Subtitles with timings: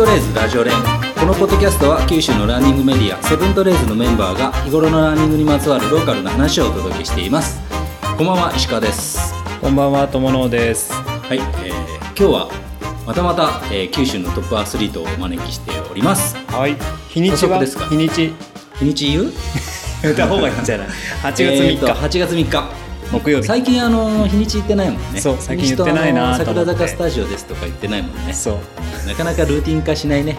[0.00, 0.72] トレーズラジオ連
[1.20, 7.60] このポッドキャストは九州のランニングメディアセブントレーズのメンバーが日頃のランニングにまつわるローカルな話をお届けしています
[8.16, 10.90] こんばんは石川ですこんばんは、とものです。
[10.94, 12.50] はい、えー、今日は
[13.06, 16.76] またまた、えー九州のトップアスリートをお招きしておりますはい。
[17.10, 17.60] 日にちは？
[17.60, 17.84] ですか？
[17.90, 18.32] 日にち？
[18.78, 19.32] 日にち言う？
[20.02, 20.88] 言った方がいいんじゃない
[21.22, 22.70] ?8 月えー3と日、8月3日
[23.12, 23.44] 木曜日。
[23.44, 28.58] 最近あの日にち言ってないもんねそう最近言ってないな桜坂スタジオですとか言ってないもんねそう。
[29.10, 30.38] なかなかルーティン化しないね。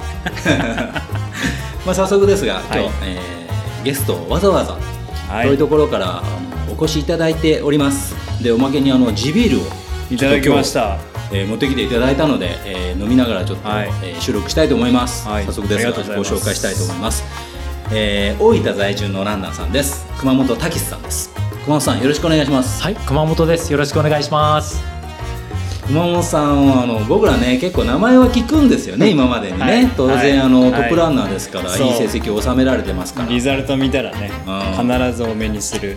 [1.85, 3.41] まあ早速ですが今日、はいえー
[3.83, 6.23] ゲストをわざわざは遠いところからあ
[6.67, 8.15] のお越しいただいております。
[8.43, 9.61] でおまけにあの地ビールを、
[10.11, 10.99] いただきました。
[11.31, 13.89] えー持ってきていただいたので、えー飲みながらちょっと、はい。
[14.03, 15.45] えー収録したいと思います、はい。
[15.45, 17.23] 早速ですがご紹介したいと思います、
[17.91, 20.05] えー大分在住のランナーさんです。
[20.19, 21.31] 熊本武さんです。
[21.65, 22.83] 熊本さんよろしくお願いします。
[22.83, 23.71] はい、熊本です。
[23.71, 25.00] よろしくお願いします。
[25.91, 29.87] 熊本さんはあの僕らね結構名前は聞くんですよね今までにね、はい。
[29.89, 30.39] 当然、はい。
[30.39, 30.71] あのはい。
[30.71, 31.87] トップランナーですから、そう。
[31.87, 35.95] い、い成績を収められてますから、リザルト見たらねう、必ずお目にするう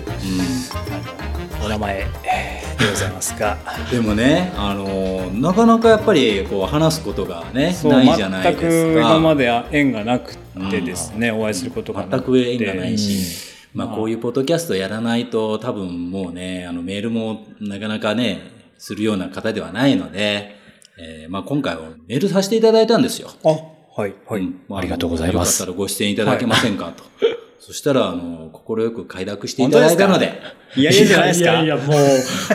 [1.54, 3.58] あのお名前えーでございますが、ん、
[3.94, 9.00] でもね、あのなかなかやっぱりこう話すことがねないじゃないですか。
[9.00, 10.36] 今まで縁がなく
[10.70, 18.53] てですね、お会いすることがな全く縁がないし、まあ、まあこういうポッドキャストやらないと多分もうねあのメールもなかなかね
[18.84, 20.56] するような方ではないので、
[20.98, 23.30] えーまあ、今回はメールさせていただいたんですよ。
[23.42, 24.42] あ、はいはい。
[24.42, 27.02] うんまありがとうございますよかったらご出演いただけませんかと。
[27.66, 30.34] そしたら、あの、快く快諾していただいたので、
[30.76, 31.50] いやいやじゃないですか。
[31.52, 31.96] いやいや、もう、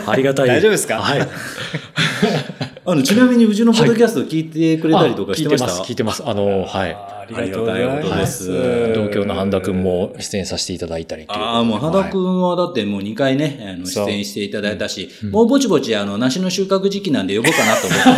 [0.05, 0.47] ありがたい。
[0.47, 0.99] 大丈夫ですか？
[1.01, 1.21] はい。
[2.85, 6.39] あの、ちなみにうちのポッドキャスト聞いてくれたりとかしてました、あ聞いてます、聞いてます。
[6.39, 6.91] あの、はい。
[6.95, 8.93] ありがとうございありがたいことまですす。
[8.93, 11.25] 同郷の半田くんも出演させていただいたり。
[11.27, 18.09] ああ、もう、羽田くはいんはだってもう2回ね、あの出演していただいたし、もうぼちぼち、あの、梨の収穫時期なんで呼ぼうかなと思って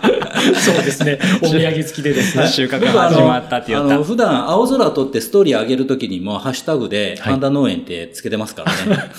[0.00, 0.09] ます。
[0.60, 1.18] そうですね。
[1.42, 2.46] お土産付きでですね。
[2.48, 4.04] 収穫が始まったって言ったあの、。
[4.04, 9.10] 普段青空撮ってストーリー上げるときにも、ハッシュタグで、はい半田農園ってつけてますからね。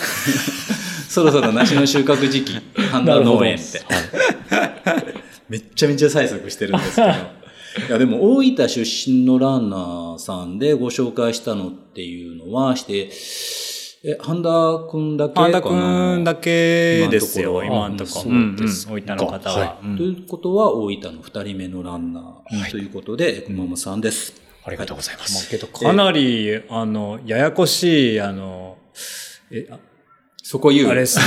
[1.08, 2.60] そろそろ梨の収穫時期、
[2.92, 3.82] 半田農園って。
[5.50, 7.08] めっちゃめちゃ催促してるんですけど。
[7.88, 13.10] いや、でも、大分出身のランナーさんでご紹介したのっていうのはして、
[14.04, 14.50] え、半田
[14.90, 15.46] くんだけかな？
[15.46, 18.22] パンダくんだけですよ、今今のところ。
[18.24, 19.80] そうです大分の方は。
[19.96, 24.34] ということは、大分の二人目のランナーということで、熊本さんです。
[24.66, 25.48] ありがとうございます。
[25.50, 28.78] けど、かなり、あの、ややこしい、あの、
[29.52, 29.78] え、あ
[30.42, 30.90] そこ言う？
[30.90, 31.24] あれです ね。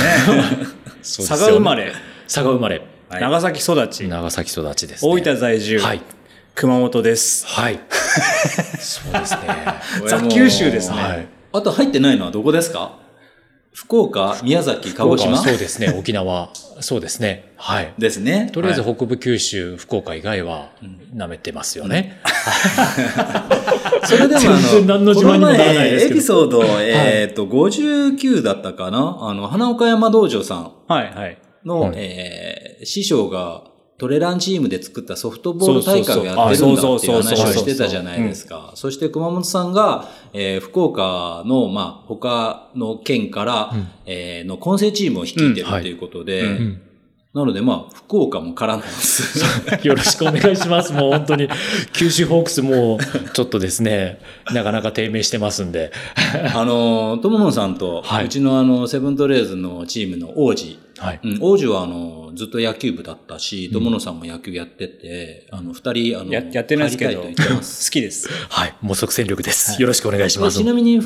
[1.01, 1.93] 佐賀生まれ、
[2.27, 2.79] 佐賀生まれ。
[3.07, 5.11] はい長崎育ち、長崎育ちです、ね。
[5.11, 6.01] 大分在住、はい。
[6.55, 7.45] 熊本です。
[7.47, 7.79] はい。
[8.79, 9.39] そうですね。
[10.07, 11.29] ザ九州ですね。
[11.55, 11.61] はい。
[11.61, 12.99] あと入ってないのはどこですか？
[13.73, 15.37] 福岡、宮崎、鹿児島？
[15.37, 15.93] そうですね。
[15.99, 16.49] 沖縄。
[16.79, 17.51] そうですね。
[17.57, 17.93] はい。
[17.97, 18.49] ですね。
[18.53, 20.69] とりあえずはい北部九州、福岡以外は
[21.13, 22.21] 舐めてますよね。
[24.05, 29.17] それでもあのこの前エピソード、えっと、59だったかな？
[29.21, 31.37] あの、花岡山道場さんはい、はい。
[31.65, 33.63] の、はいえー師匠が
[33.97, 38.73] トレランチームで作ったソフトボール大会をやってるんだっていう話をしてたじゃないですか。
[38.75, 43.73] そして熊本さんが、えー福岡の、まあ、他の県から、
[44.05, 45.81] えーの混成チームを率いてるうん。
[45.81, 45.93] とい。
[45.93, 46.81] うことで、うんうん
[47.35, 49.43] なので、まあ、福岡も絡んでます。
[49.85, 50.93] よろしくお願いします。
[50.93, 51.49] もう本当に、
[51.91, 52.97] 九州ホークスも
[53.33, 54.19] ちょっとですね、
[54.53, 55.91] なかなか低迷してますんで。
[56.55, 61.19] あの、友野さんと、はいうちのあの、セブントレーズのチームの王子、はい。
[61.25, 67.21] うん、王子はあの、ずっと野球部だったし、友野さんも野球やってて、あの、二人、あの、ややってないですけど。
[67.27, 67.31] 好
[67.91, 68.29] きです。
[68.47, 68.73] はい。
[68.79, 69.81] もう即戦力です。
[69.81, 70.59] よろしくお願いします。
[70.59, 71.01] ちなみに、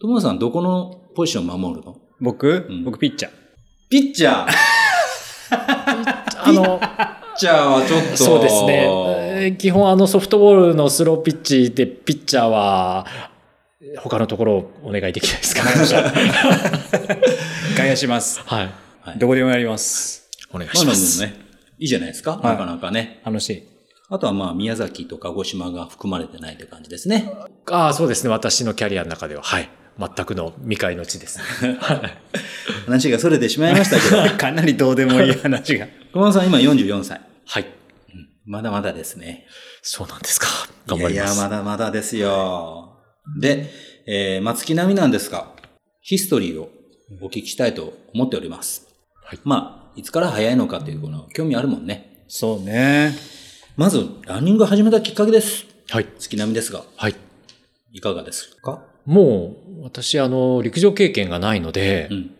[0.00, 1.96] 友野さんどこのポジション守るの？
[2.20, 3.32] 僕、ん僕ピッチャー。
[3.90, 4.83] ピッチャー
[5.54, 8.86] あの、ピッチャーはちょっと、そうですね。
[8.88, 13.06] えー基本あのソフトボールのスローピッチでピッチャーは、
[13.98, 15.62] 他のところをお願いできないですか
[17.76, 18.40] 外野します。
[18.40, 18.70] はい。
[19.02, 20.30] はいどこでもやります。
[20.50, 21.20] お願いします。
[21.20, 21.34] ね、
[21.78, 23.20] いいじゃないですか、はいなかなかね。
[23.24, 23.68] 楽しい。
[24.08, 27.30] あとはまあ、宮崎と鹿児島が含まれてないって感じですね。
[27.70, 28.30] ああ、そうですね。
[28.30, 29.68] 私のキャリアの中では、はい。
[29.98, 31.78] 全くの未開の地ですね。
[32.86, 35.86] 話が逸れてしまいましたけど、 かなりどうでもいい話が。
[36.12, 37.20] 熊本さん今44歳。
[37.46, 37.66] はい。
[38.46, 39.46] まだまだですね。
[39.82, 40.46] そうなんですか。
[40.86, 41.34] 頑張ります。
[41.34, 42.98] いやいや、まだまだですよ。
[43.40, 43.70] で、
[44.06, 45.48] えー、松木並みなんですが、
[46.02, 46.70] ヒストリーを
[47.22, 48.86] お聞きしたいと思っております。
[49.24, 52.24] はいまあ、いつから早いのかというこの興味あるもんね。
[52.28, 53.16] そうね。
[53.76, 55.64] まず、ランニング始めたきっかけです。
[55.88, 56.06] はい。
[56.18, 57.14] 月並みですが、はい。
[57.92, 58.82] いかがですか？
[59.06, 62.30] もう、私、あの、陸上経験がないので、うん。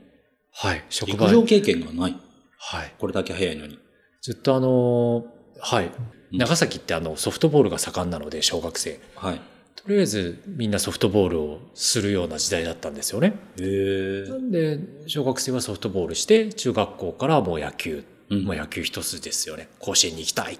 [0.52, 0.84] はい。
[0.88, 2.16] 職場陸上経験がない。
[2.58, 2.94] はい。
[2.98, 3.78] これだけ早いのに。
[4.22, 5.26] ずっとあの、
[5.60, 5.90] はい。
[6.32, 9.00] 長崎ってあのソフトボールが盛んなので、小学生。
[9.16, 9.40] はい。
[9.76, 13.34] とりあえずみんなソフトボールをするような時代だったんですよね。
[13.58, 14.36] な。
[14.36, 18.04] んで、小学生はソフトボールして、中学校からもう野球。
[18.30, 19.68] うんもう野球一つですよね。
[19.80, 20.58] 甲子園に行きたいっ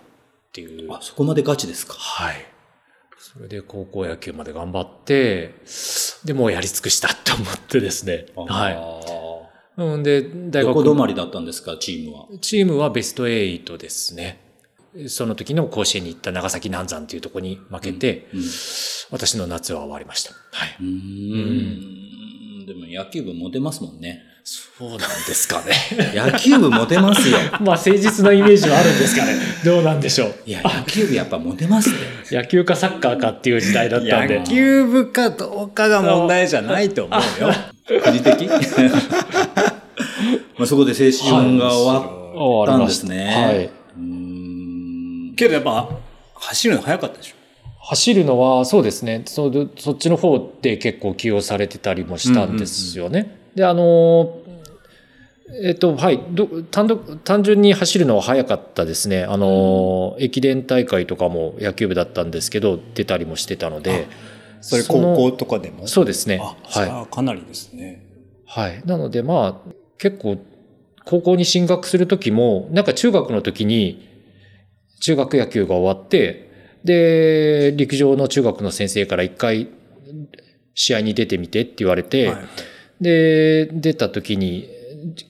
[0.53, 0.93] ていう。
[0.93, 1.95] あ、そこまでガチですか。
[1.95, 2.37] はい。
[3.33, 5.55] それで高校野球まで頑張って、
[6.27, 8.27] で、もうやり尽くしたって思ってですね。
[8.37, 9.83] はあい。
[9.83, 12.27] うんで、ー大学どこ止まりだったんですか、チームは？
[12.43, 14.41] チームはベスト8ですね。
[15.09, 18.41] その時の甲子園に行った長崎南山っていうところに負けて、うん。
[18.41, 18.43] う
[19.11, 20.33] 私の夏は終わりました。
[20.53, 20.77] はい。
[20.83, 22.67] ーん。
[22.67, 24.23] でも野球部モテますもんね。
[24.47, 25.73] そうなんですかね。
[26.15, 27.39] 野球部モテますよ。
[27.65, 29.33] まあ誠実なイメージはあるんですかね。
[29.65, 30.35] どうなんでしょう。
[30.45, 31.99] いや、野球部やっぱモテますって。
[32.37, 34.41] 野球かサッカーかっていう時代だったんで。
[34.41, 37.55] 野球部かどうかが問題じゃないと思うよ。
[38.03, 38.47] 個人的？
[40.59, 41.11] まあそこで青
[41.41, 42.09] 春が終
[42.47, 43.25] わったんですね。
[43.47, 43.65] はい。
[43.65, 45.35] うーん。
[45.37, 45.89] けどやっぱ、
[46.35, 47.35] 走るの早かったでしょ？
[47.87, 53.37] 走るのはそうですねそそっちの方で結構起用されてたりもしたんですよね。
[53.55, 54.39] であの
[55.63, 59.25] えっとはいど単独単純に走るのは早かったですね。
[59.25, 64.09] あの、駅伝大会とかも野球部だったんですけど出たりもしてたので
[64.61, 65.87] それ高校とかでも？
[65.87, 66.41] そうですね。
[66.43, 68.03] あ、はい、はかなりですね。
[68.47, 68.83] はい。
[68.87, 70.39] なのでまあ、結構、
[71.05, 74.09] 高校に進学するときも、なんか中学の時に、
[75.01, 76.51] 中学野球が終わって、
[76.85, 79.69] で、陸上の中学の先生から一回、
[80.75, 82.45] 試合に出てみてって言われて、はいはい
[83.01, 84.69] で、出た時に、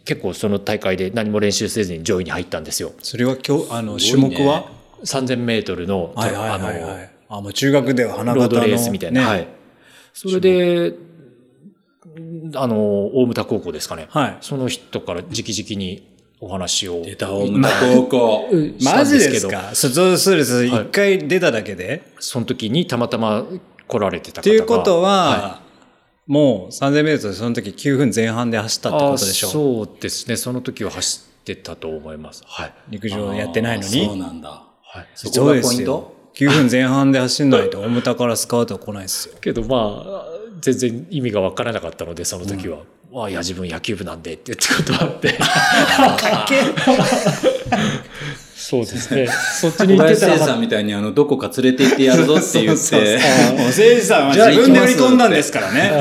[0.04, 2.92] 結構その大会で何も練習せずに上位に入ったんですよ。
[3.02, 4.70] それは今日、あの、種目は
[5.04, 7.10] ？3000メートルの、はいはいはいあのはい。
[7.28, 9.20] あ、もう中学では花形のロードレースみたいな。
[9.22, 9.48] ねはい。
[10.12, 10.94] それで、
[12.54, 14.06] あの、大牟田高校ですかね。
[14.10, 14.36] はい。
[14.40, 16.06] その人から直々に
[16.40, 17.02] お話を。
[17.02, 18.48] 出た、大牟田高校。
[18.84, 19.70] マジですか？
[19.74, 20.54] そうそうです。
[20.54, 22.02] はい一回出ただけで？
[22.20, 23.44] その時にたまたま
[23.88, 24.56] 来られてた方ってが。
[24.56, 25.60] いうことは、は
[26.26, 30.36] もう3000メートルその時9分前半で走ったってことでしょあそうですね。
[30.36, 32.42] その時は走ってたと思います。
[32.46, 32.74] はい。
[32.88, 34.20] 陸上やってないのあーそうに。
[34.20, 34.48] なんだ。
[34.82, 35.08] はい。
[35.14, 39.36] そこがポイント？9分前半で走んないと大牟田からスカウト来ないですよ。
[39.40, 40.24] けどまあ、
[40.60, 42.78] 全然意味がわからなかったので、その時は。
[43.14, 45.38] ああ、いや、自分野球部なんでって言ってことあって。
[48.64, 49.26] そうですね。
[49.60, 53.18] そっちに行ってたら、さんみたいにあの、どこか連れて行ってやるぞって言っ そうそうて、
[53.52, 55.92] もう誠司さんはじゃあ自分で売り込んだんですからね。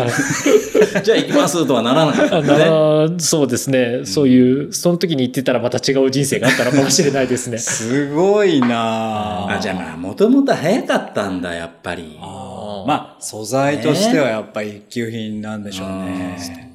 [1.03, 2.47] じゃあ行きますとはならなかったね。
[2.47, 4.05] なそうですね。
[4.05, 7.57] そういう、その時に行ってたらまた違う人生があったのかもしれないですね。
[7.57, 12.17] すごいなあ、じゃあまあ、もともと早かったんだ、やっぱり。
[12.21, 16.72] あまあ、素材としてはやっぱり一級品なんでしょうね。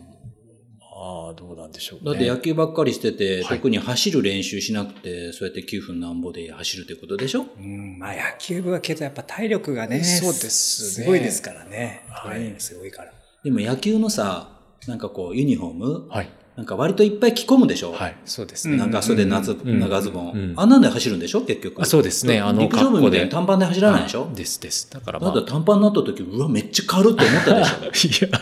[1.69, 2.11] んでしょう、ね。
[2.11, 7.47] だって野球ばっかりしてて、はい特に走る練習しなくて、そうやって9分なんぼで走るってことでしょ？
[7.59, 12.05] うん、まあ野球部はけどやっぱ体力がね、そうですねすごいですからね。
[12.09, 13.13] はいトレーニングすごいから。
[13.45, 16.29] でも野球のさ、なんかこう、ユニフォームはい。
[16.59, 17.93] なんか割といっぱい着込むでしょ？
[17.93, 18.17] はい。
[18.25, 18.75] そうですね。
[18.75, 21.43] うん長袖、夏、ん長ズボン、うんあんなんで走るんでしょ？
[21.43, 21.81] 結局。
[21.81, 22.41] あそうですね。
[22.41, 23.25] あの、陸上部みたい格好で。
[23.27, 24.91] に短パンで走らないでしょ、はいですです。
[24.91, 25.31] だからまあ。
[25.33, 28.27] まだ短パンになった時、うわ、めっちゃ軽って思ったでしょ？
[28.27, 28.41] いや、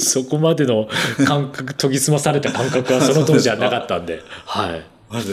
[0.00, 0.88] そこまでの
[1.26, 4.22] 感覚、研ぎ澄まされた感覚はその当時はなかったんで。
[4.46, 4.82] はい。
[5.10, 5.24] あれ、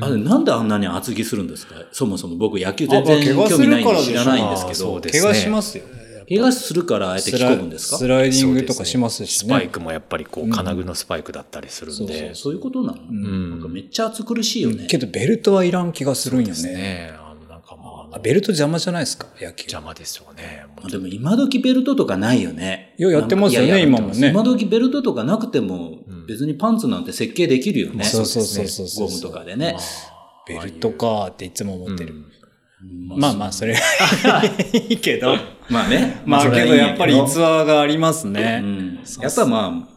[0.00, 1.74] あれなんであんなに厚着するんですか？
[1.90, 5.84] そもそも僕野球全然興味ないんで知らないんですけどあそうで、す怪我しますよ。
[6.28, 7.98] 怪我するからあえて着込むんですか？
[7.98, 9.48] スライディングとかしますしね。
[9.48, 12.34] スパイクもやっぱりこう、金具のスパイクだったりするんで。
[12.34, 14.86] そういうことなの、んなんかめっちゃ暑苦しいよね。
[14.86, 16.72] けどベルトはいらん気がするんよですね。
[16.72, 17.12] ね。
[17.14, 19.26] あの、なんかまあ、あベルト邪魔じゃないですか？
[19.40, 19.62] 野球。
[19.62, 20.66] 邪魔ですよね。
[20.90, 22.94] でも今時ベルトとかないよね。
[22.98, 28.04] いややってますよねいやいや今もね今時ベルトとかなくても別にパンツなんて設計できるよね。
[28.04, 29.76] そうそうそうそうそうゴムとかでね。
[30.48, 32.14] ベルトかっていつも思ってる。
[32.14, 32.26] うん
[33.16, 35.36] まあまあ、それはいいけど。
[35.68, 36.22] まあね。
[36.24, 38.60] まあけどやっぱり逸話がありますうね。
[38.60, 39.00] ん。
[39.20, 39.92] やっぱまあ、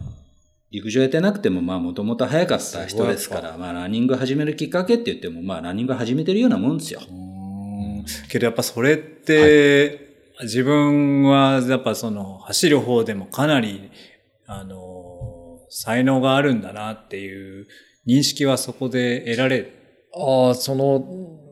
[0.71, 7.01] 陸上やってなくてもまあもともと早かった人ですから、まあランニング始めるきっかけって言ってもまあランニング始めてるようなもんですよ。
[7.09, 13.89] うんけどやっぱそれって、自分はやっぱその走る方でもかなり、
[14.47, 17.67] あの、才能があるんだなっていう
[18.07, 19.71] 認識はそこで得られ
[20.15, 21.03] ああ、その、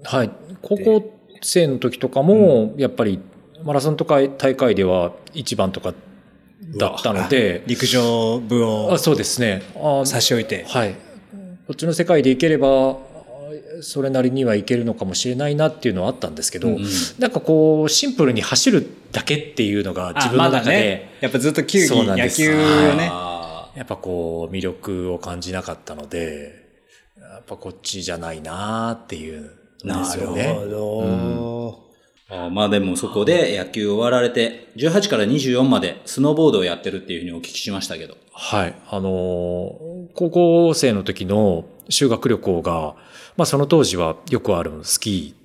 [0.04, 0.32] はい。
[0.62, 3.20] 高校生の時とかも、やっぱり、
[3.64, 5.94] マラソンとか大会では一番とか
[6.78, 9.64] だったので、陸上部をあそうですね。
[9.76, 10.66] あ差し置いて。
[10.68, 10.96] はい。
[11.68, 12.98] こっちの世界でいければ、
[13.82, 16.86] それなりにはいけるのかもしれないなっていうのはあったんですけど、うん
[17.20, 22.58] なんかこう、シンプルに走るだけっていうのが自分の中で、やっぱずっと球技、野球を
[22.96, 23.10] ね。
[23.12, 26.64] あやっぱこう、魅力を感じなかったので、
[27.20, 29.52] やっぱこっちじゃないなっていう
[29.84, 30.48] ですよね。
[30.48, 31.84] なるほど。
[32.30, 38.18] あーまあでもそこで野球終わられて、18から24までスノーボードをやってるっていうふうにお聞きしましたけど。
[38.32, 38.75] はい。
[38.90, 42.96] あのー高校生の時の修学旅行が、
[43.38, 45.44] まあその当時はよくあるスキー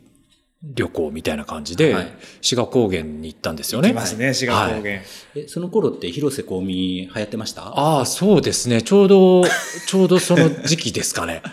[0.62, 2.06] 旅行みたいな感じで、はい
[2.40, 3.90] 志賀高原に行ったんですよね。
[3.90, 5.00] いますね、志賀高原。
[5.34, 7.62] え、その頃って広瀬香美流行ってました？
[7.68, 8.82] ああ、そうですね。
[8.82, 9.44] ちょうど、
[9.86, 11.42] ちょうどその時期ですかね。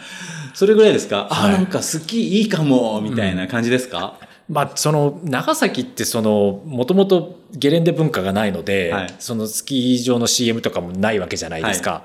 [0.55, 1.55] それぐらいですか、あはい。
[1.55, 9.15] あ、なんかスキーいいかも、みたいな感じですか、まあ、その、長崎ってその、もともとゲレンデ文化がないので、はい。
[9.19, 12.03] そのスキー場の CM とかもないわけじゃないですか。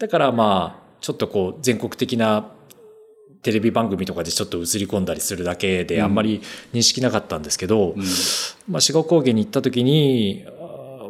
[0.00, 2.50] だからまあ、ちょっとこう、全国的な
[3.42, 6.02] テレビ番組とかでちょっと映り込んだりするだけで、うん。
[6.02, 6.42] あんまり
[6.72, 8.04] 認識なかったんですけど、うん。
[8.68, 10.44] まあ、志賀高原に行った時に、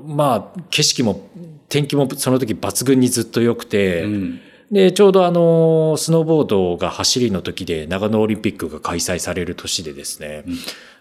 [0.05, 1.27] まあ、景色も、
[1.71, 4.41] 天気もその時抜群にずっと良くて、うん
[4.73, 10.45] で、ちょうどあの、スノーボードが走りの時で長野オリンピックが開催される年でですね、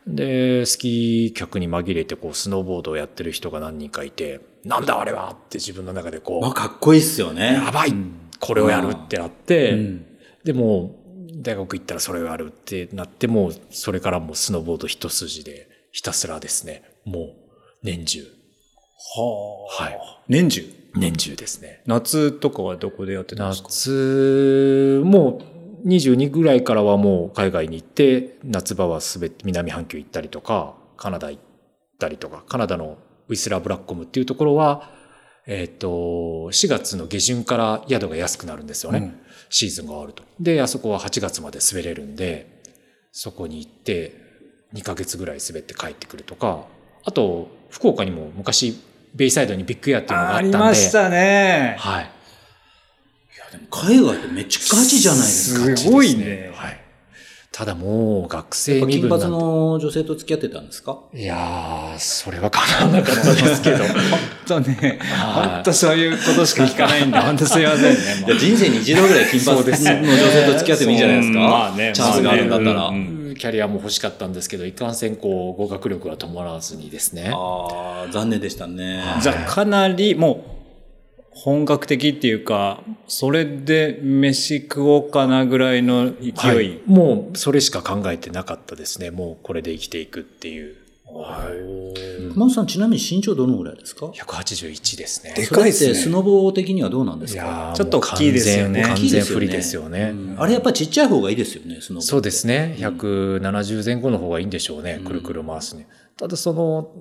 [0.06, 7.54] で、スキー客に紛れてこう、スノーボードをやってる人が何人かいて、なんだあれはって自分の中でこまあ、う、かっこいいっすよね。
[7.54, 7.94] やばい
[8.42, 10.06] これをやるってなって、うん
[10.44, 10.96] でも
[11.30, 17.34] う、大学行ったらそれをやるってなって、もう、それからもうスノーボード一筋で、ひたすらですね、もう、
[17.84, 18.24] 年中。
[18.24, 19.84] はあ。
[19.84, 20.00] はい。
[20.28, 20.81] 年中？
[20.95, 21.81] 年中ですね。
[21.86, 23.69] 夏とかはどこでやってたんですか？
[23.69, 25.39] 夏、も
[25.83, 31.41] う22ぐらいからはもう海外に行って、夏場はすべて南半球行ったりとか、カナダ行っ
[32.00, 34.91] たりとか、カナダのウィスラーブラックコムっていうところは、
[35.48, 39.00] えっ、と、4月の下旬から宿が安くなるんですよね。
[39.00, 39.21] うん
[39.53, 40.24] シーズンが終わると。
[40.39, 42.62] で、あそこは8月まで滑れるんで、
[43.12, 44.15] そこに行って、
[44.74, 46.67] 2ヶ月ぐらい滑って帰ってくるとか、
[47.03, 48.79] あと、福岡にも昔、
[49.13, 50.51] ベイサイドにビッグエアっていうのがああったんで。
[50.51, 51.75] りましたね。
[51.80, 52.10] はい。
[53.51, 55.77] でも海外ってめっちゃガチじゃないですか。
[55.77, 56.51] すごいね。
[56.56, 56.77] はい。
[57.51, 59.27] ただもう学や生っぱ金髪身分なんて。
[59.27, 61.00] の女性と付き合ってたんですか？
[61.13, 63.77] いやー、それは叶わなかったですけど。
[63.84, 63.94] 本
[64.48, 67.94] 当ね、はい本当そういうことしか聞かないんで、 本当すいませんね。
[68.39, 72.89] 人生に一度ぐらい金髪の女性と付き合ってもいいんじゃないですか、う んまあねチャンスがあるんだったら。
[73.41, 77.31] キャリアも欲しかったんですけど、いかんせんこう、語学力が伴わずにですね。
[77.33, 79.03] ああ、残念でしたね。
[79.19, 80.51] じゃあかなりもう
[81.31, 86.33] 本格的っていうか、それで飯食おうかなぐらいの勢い。
[86.36, 86.79] はい。
[86.86, 89.10] もう、それしか考えてなかったですね。
[89.10, 90.75] もう、これで生きていくっていう。
[92.34, 95.34] 熊本さん、ちなみに身長どのぐらいですか？181ですね。
[95.36, 97.44] でかいっすねてスノボ的にはどうなんですか？
[97.44, 100.13] いやーちょっと大きいですよね完大きいですよね全不利ですよね。
[100.38, 102.75] あれやっぱちっちゃい方がいいですよね、スノボそうですね。
[102.80, 105.01] 170前後の方がいいんでしょうね。
[105.06, 105.88] くるくる回すね。
[106.18, 106.94] ただその、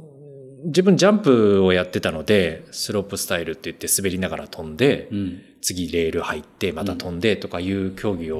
[0.64, 5.42] 自分ジャンプをやってたので、スロープスタイルって言って滑りながら飛んで、うん。
[5.62, 8.38] 次レール入って、また飛んでとかいう競技を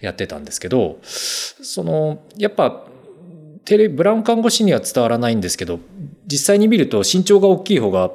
[0.00, 2.84] やってたんですけど、その、やっぱ、
[3.68, 5.78] テレビ、ブラウン看護師には伝わらないんですけど、
[6.26, 8.10] 実際に見ると身長が大きい方が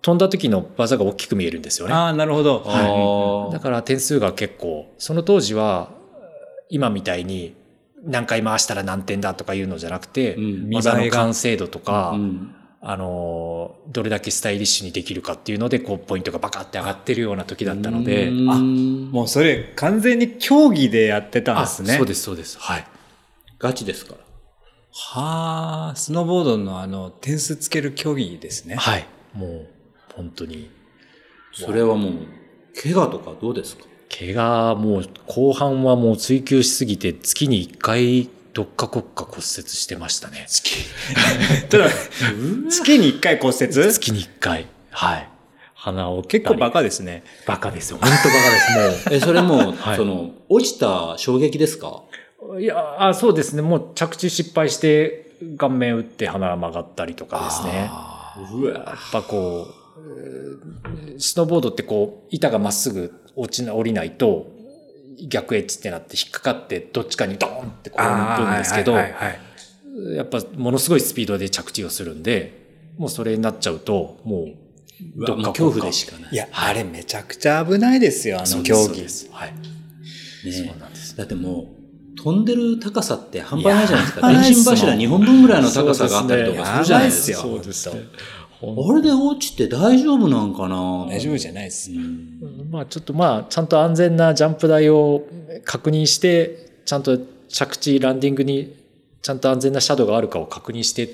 [0.00, 1.92] 飛んだ時の技が大きく見えるんですよね。
[1.92, 2.62] ああ、なるほど。
[2.66, 3.52] ああ。
[3.52, 5.90] だから点数が結構、その当時は、
[6.70, 7.54] 今みたいに
[8.02, 18.58] 何回回したら何点だとかいうのじゃなくて、うん技の完成度とか、うんあの、どれだけスタイリッシュにできるかっていうので、こう、ポイントがバカって上がってるような時だったので、うんあ
[19.12, 21.94] もうそれ完全に競技でやってたんあですね。
[21.98, 22.58] そうです、そうです。
[22.58, 22.86] はい。
[23.58, 24.23] ガチですから。
[24.96, 28.76] はあ、スノーボードのあの、点数つける競技ですね。
[28.76, 29.06] はい。
[29.34, 29.66] もう、
[30.14, 30.70] 本当に。
[31.52, 32.12] それはもう、
[32.80, 33.84] 怪我とかどうですか？
[34.16, 40.46] 怪我、もう、後半はもう追求しすぎて、月に1回、どっかこっか骨折してましたね。
[41.70, 41.88] た だ、
[42.70, 43.68] 月に1回骨折？
[43.72, 44.66] 月に1回。
[44.90, 45.28] はい。
[45.74, 47.24] 鼻を結構バカですね。
[47.46, 47.98] バカですよ。
[48.00, 48.50] 本当バカ
[48.86, 49.08] です。
[49.08, 49.14] もう。
[49.16, 52.04] え、それもう、 はいその、落ちた衝撃ですか？
[52.60, 53.62] いや、あそうですね。
[53.62, 55.24] もう着地失敗して、
[55.58, 57.90] 顔面打って鼻曲がったりとかですね。
[58.52, 64.50] うわやっぱこう、えースノーボードってこう、板がまっすぐ落ちな、降りないと、
[65.28, 72.64] 逆エッジってなって引っかかって、どっちかにドーンってこう飛ぶんですけど、やっぱものすごいスピードで着地をするんで、
[72.98, 74.54] もうそれになっちゃうと、もう、
[75.16, 76.30] うわもう恐怖でしかない。
[76.32, 78.84] いや、あれめちゃくちゃ危ないですよ、あの競技。
[78.86, 79.28] そうです。
[79.30, 79.52] はい。
[80.44, 81.16] ねそうなんです。
[81.16, 81.66] だってもう、
[82.16, 84.32] 飛んでる高さって半端ないじゃないですか。
[84.32, 87.38] 電信柱2本分ぐらいの高さがあったりとかするじゃないですか。
[87.38, 88.02] そうですね。
[88.62, 91.06] あれで落ちて大丈夫なんかな？
[91.10, 91.94] 大丈夫じゃないですう。
[91.94, 95.22] んまあちょっとまあちゃんと安全なジャンプ台を
[95.64, 97.18] 確認して、ちゃんと
[97.48, 98.74] 着地、ランディングに
[99.20, 101.08] ちゃんと安全なシャドウがあるかを確認して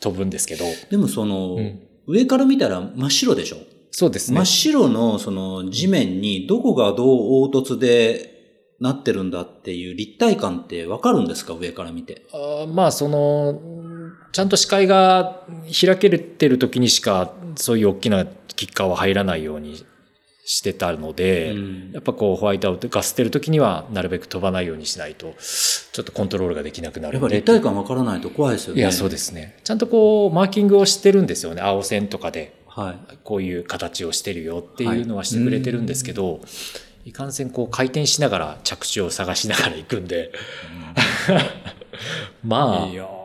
[0.00, 3.56] 飛ぶんですけど、でもその、うん上から見たら真っ白でしょ？
[3.90, 4.44] そうですね真っ。
[4.44, 8.33] 白のその地面にどこがどう凹凸で
[8.84, 11.54] なってるんだっていう立体感ってわかるんですか？
[11.54, 12.26] 上から見て。
[12.32, 13.60] あーまあその
[14.32, 15.42] ちゃんと視界が
[15.80, 19.84] 開けてる時にしかそういう大きなキッカーは入らないように
[20.44, 25.34] してたので、うんやっぱこうホワイトアウトが捨てる時にはなるべく飛ばないようにしないと
[25.92, 28.80] ちょっとコントロールができなくなるのでやっぱ立体感わからないと怖いですよね。
[28.80, 33.16] いやそうですねちゃんとこうマーキングをしてるんですよね青線とかではい。
[33.22, 36.46] こういう形をしてるよっていうのはしてくれてるんですけど、い、
[37.12, 40.32] かんせんこう回転しながら着地を探しながら行くんで、
[42.42, 43.24] まあいやー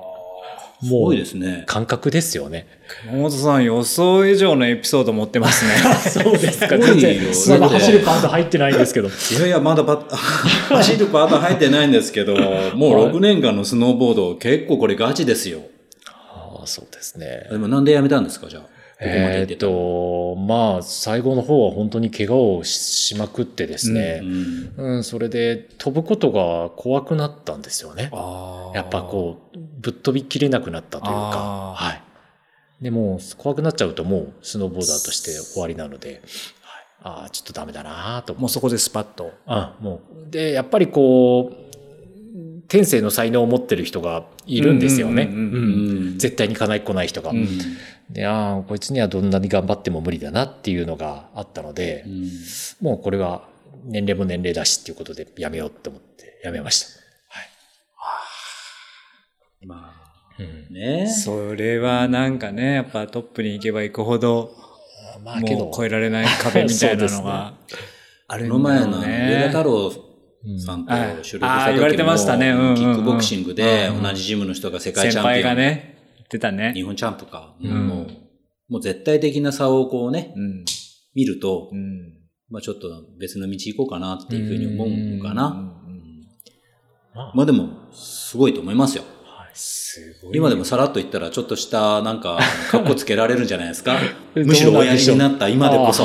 [0.82, 1.64] すごもいうですね。
[1.68, 2.66] 感覚ですよね。
[3.06, 5.72] 山本さん予想以上のエピソード持ってますね。
[6.24, 6.70] そうですか。
[6.70, 9.10] すごいよ全然、まだ走るパート入ってないんですけど。
[9.10, 12.34] いやいや、まだパッ、 走るパート入ってないんですけど、
[12.76, 15.64] もう6年間のスノーボード、結構これガチですよ。
[16.08, 17.48] ああ、そうですね。
[17.52, 18.79] でもなんでやめたんですか、じゃあ。
[19.00, 19.58] ここまで行えーっ。
[19.58, 28.10] と、まあ、最後の方は本当に怪我をしまくってですねう、んうん、それで飛ぶことが怖くなったんですよね。
[28.12, 32.84] あやっぱこう、ぶっ飛びきれなくなったというか、はい。
[32.84, 36.22] でもう怖くなっちゃうともうスノーボーダーとして終わりなので、はい、
[37.04, 38.42] ああ、ちょっとダメだなと思って。
[38.42, 39.32] もうそこでスパッと。
[39.46, 40.30] あもう。
[40.30, 41.69] で、やっぱりこう、
[42.70, 45.28] 天性の才能を持ってる人がいるんですよね。
[46.18, 47.32] 絶対に叶いっこない人が。
[47.32, 47.48] うん。
[48.12, 52.30] で、ああ、こいつにはどんなに頑張っても無理だなっていうのがあったので、うん。
[52.82, 53.48] もうこれは
[53.84, 57.00] 年齢も年齢だしっていうことでやめようと思ってやめました。
[59.66, 61.08] まあ、うん、ね。
[61.10, 64.56] それはなんかね、やっぱトップに行けば行くほど、
[65.24, 65.66] まあけど。
[65.66, 67.54] もう、越えられない壁みたいなのが
[68.28, 69.00] あるんだろうこの前の。
[69.00, 70.09] 上田太郎うん
[70.66, 75.34] さんとはい収録した時あー言われてましたねキックボクシングで同じジムの人が世界先チャンピオン。
[75.34, 76.74] 輩がね、言ってたね。
[76.74, 77.56] 日本チャンプか。
[77.60, 78.08] んもう、
[78.70, 80.66] もう絶対的な差をこうね、うん。
[81.14, 82.14] 見るとう、ん。
[82.50, 82.88] まあちょっと
[83.20, 85.76] 別の道行こうかなっていうふうに思うのかな。
[87.36, 89.04] まあでも、すごいと思いますよ。
[89.92, 90.38] すごい。
[90.38, 92.38] 今でもさらっと言ったら、ちょっとした、なんか、
[92.70, 93.98] カッコつけられるんじゃないですか？
[94.36, 96.04] え むしろ親どうなんでしになった今でこそ。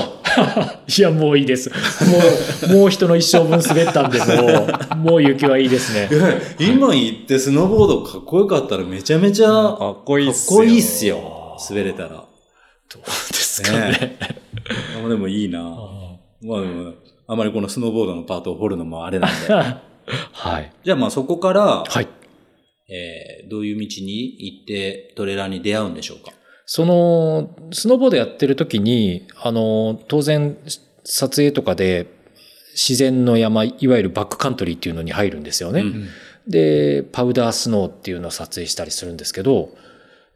[0.99, 1.70] いや、もういいです。
[1.70, 1.77] も
[2.70, 4.25] う、もう人の一生分滑ったんで、も
[4.94, 6.09] う、 もう雪はいいですね
[6.59, 10.59] 今言ってスノーボードかっこよかったらめちゃめちゃかかっこいいっっすよ。
[10.59, 11.57] こいいっすよ。
[11.70, 12.09] 滑れたら。
[12.09, 12.25] ど
[12.99, 13.79] うですかね。
[13.79, 14.18] ね
[15.05, 15.61] あでもいいな。
[16.42, 16.92] まあでも、
[17.27, 19.55] あまりこのスノーボードのパートを掘るのもあれなんで。
[20.33, 20.73] はい。
[20.85, 22.09] じゃあまあそこから、はい。
[22.88, 26.33] えーどういう道に行ってトレーラーに出会うんでしょうか？
[26.66, 30.57] その、スノーボードやってる時に、あの、当然、
[31.05, 32.07] 撮影とかで、
[32.73, 35.81] 自然の山、いわゆるバックカントリーっていうのに入るんですよね。
[35.81, 36.09] うん
[36.47, 39.70] で、パウダースノーっていうのを撮影したりするんですけど、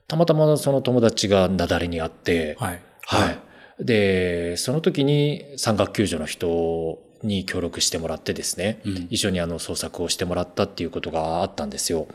[0.06, 2.82] たまたまその友達が雪崩にあって、はい。
[3.02, 3.38] はい。
[3.84, 12.06] で、その時に山岳救助の人に協力してもらってですね、うん一緒にあの捜索をしてもらったっていうことがあったんですよ。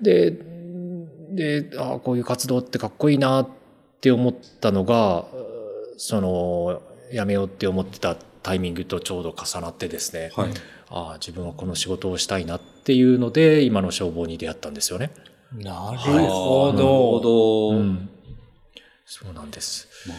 [0.00, 0.32] で、
[1.30, 3.48] で、あこういう活動ってかっこいいなっ
[4.00, 5.26] て思ったのが、
[5.96, 6.82] その、
[7.12, 10.50] やめようって思ってたタイミングとちょうど重なってですね、はい。
[10.90, 15.10] ああ、自分はこの仕事をしたいなっていうので、今の消防に出会ったんですよね。
[15.52, 17.20] なるほほど。
[17.20, 17.70] ど。
[17.70, 18.08] うん
[19.08, 19.88] そうなんです。
[20.08, 20.14] ま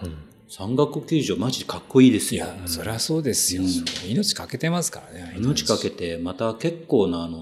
[0.00, 2.46] あうん山岳救助マジかっこいいですよ。
[2.46, 3.62] いや、そりゃそうですよ。
[3.62, 3.68] うん
[4.10, 5.34] 命かけてますからね。
[5.36, 7.38] 命かけて、また結構な、あの、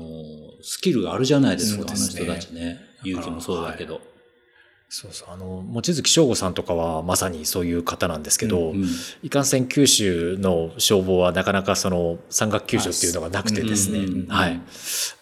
[0.60, 2.80] スキルがあるじゃないですか、すね人たちね。
[3.04, 4.00] 勇気もそうだけど。
[4.88, 5.28] そうそう。
[5.30, 8.84] あの、望月翔吾さんとかはまさにそういう方なんですけど、うん
[9.22, 14.26] いかんせん九州の消防はなかなかその山岳救助っていうのがなくてですねうんうんうん。
[14.26, 14.60] はい。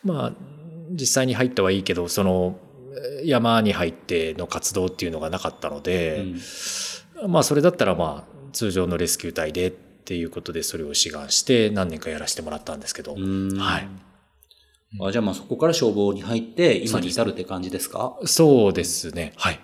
[0.05, 0.33] まあ、
[0.91, 2.59] 実際に入ったはいいけど、その、
[3.25, 6.25] 山に入っての活動っていうのがなかったので、
[7.29, 13.89] まあそれだったらまあ通常のレスキュー隊でっていうことでそれを志願して何年かやらせてもらったんですけど、うんはい。
[15.01, 18.17] あじゃあまあそこから消防に入って、今に至るって感じですか？
[18.27, 19.33] そうですね。
[19.37, 19.61] はい。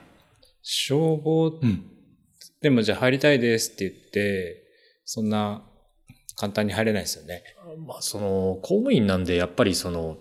[0.62, 1.84] 消防うん。
[2.60, 4.64] でもじゃあ入りたいですって言って、
[5.04, 5.62] そんな
[6.36, 7.44] 簡単に入れないですよね。
[7.86, 10.18] まあその公務員なんでやっぱりその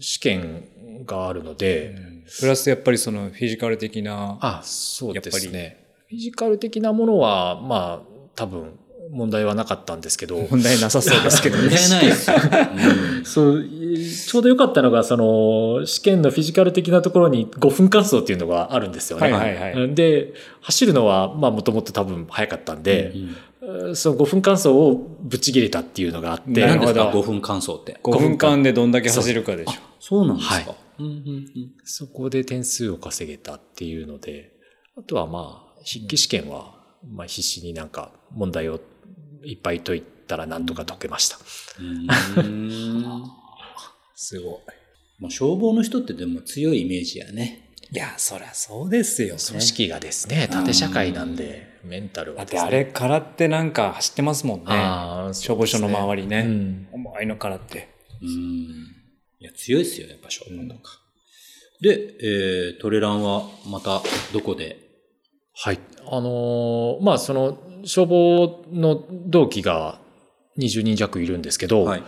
[0.00, 1.94] 試験があるので、
[2.40, 5.89] プラスやっぱりそのフィジカル的な、あ、そうでやっぱりすね。
[6.10, 8.76] フィジカル的なものは、まあ、多分、
[9.12, 11.62] 問題はなかったんですけど、問題なさそうですけどね。
[11.70, 12.36] 問題ないですよ。
[12.36, 19.30] う んそう、ちょうど良かったのが、その、試験のフィジカル的なところに5分間走っていうのがあるんですよね。
[19.30, 19.94] はいはいはい。
[19.94, 23.12] で、走るのは、まあ、もともと多分早かったんで
[23.62, 27.98] う、んその5分間走をぶっちぎれたっていうのがあって、何ですか ?5 分間走って。
[28.02, 29.72] 5分間でどんだけ走るかでしょ。
[30.00, 30.66] そうなんですか、はい
[30.98, 34.52] うんうんうんそこで点数を稼げたっていうので、
[34.98, 36.74] あとはまあ、筆記試験は、
[37.08, 38.80] まあ必死になんか問題を
[39.42, 41.38] いっぱい解いったらなんとか解けました。
[44.14, 44.58] すごい。
[45.18, 47.70] まあ、消防の人ってでも強いイメージやね。
[47.92, 49.40] いや、そりゃそうですよ、ね。
[49.48, 52.44] 組織がですね、縦社会なんで、メンタルはね。
[52.44, 54.64] だってあれからってなんか走ってますもんね。
[54.68, 56.44] あー消防署の周りね。
[56.46, 57.88] うん重いのからって。
[58.22, 58.28] うん。
[58.28, 61.00] いや、強いですよ、やっぱ消防とか。
[61.80, 64.89] で、えー、トレランはまたどこで
[65.62, 65.78] はい。
[66.06, 69.98] あのーまあ、その、消防の同期が
[70.58, 72.02] 20人弱いるんですけど、はい。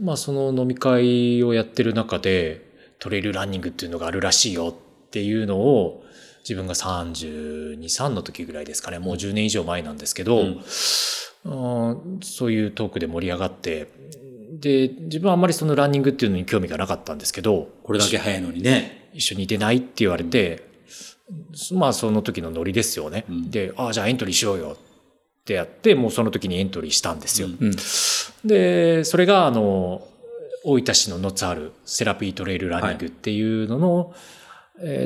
[0.00, 6.04] まあ、その飲み会をやってる中で、トレイルランニングっていうのがあるらしいよっていうのを、
[6.44, 10.62] 自分が32、3の時ぐらいですかね、もう10年以上前なんですけど、うん
[11.44, 13.88] うんそういうトークで盛り上がって、
[14.60, 19.10] で、自分はあんまりそのランニングっていうのに興味がなかったんですけど、これだけ早いのにね。
[19.12, 20.71] 一緒に出ないって言われて、
[21.72, 23.24] まあその時のノリですよね。
[23.28, 27.48] うんで、ああ、じゃあエントリーしようよってやって、もうその時にエントリーしたんですよ。
[27.48, 27.76] うんうん。
[28.44, 30.06] で、それがあの、
[30.64, 34.32] 大分市のノツあるセラピートレイルランニングっていうのの、えー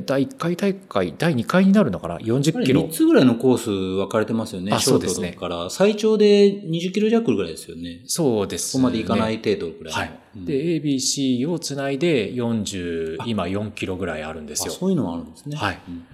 [0.06, 2.90] 第1回大会、第2回になるのかな ?40 キロ3。
[2.90, 4.72] つぐらいのコース分かれてますよね。
[4.72, 8.02] あそうですねから、最長で20キロ弱ぐらいですよね。
[8.06, 10.00] そうです、そこまでいかない程度ぐらいの。
[10.00, 10.20] はい。
[10.36, 14.72] うんで、A、B、C をつないで40、今4キロぐらいあるんですあよ。
[14.72, 15.56] そういうのもあるんですね。
[15.56, 16.06] はいうん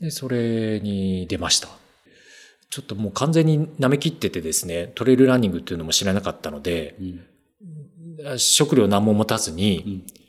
[0.00, 1.68] で、それに出ました。
[2.70, 7.20] ちょっともう完全に舐め切っててですね、トレイルランニングっていうのも知らなかったので、うん
[8.36, 10.20] 食料何も持たずに、うん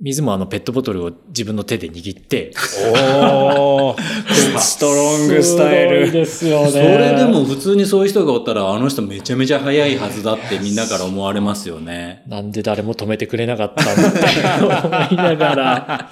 [0.00, 2.52] 水もあのペットボトルを自分の手で握って、
[2.84, 3.96] おー、
[4.58, 6.10] ストロングスタイル。
[6.10, 12.24] ですよそれでも普通にそういう人がおったら、あの人めちゃめちゃ速いはずだってみんなから思われますよね。
[12.26, 14.18] なんで誰も止めてくれなかったんだって
[15.12, 16.10] 思いながら。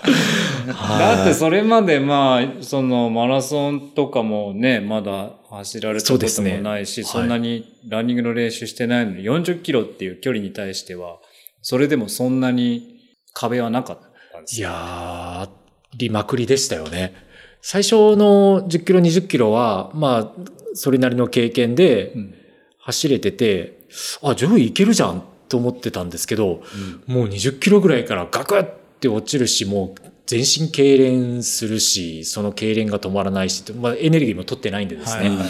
[0.67, 6.57] だってそれまでまあ、そのマラソンとかもね、まだ走られたことそうですね。
[6.57, 7.27] もないし、そ,、はい。
[7.27, 11.19] んなにランニングの練習してないのに、40キロっていう距離に対しては、
[11.63, 13.01] それでもそんなに
[13.33, 13.99] 壁はなかっ
[14.33, 14.69] たんですよ。
[14.69, 15.49] いやー、
[15.97, 17.15] りまくりでしたよね。
[17.61, 20.43] 最初の10キロ、20キロは、まあ、
[20.75, 22.35] それなりの経験でうん。
[22.83, 23.87] 走れてて、
[24.23, 26.63] あ、上位いけるじゃんと思ってたんですけど、
[27.07, 28.65] もう20キロぐらいからガクっ
[28.99, 35.29] て落ちるし、もう全身痙攣するし、その痙攣が止まらないし、まあ、エネルギーも取ってないんでですね。
[35.29, 35.47] はいはい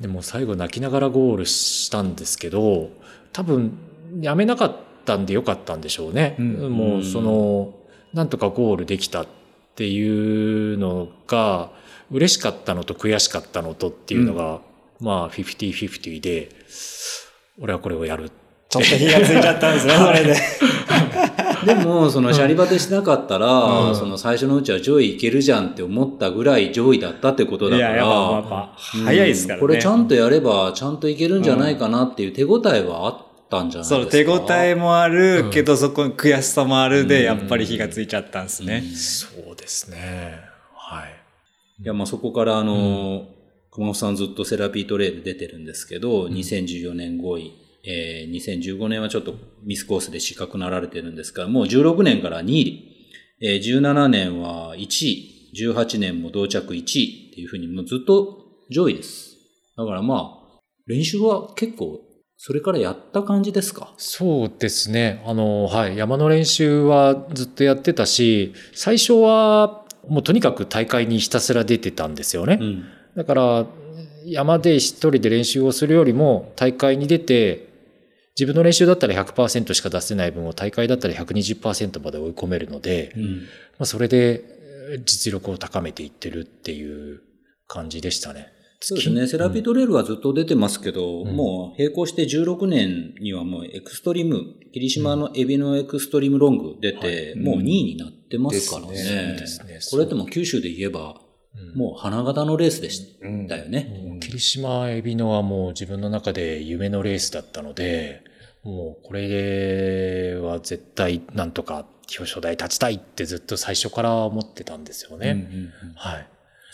[0.00, 2.90] でも最後泣きながらゴールしたんですけど、
[3.32, 3.78] 多分
[4.20, 6.36] やめなかったんでよかったんでしょうね。
[6.38, 7.74] うんもうその、
[8.12, 9.26] なんとかゴールできたっ
[9.74, 11.70] ていうのが、
[12.10, 14.60] 嬉しかったのと悔しかったのとっていうのが、
[15.00, 16.50] まあ、50-50で、
[17.58, 18.30] 俺はこれをやる。
[18.68, 20.36] ちょっと火がついちゃったんですね、それで。
[21.66, 23.46] でも、そのシャリバテしなかったら、
[23.88, 29.60] うんその最初のうちは上位いけるじゃんって思ったぐらい上位だったってことだから、早いですからね。
[29.60, 33.18] これちゃんとやれば、ちゃんといけるんじゃないかなっていう手応えはあっ
[33.50, 34.30] たんじゃないですか？
[34.30, 38.82] そう、手応えもあるうんけど、そこに悔しさもあるで、うんやっぱり火がついちゃったんですね。
[38.94, 40.40] そうですね。
[40.74, 41.12] はい。
[41.82, 43.26] いや、まあそこからあの、
[43.72, 47.52] 熊本さんずっとセラピートレール出てるんですけど、2014年5位、
[47.86, 52.82] えー2015年はちょっとミスコースで失格なられてるんですが、もう16年から2位、
[53.40, 58.38] えー17年は1位、18年も同着1位っていうふうにもうずっと
[58.70, 59.36] 上位です。
[59.76, 62.00] だからまあ、練習は結構、
[62.38, 63.94] それからやった感じですか？
[63.96, 65.22] そうですね。
[65.24, 65.96] あの、はい。
[65.96, 72.58] 山の練習はずっとやってたし、最初はもうとにかく大会にひたすら出てたんですよね。
[72.60, 72.84] うん。
[73.16, 73.66] だから、
[74.26, 77.68] 山で一人で練習をするよりも、大会に出て、
[78.38, 83.36] 自分の練習だったら100%しか出せない分を大会だったら120%まで追い込めるので、うん。
[83.36, 83.42] ま
[83.80, 84.44] あ、それで
[84.90, 87.20] えー実力を高めていってるっていう
[87.66, 88.52] 感じでしたね。
[88.80, 89.26] そうですね。
[89.26, 98.92] セラピートレールはずっと出てますけど、うんもう並行して16年にはもうエクストリーム、霧島のエビのエクストリームロング出て、はいもう2位になってますからね。
[98.92, 99.38] ねね
[99.90, 101.26] これってもう九州で言えば、うん
[101.74, 104.18] もう花形のレースでしうんたよね。
[104.20, 108.22] 霧島エビノはもう自分の中で夢のレースだったので、
[108.66, 115.30] もうこれは絶対なんとか表彰台立ちたいってずっと最初から思ってたんですよね。
[115.30, 116.28] うんうんうんはい。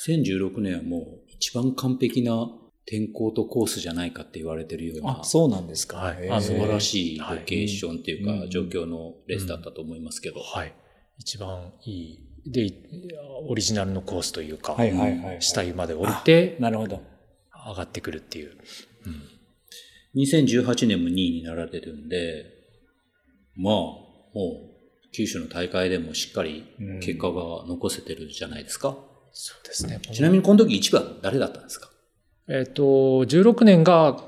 [0.07, 2.49] 2016年はもう一番完璧な
[2.87, 5.99] 天候とコースじゃないかって言われてるようなあ、そうなんですか。
[5.99, 10.41] はい素晴らしいロはいケーションっていうか、うん状況のレースだったと思いますけど。
[10.41, 10.73] はい。
[11.19, 12.19] 一番いい。
[12.47, 12.73] で、
[13.49, 15.43] オリジナルのコースというか、はいはいはい。
[15.43, 17.03] 下湯まで降りてなるほど。
[17.69, 18.57] 上がってくるっていう。
[20.17, 22.47] 2018年も2位になられてるんで、
[23.57, 26.65] まあ、もう、九州の大会でもしっかり
[27.01, 28.97] 結果が残せてるじゃないですか。
[29.33, 30.01] そうですね。
[30.13, 31.91] ちなみにこの時1番誰だったんですか？
[32.49, 34.23] えっ、と、16年が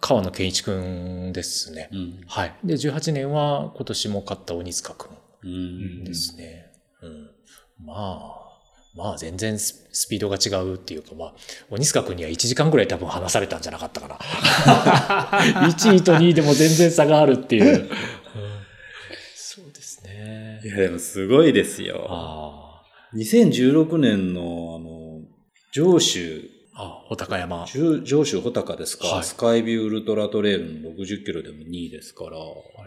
[0.00, 1.88] 川野健一くんですね。
[1.92, 2.20] うん。
[2.26, 2.54] はい。
[2.64, 5.08] で、18年は今年も勝った鬼塚く
[5.42, 6.72] うんんですね。
[7.02, 7.30] うん。
[7.84, 8.47] まあ、
[8.94, 11.34] まあ全然ススピードが違うっていうか、まあ、
[11.70, 14.16] 鬼塚くんには1時間ぐらい多分話されたんじゃなかったかな。
[15.68, 17.88] 1位と2位でも全然差があるっていう。
[19.34, 20.68] そうですねい。
[20.68, 22.06] や、でもすごいですよ。
[22.08, 22.82] あ
[23.16, 25.22] 2016年の、あの、
[25.72, 26.48] 上州、
[26.78, 26.84] あ。
[26.84, 27.66] あ、穂高山。
[27.66, 32.38] 上上州穂高ですか、はいスカイビューウルトラトレイルの60キロでも2位ですから、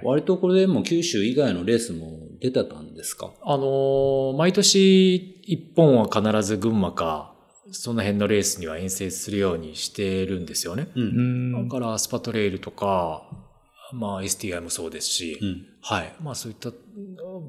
[0.04, 3.32] 割とこれでも九州以外のレースも出てたんですか？
[3.44, 7.34] あのー毎年1本は必ず群馬か、
[7.72, 10.88] その辺のレースには遠征するようにしてるんですよね。
[10.96, 11.00] う。
[11.00, 13.24] うんんだからスパトレイルとか、
[13.94, 15.66] まあ STI もそうですし、うん。
[15.82, 16.14] はい。
[16.22, 16.72] まあそういった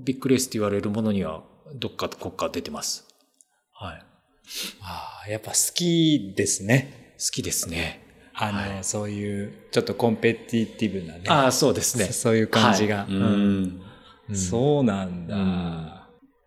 [0.05, 1.43] ビッグレースと言われるものには
[1.77, 3.07] どっか国家出てます。
[3.73, 4.05] はい。
[4.83, 7.15] ああ、やっぱ好きですね。
[7.19, 8.01] 好きですね。
[8.35, 11.23] あの、はいそういう、ちょっとコンペティティブなね。
[11.29, 12.07] ああ、そうですね。
[12.07, 13.07] そういう感じが。
[13.09, 13.83] ううんん。
[14.29, 15.37] うんそうなんだ。
[15.37, 15.93] うん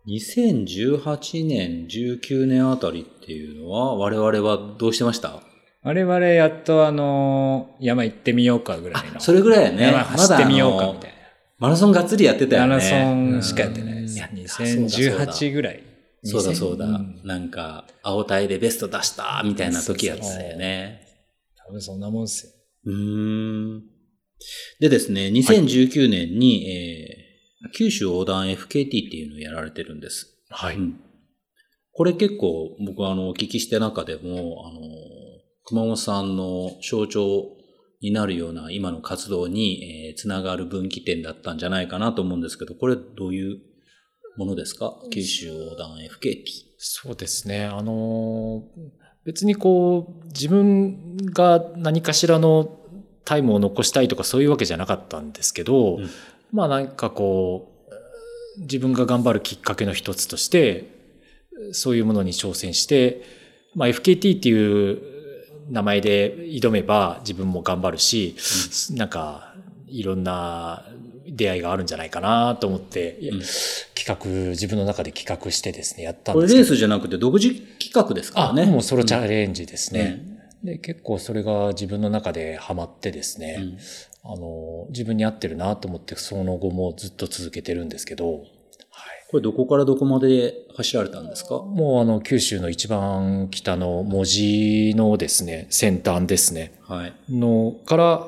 [0.08, 5.42] 2018年、19年あたりっていうのは、我々はどうしてました？
[5.84, 9.20] 我々やっとあの、山行ってみようかぐらいの。
[9.20, 9.84] それぐらいやね。
[9.88, 11.16] 山走ってみようかみたいな。
[11.58, 12.68] マラソンがっつりやってたよね。
[12.70, 14.22] マラソンしかやってないです。
[14.32, 15.84] うんいや、そうだそうだ2018ぐらい。
[16.26, 16.86] そうだそうだ。
[16.86, 21.02] 2000なんか、青体でベスト出したみたいな時やったよね。
[21.68, 22.52] 多分そんなもんっすよ。
[22.86, 23.84] うーん。
[24.80, 27.26] でですね、2019年に、えー
[27.74, 30.38] 九州横断 FKT っていうのをやられてるんです。
[30.50, 30.76] はい。
[30.76, 31.00] うん
[31.98, 34.82] これ結構僕はあのお聞きした中でも、あの、
[35.64, 37.56] 熊本さんの象徴
[38.02, 43.60] になるような今の活動に、えーつながる分岐点だったんじゃないかなと思うんですけど、これどういう
[44.38, 44.96] ものですか？
[45.12, 46.46] 九州横断 FKT。
[46.78, 47.66] そうですね。
[47.66, 48.90] あのー、
[49.24, 52.80] 別にこう、自分が何かしらの
[53.24, 56.10] タイムを残したいとかそういうわけじゃなかったんですけど、うん
[56.52, 57.72] まあなんかこ
[58.58, 60.90] う、自分が頑張るきっかけの一つとして、
[61.74, 63.24] そういうものに挑戦して、
[63.74, 65.02] まあ FKT っていう
[65.70, 68.36] 名前で挑めば自分も頑張るし、
[68.92, 69.56] なんか
[69.88, 70.86] いろんな
[71.28, 73.42] 出会いがあるんじゃないかなと思って、うん
[73.96, 76.64] 企画、自分の中で企画してですね、やったんこれですけど。
[76.64, 78.66] レースじゃなくて独自企画ですからあ、ね。
[78.66, 80.24] もうソロチャレンジですね。
[80.30, 83.78] うんで、結構それが自分の中でハマってですね、うん
[84.24, 88.46] あの、自分に合ってるなと思って、その後もずっと続けてるんですけど、はい。
[89.30, 91.60] これどこからどこまで走られたんですか？
[91.60, 97.14] もうあの、九州の一番北の文字のですね、先端ですね、はい。
[97.30, 98.28] のから、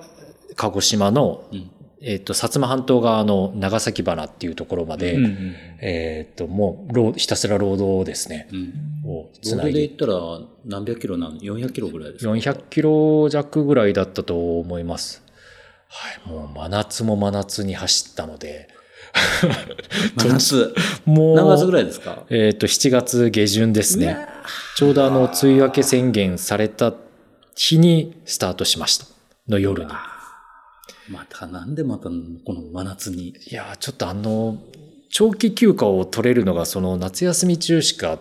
[0.55, 9.09] 鹿児島の、うんえっ、と、薩摩半島側の長崎花っていうところまで、うんうんえっ、と、もうひたすら労働ですね、うん。
[9.09, 15.23] をロつないでードで言ったら何百キロなん ?400 キロぐらいですか？400キロ弱ぐらいだったと思います。
[15.87, 16.29] はい。
[16.29, 18.67] もう真夏も真夏に走ったので、
[20.17, 20.75] 真夏。
[21.05, 22.25] もう、何月ぐらいですか？
[22.29, 24.17] えっ、と、7月下旬ですね。
[24.75, 26.93] ちょうどあの、梅雨明け宣言された
[27.55, 29.05] 日にスタートしました。
[29.49, 29.91] の夜に。
[31.09, 32.11] またなんでまたこ
[32.53, 33.29] の真夏に？
[33.29, 34.57] いやー、ちょっとあの、
[35.09, 38.19] 長期休暇を取れるのがその夏休み中しか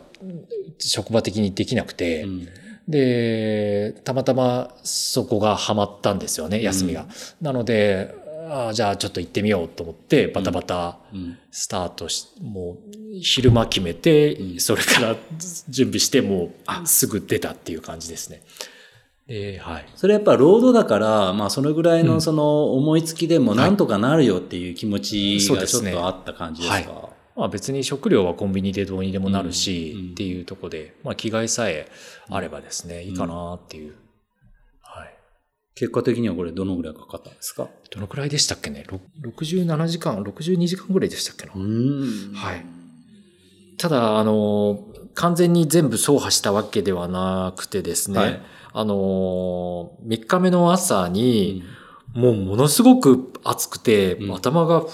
[0.78, 2.48] 職場的にできなくて、うん
[2.88, 7.06] で、たまたまそこがハマったんですよね、休みが。
[7.40, 8.14] なので、
[8.48, 15.16] あーじゃあちょっと行ってみようと思って、バタバタうんスタートし、もう昼間決めて、うんそれから
[15.68, 16.52] 準備して、も
[16.84, 18.40] うすぐ出たっていう感じですね。
[19.28, 19.86] で、はい。
[19.96, 27.08] それやっぱロードだから、まあそのぐらいうのんその思いつきでもなんとかなるよっていう気持ちがちょっとあった感じですか？
[27.34, 31.88] まあ別に食料はコンビニでどうにでもなるし、うんうんっていうところで、まあ着替えさえ
[32.30, 33.94] あればですね、いいかなっていう。
[34.80, 35.14] はい。
[35.74, 37.68] 結果的にはこれどのぐらいかかったんですか？
[37.90, 38.84] どのくらいでしたっけね？
[38.88, 42.64] ろ ?67 時間、62時間ぐらいでしたっけな、うんはい。
[43.76, 44.78] ただ、あの、
[45.14, 48.40] 完全に全部走破したわけではなくてですね、はい
[48.78, 51.62] あの、3日目の朝に、
[52.12, 54.84] もうものすごく暑くて、うん頭が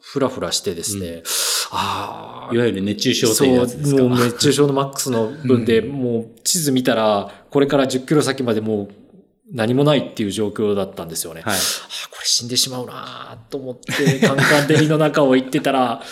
[0.00, 1.24] ふらふらしてですね、
[1.72, 4.24] ああ、いわゆる熱中症っていうやつですそう、もうか。
[4.24, 8.88] 熱中症のマックスの分で、もう地図見たら、これから10キロ先までもう
[9.52, 11.40] 何もないっていう状況だったんですよね。
[11.40, 11.54] はい。
[11.54, 11.58] あ
[12.10, 16.02] これ死んでしまうなと思って、カンカン照りの中を行ってたら、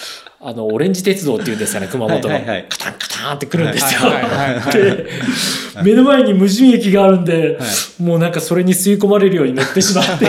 [0.44, 2.28] あの、オレンジ鉄道っていうんですかね、熊本の。
[2.34, 2.66] はいはいはい。
[2.68, 4.10] カタンカタンって来るんですよ。
[4.72, 5.06] で、
[5.84, 7.66] 目の前に無人駅があるんで、は
[8.00, 10.26] もうなんかそれに吸い込まれるように乗ってしまって。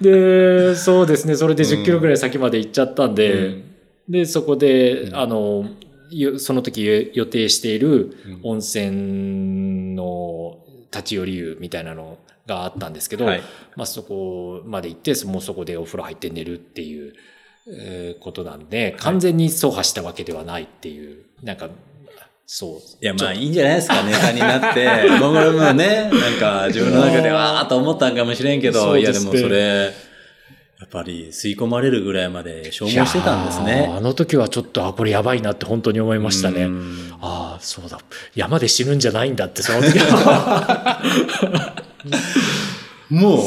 [0.00, 3.62] で、そうですね、それで10キロぐらい先まで行っちゃったんで、うん。
[4.08, 5.66] で、そこで、あの、
[6.10, 10.58] よその時予定している温泉の
[10.90, 12.16] 立ち寄り湯みたいなの
[12.46, 13.42] があったんですけど、はい。
[13.76, 17.35] まあそこまで行って、もうそこでお風呂入って寝るっていう、えー
[18.20, 21.68] ことなんで、完全に走破したわけではないっていう、なんか、
[22.46, 23.04] そう。
[23.04, 24.88] いや、まあいいんじゃないですか、ネタになって。
[25.20, 29.92] 僕もね、なんか自分の中でわーっと思ったんかもしれんけど、いやでもそれ、
[30.78, 33.92] やっぱり吸い込まれるぐらいまで消耗してたんですね。
[33.92, 36.68] あの時はちょっと、あ、これやばいなって本当に思いましたねう。
[36.68, 37.98] んああ、そうだ。
[38.36, 41.02] 山で死ぬんじゃないんだって、その時は。
[43.10, 43.40] もう、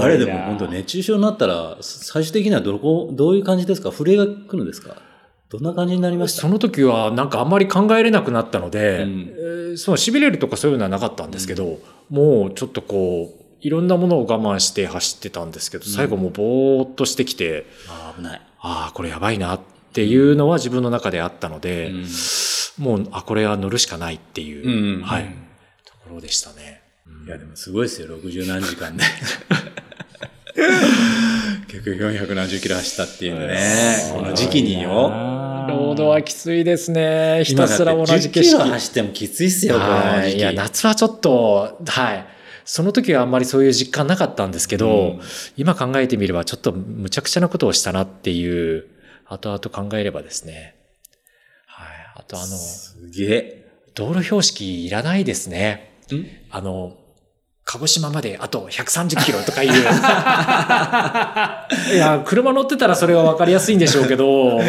[0.00, 3.90] あれでも本当熱中症になったら、最終的にはどこ、どういう感じですか？
[3.90, 4.96] 震えが来るんですか？
[5.50, 6.42] どんな感じになりました？
[6.42, 9.34] その時はなんかあんまり考えれなくなったので、うん。
[9.36, 18.40] えーその痺れるとかそういうのはなかったんですけど、もうちょっとこう、いろんなものを我慢して走ってたんですけど、最後もうぼーっとしてきて、あー危ない。
[18.60, 19.60] ああ、これやばいなっ
[19.92, 22.84] ていうのは自分の中であったので、うん。
[22.84, 25.02] もう、あ、これは乗るしかないっていう、うん。
[25.02, 25.24] はい、
[25.84, 26.83] ところでしたね。
[27.26, 29.04] いやでもすごいですよ、60何時間で。
[31.68, 34.10] 結局400何十キロ走ったっていうのね。
[34.12, 34.90] この時期によ。
[35.68, 37.42] ロードはきついですね。
[37.44, 38.70] ひたすら同じ景10キロ色。
[38.70, 39.98] 走ってもきついっすよ、この時期。
[39.98, 40.36] はい。
[40.36, 42.26] いや、夏はちょっと、はい。
[42.64, 45.20] その時はあんまりそういう実感なかったんですけど、うん
[45.56, 48.86] 今考えてみればちょっとむちゃくちゃなことをしたなっていう、
[49.26, 50.76] 後々考えればですね。
[51.66, 51.88] はい。
[52.16, 53.64] あとあの、すげえ。
[53.94, 55.93] 道路標識いらないですね。
[56.12, 56.26] ん？
[56.50, 56.96] あの、
[57.64, 59.70] 鹿児島まであと130キロとかいう。
[61.94, 64.62] いや、車乗ってたらそれは分かりやすいんでしょうけど、 もう、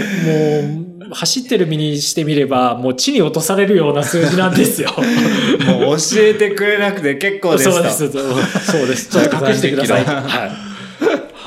[1.14, 4.94] 走ってる身にしてみれば、もう地に落とされるような数字なんですよ。
[5.68, 7.72] もう教えてくれなくて結構ですと。
[7.74, 8.10] そうです。
[8.72, 9.10] そうです。
[9.10, 10.12] ちょっと隠してくださいと。
[10.12, 10.52] はい。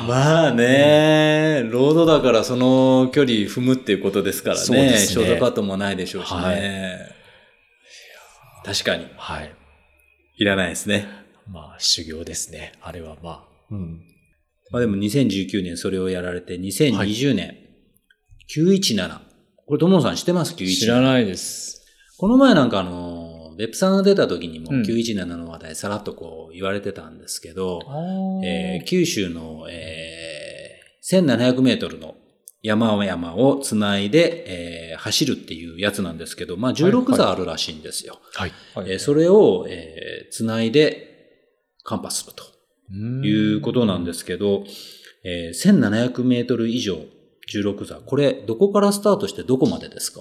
[0.06, 4.92] まあね、ロードだからその距離踏むっていうことですからね。
[4.92, 6.40] ねショートカットもないでしょうしね。
[6.40, 7.18] はい
[8.64, 9.06] 確かに。
[9.16, 9.57] はい。
[10.38, 11.06] いらないですね。
[11.46, 12.72] まあ、修行ですね。
[12.80, 13.48] あれはまあ。
[13.70, 14.00] うん。
[14.70, 17.56] まあでも2019年それをやられて、2020年、
[18.54, 19.20] 917。
[19.66, 20.78] これ、ともさん知ってます ?917。
[20.78, 21.84] 知らないです。
[22.18, 27.80] この前なんかあの、別府さんが出た時にもうん917の話題さらっとこう言われてたんですけど、
[28.44, 30.78] えー九州の、えー
[31.10, 32.16] 1700メートルの
[32.62, 34.44] 山を山をつないで、
[34.92, 38.18] えー走るっていうやつなんですけど、まあ16座あるらしいんですよ。
[38.34, 38.52] はい。
[38.78, 41.08] えーそれを、えーつないで
[41.84, 42.44] カンパすると
[43.24, 44.64] いうことなんですけど、
[45.24, 46.98] えー1700メートル以上
[47.52, 47.94] 16座。
[47.96, 50.20] これ、どこからスタートしてどこまでですか？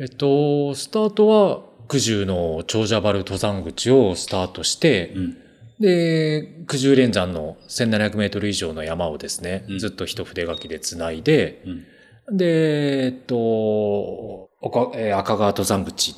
[0.00, 5.36] えっと、スタートは、九十の長者原登山口をスタートして、うん。
[5.80, 11.62] で、九十連山の1700メートル以上の山をですね、うんずっと一筆書きでつないで、
[12.28, 12.36] うん。
[12.36, 16.14] で、えっと、赤川登山口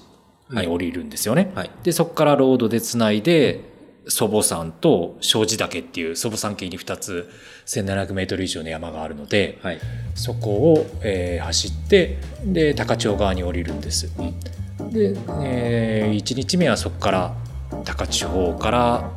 [0.51, 1.53] に降りるんですよね。
[1.55, 1.71] はい。
[1.83, 3.61] で、そこからロードでつないで、
[4.09, 7.29] 祖母山と庄司岳っていう祖母山系に2つ
[7.67, 9.81] 1700メートル以上の山があるので、はい。
[10.15, 14.09] そこを、えー走って、で、高千穂側に降りるんです。
[14.91, 17.35] で、え1日目はそこから
[17.85, 19.11] 高千穂から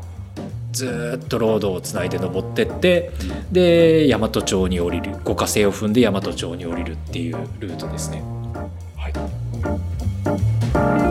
[0.72, 3.12] ずっとロードをつないで登ってって、
[3.52, 8.22] で、大和町に降りる、五ヶ星を踏んで大和町に降りるっていうルートですね。
[8.96, 9.10] は
[11.06, 11.09] い。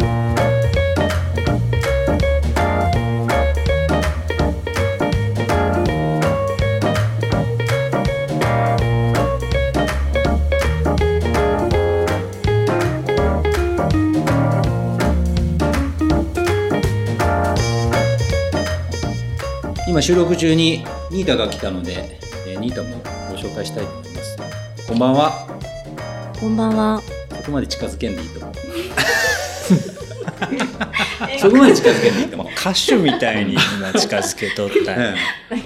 [19.88, 22.90] 今収録中にニータが来たので、えーニータも
[23.30, 24.36] ご紹介したいと思います。
[24.86, 25.48] こんばんは。
[26.38, 27.00] こんばんは。
[27.38, 28.52] そこまで近づけんでいいと思う。
[31.40, 32.48] そこまで近づけんでいいと思う。
[32.60, 33.62] 歌手みたいに今
[33.98, 35.14] 近づけとったんや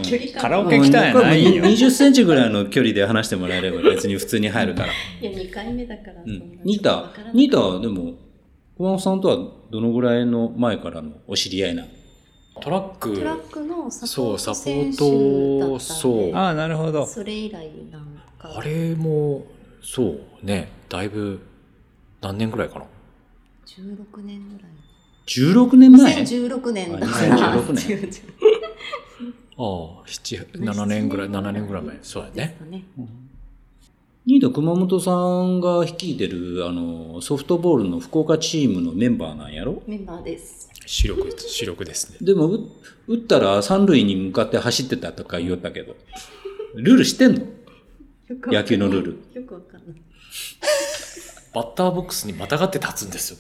[0.05, 1.65] 距離カラオケ来たんやないよ。
[1.65, 4.93] 20センチぐらいの距離で話してもらえれば別に普通に入るから。
[5.21, 6.23] いや、2回目だから。
[6.25, 8.13] うんニータ、ニータはでも、
[8.79, 9.37] 小山さんとは
[9.73, 11.85] どのぐらいの前からのお知り合いな
[12.61, 16.35] トラックトラックのサポそう、ートサポー選手だト、ったんでそう。
[16.35, 17.07] ああ、なるほど。
[17.07, 18.03] それ以来なん
[18.39, 18.57] か。
[18.59, 19.47] あれも、
[19.83, 21.41] そうね、だいぶ、
[22.21, 22.85] 何年ぐらいかな
[23.67, 24.73] ？16年ぐらい。
[25.27, 27.57] 16年前？2016年だあから。
[27.63, 28.09] 2016年
[29.59, 31.99] ああ、七、7年ぐらい、7年ぐらい前。
[32.03, 32.59] そうやね。
[34.25, 39.83] ニータ熊本さんが率いてるあのソフトボールの福岡チームのメンバーなんやろ？
[39.87, 40.71] メンバーです。
[40.87, 42.19] 視力、視力ですね。
[42.21, 42.69] でもう
[43.09, 45.97] 打ったら三塁に向かって走ってたとか言おったけど
[46.75, 47.43] ルール知ってんの？
[48.47, 49.05] 野球のルー
[49.35, 49.41] ル。
[49.41, 50.01] よくわかんない。
[51.55, 53.39] バッターボックスにまたがって立つんですよ。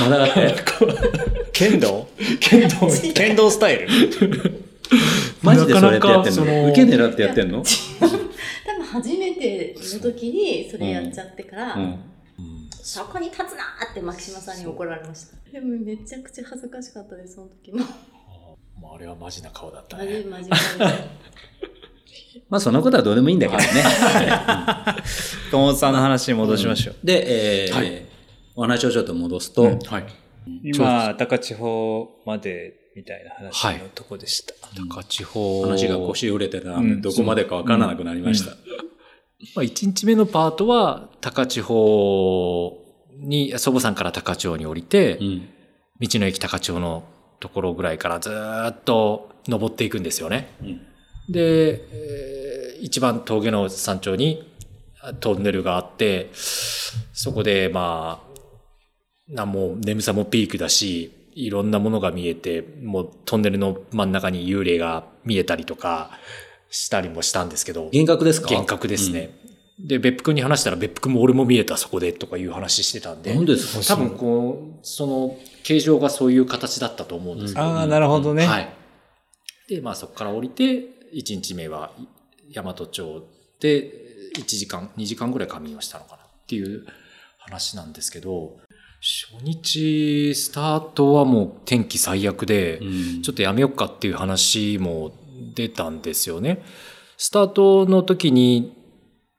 [0.00, 0.54] まだがって？
[1.52, 2.08] 剣道？
[2.40, 2.76] 剣道
[3.14, 3.88] 剣道スタイル
[5.42, 6.32] マジでそれやってやってんの？
[6.32, 7.62] なかなかその受け狙ってやってんの？
[8.00, 8.20] 多分
[8.86, 11.98] 初めての時にそれやっちゃってから、うん。
[12.82, 15.50] そこに立つなーって牧島さんに怒られました。
[15.50, 17.84] でもめちゃくちゃ恥ずかしかったです、その時も。
[18.94, 20.24] あれはマジな顔だったマジね。
[20.28, 20.62] マジマジ。
[22.48, 23.66] まあそのことはどうでもいいんだけどね。
[25.50, 26.96] 友本さんの話に戻しましょう。
[27.04, 28.12] で、えーはい
[28.54, 30.06] お話をちょっと戻すと、うんはい。
[30.62, 34.52] 今、高千穂までみたいな話のとこでした。
[34.90, 35.62] 高千穂。
[35.62, 38.52] 話が腰折れてたうんどこまでかわからなくなりました。
[39.54, 42.78] まあ、1日目のパートは、高千穂
[43.18, 45.48] に、祖母さんから高千穂に降りて、うん。
[46.00, 47.04] 道の駅高千穂の
[47.40, 50.48] ところぐらいからずーっと登っていくんですよね。
[50.62, 50.80] うん
[51.28, 54.42] で、えー一番峠の山頂に
[55.00, 58.20] あトンネルがあって、そこでま
[59.28, 66.10] あ、なもう眠さもピークだし、いろんなものが見えて、もうトンネルの真ん中に幽霊が見えたりとか
[66.72, 68.48] したりもしたんですけど、幻覚ですか？
[68.48, 69.30] 幻覚ですね。
[69.78, 73.44] で、別府君に話したら別府君も俺も見えたそこでとかいう話してたんうん。
[73.44, 73.94] で、すか？
[73.94, 78.46] 多分こう、その形状がそういう形だったと思うんですけど、ああ、なるほどね。
[78.46, 78.72] はい。
[79.68, 80.64] で、まあそこから降りて、
[81.14, 81.92] 1日目は
[82.54, 83.28] 大和町
[83.60, 83.92] で
[84.38, 86.86] 1時間、2時間ぐらい仮眠をしたのかなっていう
[87.38, 88.56] 話なんですけど、
[89.00, 95.12] 初日スタートはもう天気最悪で、うんちょっとやめようかっていう話も
[95.54, 96.62] 出たんですよね。
[97.16, 98.76] スタートの時に、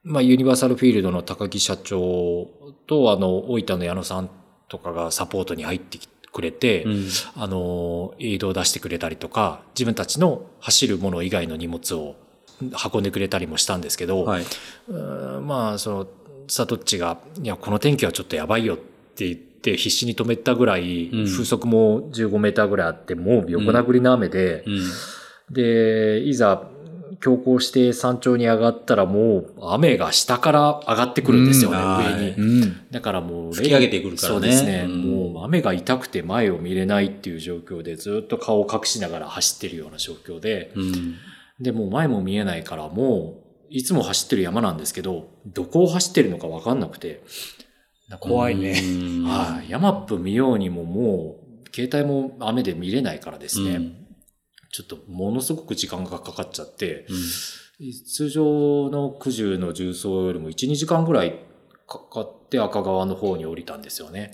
[0.02, 2.48] まあ、ユニバーサルフィールドの高木社長
[2.86, 4.30] と、あの、大分の矢野さん
[4.68, 5.98] とかがサポートに入って
[6.32, 12.16] くれて、うんあの、エイドを出してくれたりとか、自分たちの走るもの以外の荷物を
[12.60, 14.44] 運んでくれたりもしたんですけど、はい。
[15.42, 16.06] まあ、その、
[16.48, 24.82] サトッチが、いや、この天気はちょっとやばいよって言って、必死に止めたぐらい、うん風速も15メーターぐらいあって、もう横殴りの雨で、うん。
[25.50, 26.68] で、いざ、
[27.20, 32.02] 強行して山頂に上がったらもう雨が下から上がってくるんですよね、うん上に。
[32.02, 32.90] はいうん。
[32.90, 34.84] だからもう、吹き上げてくるからねそうですね。
[34.86, 35.02] うん
[35.34, 41.14] もう雨が痛くて前を見れないっていう状況で、ずっと顔を隠しながら走ってるような状況で、うん。
[41.60, 47.22] で、もう前も見えないから、もう、いつも走ってる山なんですけど、どこを走ってるのかわかんなくて、
[48.20, 48.72] 怖いね。
[48.72, 49.70] うんはい。
[49.70, 54.03] 山っぷ見ようにももう、携帯も雨で見れないからですね、うん
[54.74, 57.16] ちょっとものすごく時間がかかっちゃって、うん
[58.06, 61.40] 通常の九十の重曹よりも1、2時間ぐらい
[61.88, 64.32] かかって赤川の方に降りたんですよね。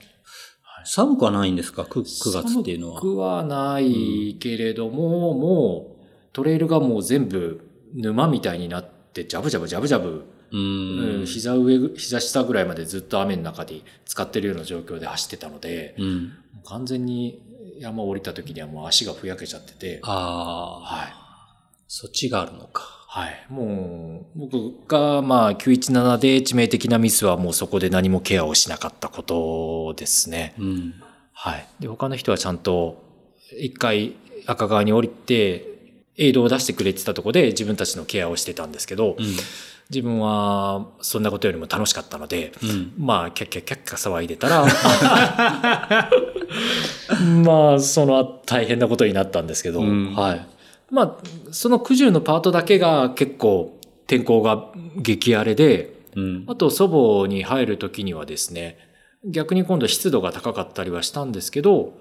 [0.84, 3.00] 寒くはないんですか？9, 9月っていうのは。
[3.00, 11.26] 寒くはないけれども、もうトレイルがもう全部沼みたいになって、ジャブジャブジャブジャブ、ううんん。
[11.26, 16.32] 膝上、膝下ぐらいまでずっと雨の中で使ってるような状況で走ってたので、うん。
[16.66, 17.42] 完全に
[17.80, 21.12] 山を降りた時にはもう足がふやけちゃってて、ああ、はい。
[21.88, 22.82] そっちがあるのか。
[23.08, 23.46] はい。
[23.48, 30.54] もう、僕が、まあ、917で致命的なミスはもうそこで何もケアをしなかったことですね。
[30.58, 30.94] うん。
[31.32, 31.66] はい。
[31.80, 33.02] で、他の人はちゃんと、
[33.58, 34.14] 一回
[34.46, 35.66] 赤川に降りて、
[36.18, 39.26] エイドを出してくれてたとこで自分たちのケアをしてたんですけど、うん。
[39.88, 42.92] 自分はそんなことよりも楽しかったので、うん。
[42.96, 44.66] まあ、キャッキャッキャッキャ騒いでたら、
[47.44, 50.46] まあ、その大変なことになったんですけど、うんはい。
[50.90, 56.44] まあ、その九十のパートだけが結構天候が激荒れで、うん。
[56.48, 56.88] あと祖
[57.22, 58.78] 母に入る時にはですね、
[59.24, 61.94] 逆に今度湿度が高かったりはしたんですけど、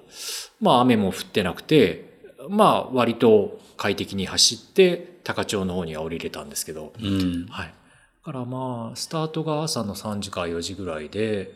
[0.60, 2.10] まあ雨も降ってなくて、
[2.50, 7.47] まあ割と快適に走って高千穂の方には降りれたんですけど、うん。
[7.50, 7.68] はい。
[7.68, 7.74] だ
[8.24, 11.52] からまあ、スタートが朝の3時か4時ぐらいで、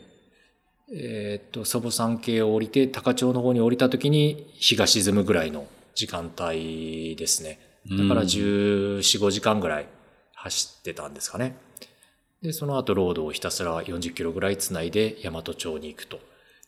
[0.92, 7.58] えーっと、祖母山系を降りて高千穂の方に降りた時に日が沈むぐらいの時間帯ですね。
[7.90, 9.86] だから14、5時間ぐらい
[10.34, 11.56] 走ってたんですかね。
[12.42, 16.18] で、その後ロードをひたすら40キロぐらいつないで大和町に行くと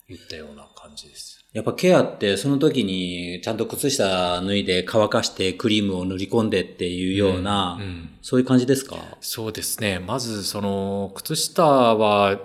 [0.08, 1.44] いったような感じです。
[1.52, 8.96] やっぱケアってその時にちゃんと靴下脱いで乾かしてクリームを塗り込んでっていうような、うんそういう感じですか？
[9.20, 10.00] そうですね。
[10.00, 12.40] まず、その、靴下は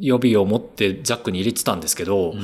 [0.00, 2.34] 予備を持ってザックに入れてたんですけど、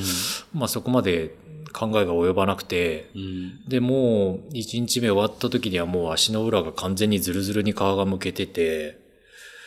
[0.53, 1.35] まあそこまで
[1.73, 3.65] 考えが及ばなくて、うん。
[3.69, 8.99] で、もう1日目終わった時にはもう足の裏が完全にズルズルに皮がむけてて、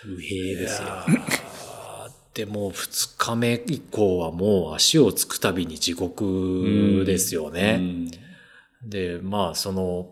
[0.04, 0.88] 不平ですよ。
[2.34, 7.78] でもう2日目以降はもう足をつくたびに地獄ですよね。
[7.80, 8.28] うん
[8.84, 10.10] で、まあ、その、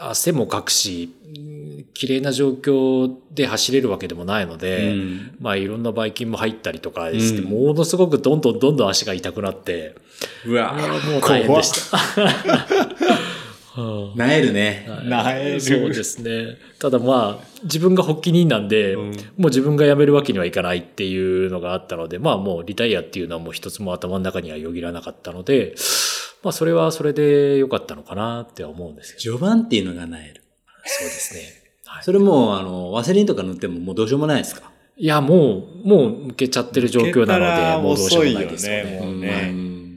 [0.00, 1.14] 汗もかくし、
[1.98, 9.94] 綺麗な状況で走れるわけでもないので、うんまあ、いろんなばい菌も入ったりとかして、うんものすごくどんどんどんどん足が痛くなって、
[10.44, 11.98] うわもう大変でした。
[13.80, 14.88] う んなえるね。
[15.04, 16.56] なえるそうですね。
[16.78, 25.74] ただまあ、自分が発起人なんで、うんもう自分が辞めるわけにはいかないっていうのがあったので、まあもうリタイアっていうのはもう一つも頭の中にはよぎらなかったので、
[26.42, 29.36] まあそれはそれで良かったのかなって思うんですけど。
[29.36, 30.42] 序盤っていうのがなえる。
[30.84, 31.65] そうですね。
[31.96, 34.70] はいそれもう、あの、ワセリンとか塗ってももうどうしようもないですか？
[34.98, 39.54] いや、もう、もう抜けちゃってる状況なので、もうどうしようもないですよねうねん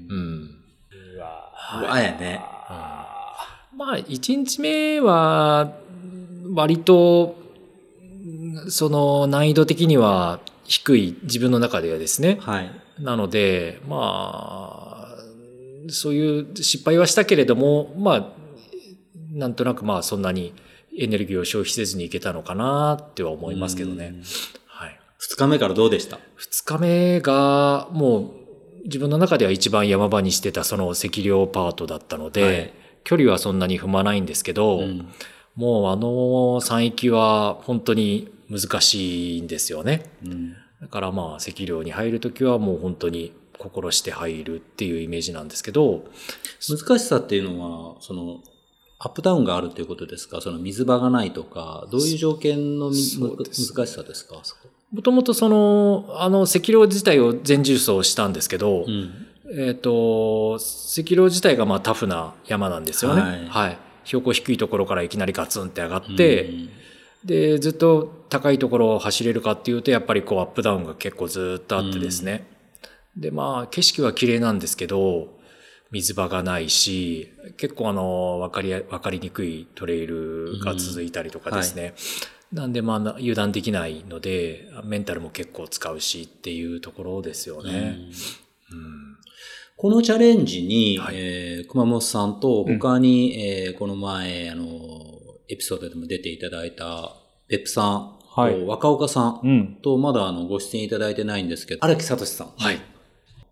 [0.10, 0.50] うん。
[1.16, 2.42] うわうわやね。
[3.78, 5.72] まあ、1日目は、
[6.54, 7.36] 割と、
[8.70, 12.38] その難易度的には低い自分の中ではですね。
[12.42, 12.70] はい。
[13.00, 18.28] なので、まあ、そういう失敗はしたけれども、まあ、
[19.32, 20.54] なんとなくまあそんなに
[20.98, 24.16] エネルギーを消費せずにいけたのかなっては思いますけどね。
[24.66, 25.00] はい。
[25.18, 26.20] 二日目からどうでした？
[26.36, 28.32] 二日目がもう
[28.86, 32.74] 自分の中では一番山場にしてたその赤量パートだったので、はい
[33.06, 35.10] 距離はそんなに踏まないんですけど、うん
[35.56, 40.04] もうあの山域は本当に難しいんですよね。
[40.24, 46.06] うんだからまあ赤量に入るときはもう本当に心して入るっていうイメージなんですけど、
[46.70, 48.42] 難しさっていうのは、その、
[49.00, 50.42] アップダウンがあるっていうことですか？
[50.42, 54.36] その水場がないとか、どういう条件のみそうです難しさですか？
[54.92, 59.28] もともとその、あの赤量自体を全重走したんですけど、うん。
[59.58, 60.60] えっ、と、
[60.98, 63.22] 赤量自体がまあタフな山なんですよね。
[63.22, 63.78] はいはい。
[64.04, 66.70] 標高低いところからいきなりガツンって上がって、うん
[67.26, 72.48] で、ずっと高いところを走れるかっていうと、やっぱりこうアップダウンが結構ずっとあってですね。
[73.18, 75.38] で、まあ景色は綺麗なんですけど、
[75.92, 81.94] 水場がないし、結構あの、わかりや、わかりにくいトレイルが続いたりとかですね。
[82.52, 87.98] なんでまあ油断できないので、メンタルも結構使うしっていうところですよね。
[88.72, 89.00] うん
[89.82, 94.66] このチャレンジに、はいえー熊本さんと他に、えーこの前、あの、
[95.48, 97.16] エピソードでも出ていただいた、
[97.48, 99.80] 別府さんと、はい若岡さんうん。
[99.82, 102.48] と、まだあの、ご出演いただいてないんですけど、荒木聡さん。
[102.58, 102.80] はい。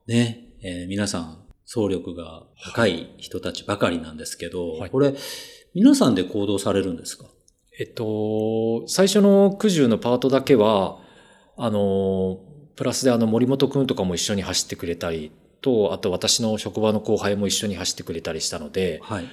[0.07, 1.37] ね、えー皆さん、
[1.69, 4.89] 総力が高い人たちばかりなんですけど、はい。
[4.89, 5.13] これ、
[5.75, 7.25] 皆さんで行動されるんですか？
[7.77, 10.97] えっと、最初の九十のパートだけは、
[11.57, 12.39] あの、
[12.77, 19.25] プラスであの森本くんとかも一緒に走ってくれたりと、あと私の職場の後輩も一緒に走ってくれたりしたので、はい。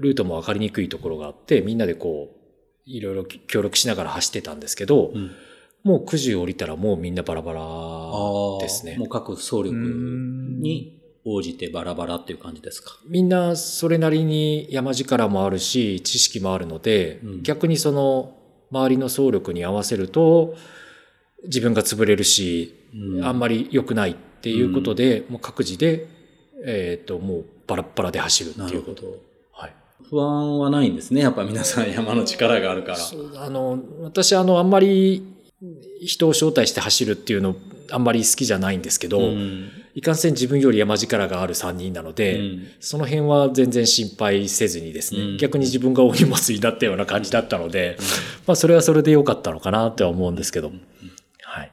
[0.00, 2.36] ルートも分かりにくいところがあって、みんなでこう、
[2.84, 5.30] いろいろ協力しながら走ってたんですけど、うん。
[5.84, 7.60] もう九十降りたらもうみんなバラバラ
[8.60, 8.96] ですね。
[8.98, 9.08] もう。
[9.08, 10.60] 各総力うん。
[10.60, 12.96] に応じてバラバラっていう感じですか？
[13.06, 18.32] みんなそれなりに山力もあるし、知識もあるので、うん逆にその
[18.70, 20.54] 周りの総力に合わせると、
[21.44, 22.74] 自分が潰れるし、
[23.22, 26.08] あんまりり良くないっていうことで、もう各自で、
[26.64, 29.36] えっ、と、もうバラッバラで走るっていうこと。
[30.08, 31.20] 不安はないんですね。
[31.20, 32.98] やっぱ皆さん山の力があるから。
[33.42, 35.22] あの、私、あの、あんまり
[36.00, 37.56] 人を招待して走るっていうの、
[37.90, 39.70] あんまり好きじゃないんですけど、うん。
[39.94, 42.66] いかんせん自分より山力がある3人なので、うん。
[42.80, 45.36] その辺は全然心配せずにですね、うん。
[45.38, 47.96] 逆に自分が大荷物になったような感じだったので、
[48.46, 50.70] まあそれはそれで良かったのかなっては思うんですけど、
[51.42, 51.72] はい。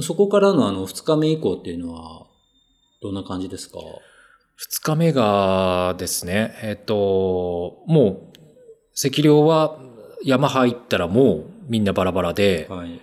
[0.00, 2.26] そこからのあの2日目以降っていうのは、
[3.02, 3.78] どんな感じですか？
[4.56, 9.78] 二日目がですね、えっと、もう、赤量は
[10.24, 13.00] 山入ったらもうみんなバラバラで、はい。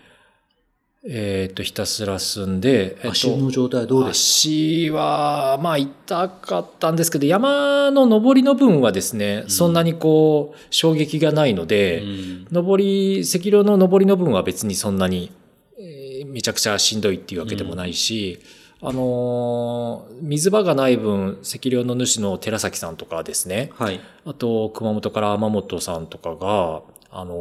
[1.07, 4.17] えっと、ひたすら進んで、えっと足の状態はどうです？
[4.17, 9.49] 足は、まあ、痛かったんですけど、山の登りの分はですね、うん。
[9.51, 12.47] そんなにこう、衝撃がないのかで、うん。
[12.51, 15.31] 登り、赤量の登りの分は別にそんなに、
[15.79, 18.39] えーめちゃくちゃしんどいっていうわけでもないし、
[18.81, 24.01] あのー水場がない分、赤量の主の寺崎さんとかですね、はい。
[24.25, 26.81] あと、熊本から天本さんとかが、
[27.17, 27.33] あの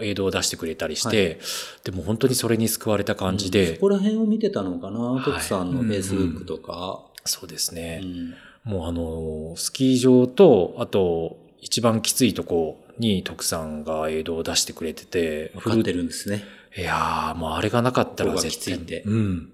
[0.00, 1.40] ー、映像を出してくれたりして、
[1.84, 7.04] でも本当にそれに救われた感じで、そこら辺を見てたのかな、はい徳さんのフェイスブックとか。
[7.24, 8.00] そうですね。
[8.02, 8.34] うん
[8.66, 16.42] もうあの、スキー場と、あと、一番きついとこに徳さんが映像を出してくれてて、分かってるんですね。
[16.76, 19.52] いやー、もうあれがなかったら絶対きついってうん。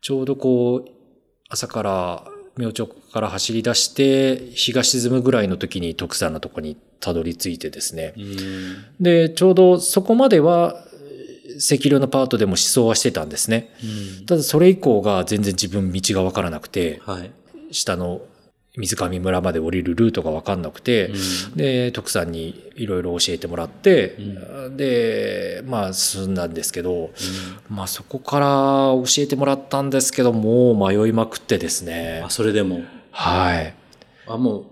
[0.00, 0.90] ちょうどこう、
[1.48, 2.24] 朝から、
[2.56, 8.14] 明朝から走り出して、日が沈むぐらいの時に徳さんのとこにたどり着いてですね。
[8.16, 10.84] うんで、ちょうどそこまでは、
[11.58, 13.70] 赤量のパートでも思想はしてたんですね。
[13.82, 17.30] うんただそれ以降が全然自分道がわからなくて、はい。
[17.70, 18.22] 下の
[18.78, 21.12] 水上村まで降りるルートがわかんなくて、う
[21.54, 24.16] んで、徳さんにいろいろ教えてもらって、
[24.66, 27.10] うで、まあ進んだんですけど、
[27.68, 32.30] まあそこから教えてもらったんですけど、もう迷いまくってですねあ、。
[32.30, 32.80] それでも。
[33.10, 33.74] はい。
[34.26, 34.64] あ、もう、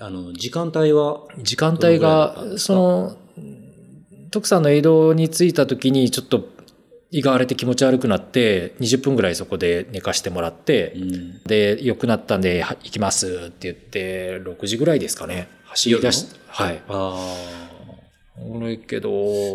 [0.00, 3.16] あの、時間帯は、時間帯が、その、
[4.32, 6.48] 徳さんの江戸に着いた時にちょっと
[7.10, 11.42] 胃が荒れて気持ち悪くなって、20分ぐらいそこで寝かしてもらって、うん。
[11.44, 15.48] で、良くなったんで、は行きますって言って、6時ぐらいですかね。
[15.64, 16.82] 走り出し、はい。
[16.88, 17.34] あ
[18.50, 19.10] 俺けど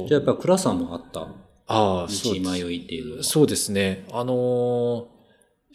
[0.06, 1.28] あ。、じゃあやっぱ暗さもあった？
[1.68, 3.24] ああ、そう道迷いっていう。
[3.24, 4.06] そうですね。
[4.12, 5.14] あのー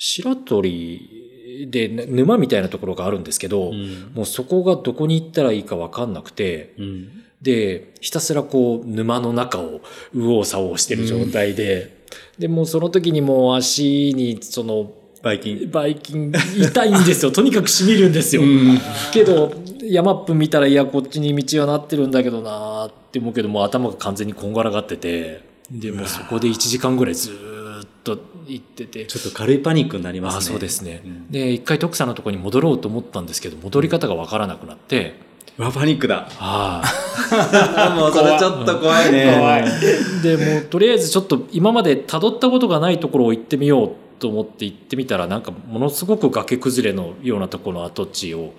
[0.00, 4.12] 白鳥でね沼みたいなところがあるんですけど、うん。
[4.14, 7.08] もうそこがどこに行ったらいいかわかんなくて、うん。
[7.42, 9.80] で、ひたすらこう沼の中を
[10.12, 11.98] 右往左往してる状態で、
[12.38, 15.70] で、もうその時にもう足にそのバイキン。
[15.70, 17.30] バイキン痛いんですよ。
[17.32, 18.42] とにかく染みるんですよ。
[18.42, 18.78] うん。
[19.12, 19.52] けど、
[19.82, 30.38] YAMAP見たら、いや、こっちに道はなってるんだけどなーって思うけども、頭が完全にこんがらがってて、で、もうそこで1時間ぐらいずーっと行ってて、ちょっと軽いパニックになりますね。
[30.38, 31.02] あそうですね。
[31.04, 35.14] うんで、一回徳さんのところに戻ろうと思ったんですけど、戻り方がわからなくなって、
[35.58, 36.28] うわ、パニックだ。
[36.38, 36.82] あ
[37.96, 39.34] もうそれちょっと怖いね。
[39.36, 40.22] 怖いあ。
[40.22, 48.54] で、もうとりあえずちょっと今まで辿ったことがないところを行ってみようと思って行ってみたら、なんかものすごく崖崩れのようなところの跡地を、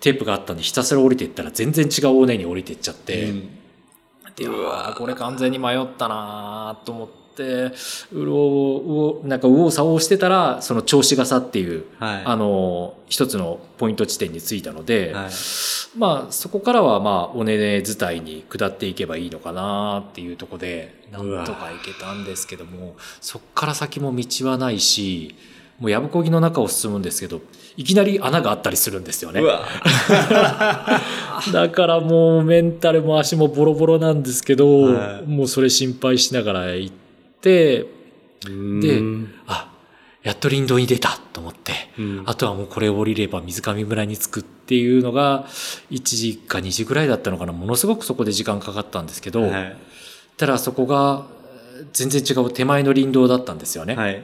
[0.00, 3.48] テープがあったんでひたすら降りていったら全然違う尾根に降りていっちゃって、うん
[4.36, 12.22] でうわーこれ完全に迷ったなーと思ってうろうおなんか右往左往してたらその銚子笠っていう、はい。
[12.24, 15.30] あの一つのポイント地点に着いたので、はい。
[15.96, 25.34] まあそこからはまあ尾根伝いに下っていけばいいのかなっていうところでなんとか行けたんですけどもそっから先も道はないし
[25.80, 27.40] もうやぶこぎの中を進むんですけど
[27.76, 29.40] いきなり穴があったりするんですよね。
[31.52, 36.99] だからもうメンタルも足もボロボロなんですけど、はいもうそれ心配しながら行って、
[37.42, 37.86] で
[38.46, 39.72] うんあ、
[40.22, 45.46] やっと林道に出たと思って、うんあとはもうこれを降りれば水上村に着くっていうのが
[45.90, 47.52] 1時か2時ぐらいだったのかな。
[47.52, 49.76] ものすごくそこで時間かかったんですけど、はい。
[50.36, 51.26] ただそこが
[51.92, 53.94] 全然違う手前の林道だったんですよね。
[53.94, 54.22] はい。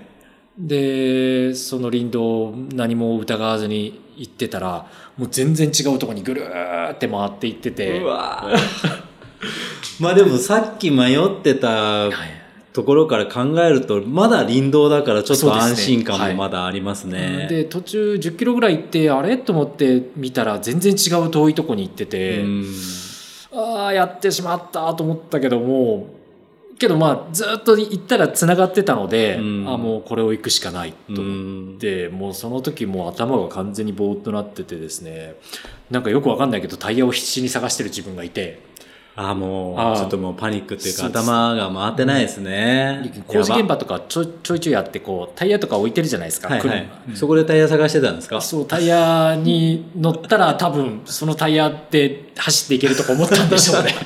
[0.58, 4.86] で、その林道何も疑わずに行ってたら、
[5.18, 8.00] もう全然違うところにぐるーって回って行ってて。
[10.00, 12.08] まあでもさっき迷ってた
[12.76, 17.46] ところから考えると、まだ林道だからちょっと安心感もはいまだありますね。
[17.48, 19.38] で途中10キロぐらい行ってあれ？
[19.38, 22.66] と思って見たら全然違う遠いとこに行ってて、うん。
[23.54, 26.08] ああやってしまったと思ったけども
[26.78, 29.64] けどまあずっと行ったら繋がってたので、うん。
[29.66, 31.74] あもうこれを行くしかないと思うん。
[31.76, 35.36] って、もうその時もう頭が完全にぼーっとなっててですね。
[35.90, 38.60] なんかよくわかんないけどタイヤを必死に探してる自分がいて
[39.18, 43.10] あもあーう、ちょっともうパニックっていうか頭が回ってないですね。
[43.26, 48.38] 工事現場とかちょいちょいちょいあってこうタイヤとか置いてるじゃないですか、はいはい車そこでタイヤ探してたんですか？
[48.42, 53.94] そう、タイヤに乗ったら 多分そのタイヤで走っていけるとか思ったんでしょうね。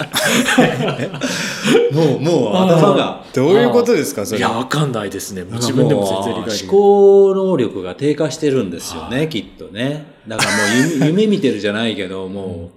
[1.92, 3.24] もう、もう頭が。
[3.34, 4.38] どういうことですかそれ？
[4.38, 5.42] いや、わかんないですね。
[5.42, 6.72] もう自分でも全然理解でき思。
[6.72, 10.04] 考能力が低下してるんですよね、きっとね。
[10.28, 10.56] だからも
[10.94, 12.70] う夢 夢見てるじゃないけど、も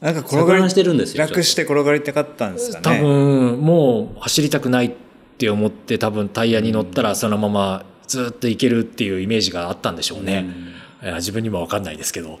[0.00, 1.24] なんかう、転がりしてるんですよ。
[1.24, 4.92] 楽して転がりたかったんですか多ね分、もう走りたくないっ
[5.38, 10.46] て思って多分タイヤに乗ったらそのままずっと行けるっていうイメージがあったんでしょうね。
[11.02, 12.28] いや自分にもわかんないですけど。
[12.30, 12.38] いや、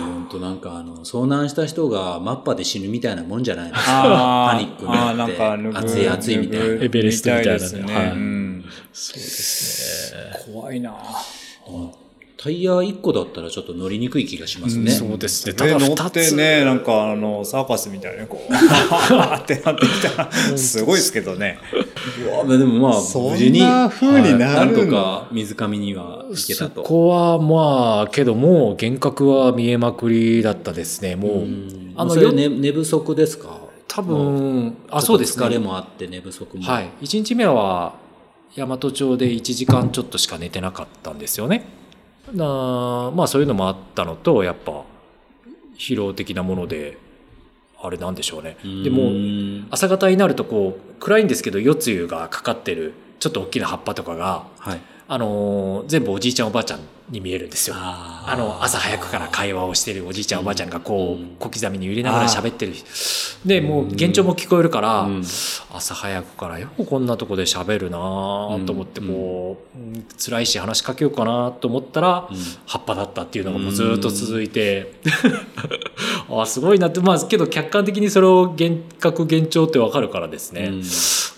[0.00, 4.50] 本当なんかあの、遭難した人がマッパで死ぬみたいなもんじゃないですか。
[4.52, 6.84] パニックになって、なんか熱い熱いみたいな。
[6.84, 7.94] エベレストみたいなね。
[7.94, 10.20] はいうんそうですね。
[10.52, 10.94] 怖いな
[12.38, 14.90] タイヤ1個だったらちょっと乗りにくい気がしますね。
[14.90, 15.54] そうですね。
[15.54, 20.24] たでだ乗ってねなんかあのサーカスみたいなこう ってなってきた。
[20.24, 21.58] らすごいですけどね。
[22.44, 26.82] うわでもまあ、そんな無事に、風になはいなんとか水上には行けたそと。
[26.82, 31.16] こはまあけどもう幻覚は見えまくりだったですね。
[31.16, 31.92] もう、うん。
[31.96, 33.60] あのよそれ寝寝不足ですか？
[33.88, 35.46] 多分あそうですね。
[35.46, 36.62] 疲れもあって寝不足も。
[36.62, 36.90] はい。
[37.00, 37.94] 1日目は
[38.56, 41.64] 大和町で1時間ちょっとしか寝てなかったんですよね
[42.32, 44.82] なまあそういうのもあったのとやっぱ
[45.78, 46.98] 疲労的なもので
[47.80, 48.56] あれなんでしょうね。
[48.64, 48.82] うん。
[48.82, 54.80] でも朝方になるとこう暗いんですけど夜露がかかってるちょっと大きな葉っぱとかがはい。
[55.08, 57.76] あのー全部おじいちゃんおばあちゃんに見えるんですよ。
[57.78, 61.24] ああの朝早くから会話をしてるおじいちゃんおばあちゃんがこうん。
[61.24, 62.72] う小刻みに揺れながら喋ってる
[63.46, 65.22] でもう幻聴も聞こえるからうん。
[65.72, 67.98] 朝早くからよくこんなとこで喋るな
[68.66, 72.36] と思ってこううん辛いし話しかけようかなと思ったらうん。
[72.66, 74.94] 葉っぱだったっていうのがもうずっと続いて
[76.28, 80.70] あすごいなってまあけど客観的にそれを幻覚幻聴ってわかるからですね。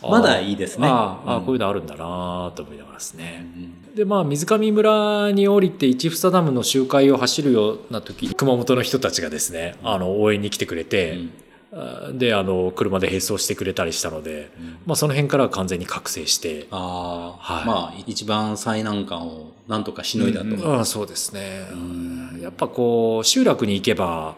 [0.02, 0.10] うん。
[0.10, 0.88] まだいいですね。
[0.88, 1.44] ああ、うん。
[1.44, 3.46] こういうのあるんだなと思いながらですね。
[3.56, 11.18] うんでまあ水上村に降りて市房ダムの周回を走るような時熊本の人たちがですねあの応援に来てくれて、
[12.14, 14.50] であの車で並走してくれたりしたので、
[14.86, 17.66] まあ、その辺からは完全に覚醒して、ああ、はい。
[17.66, 20.46] まあ、一番最難関をなんとかしのいだと。
[20.46, 20.52] うん。
[20.54, 22.40] うんああそうですね、うん。
[22.40, 24.36] やっぱこう集落に行けば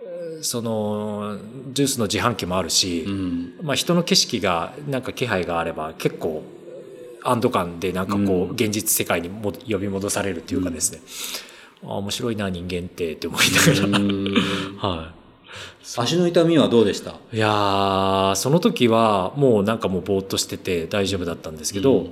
[0.00, 1.38] えーその
[1.72, 3.54] ジュースの自販機もあるし、うん。
[3.62, 6.42] まあ、人の景色がなんか気配があれば結構
[7.22, 8.50] 安堵感でなんかこう、うん。
[8.50, 10.98] 現実世界にも呼び戻されるっていうかですね、
[11.84, 14.34] ああ面白いな人間ってって思いながら、うん。
[14.82, 15.12] は
[15.82, 17.12] 足の痛みはどうでした？
[17.32, 22.10] い、いやーその時はもうなんかもうぼーっとしてて大丈夫だったんですけど、うん。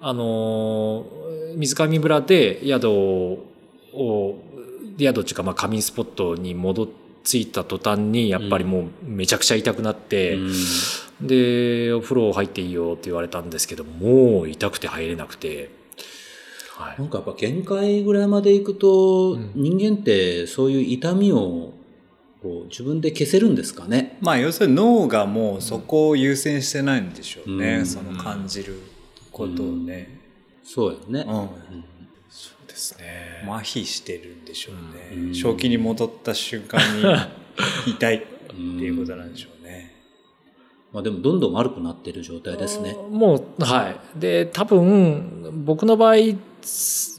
[0.00, 3.38] あのー水上村で宿を
[4.98, 6.88] 宿っていうかまあ仮眠スポットに戻っ
[7.22, 11.26] 着いた途端にやっぱりもうめちゃくちゃ痛くなって、うん。
[11.26, 15.70] でお風呂入っていいよって言われたんですけどもう痛くて入れなくて、
[16.78, 19.52] はなんかやっぱ限界ぐらいまで行くと、うん。
[19.54, 21.74] 人間ってそういう痛みを
[22.42, 24.16] こう自分で消せるんですかね？
[24.20, 27.86] まあ要するに脳がもうそこを優先してないんでしょうね、うん。
[27.86, 28.80] その感じる
[29.30, 30.18] ことをね、
[30.64, 31.24] そうよね。
[31.28, 31.40] うん。
[31.40, 31.48] うん。
[32.30, 33.44] そうですね。
[33.44, 35.34] 麻痺してるんでしょうね、うん。
[35.34, 37.04] 正気に戻った瞬間に
[37.92, 39.94] 痛いっていうことなんでしょうね、
[40.92, 42.96] まあでもどんどん悪くなってる状態ですね。
[43.10, 44.18] もうはい。
[44.18, 46.16] で多分僕の場合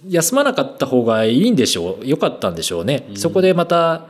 [0.10, 2.08] 休まなかった方がいいんでしょう。
[2.08, 3.18] よかったんでしょうね、うん。
[3.18, 4.08] そこでまた、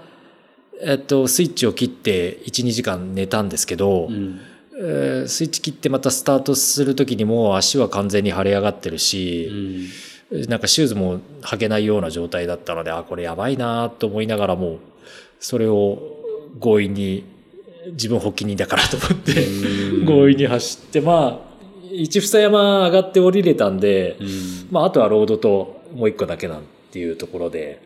[0.83, 4.39] えっと、スイッチを切って12時間寝たんですけど、うん。
[4.77, 9.87] えースイッチ切ってまたスタートする時にもう足は完全に腫れ上がってるうし、
[10.31, 10.49] ん。
[10.49, 14.79] なんかシューズも履けないような状態だったのであこれやばいなと思いながらも
[15.39, 15.99] それを
[16.61, 17.25] 強引に
[17.87, 19.45] 自分発起人だからと思って
[20.07, 21.51] 強引に走ってまあ
[21.91, 24.27] 一房山上がって降りれたんで、うん。
[24.71, 26.61] まあ、あとはロードともう一個だけなん
[26.91, 27.81] ていうところで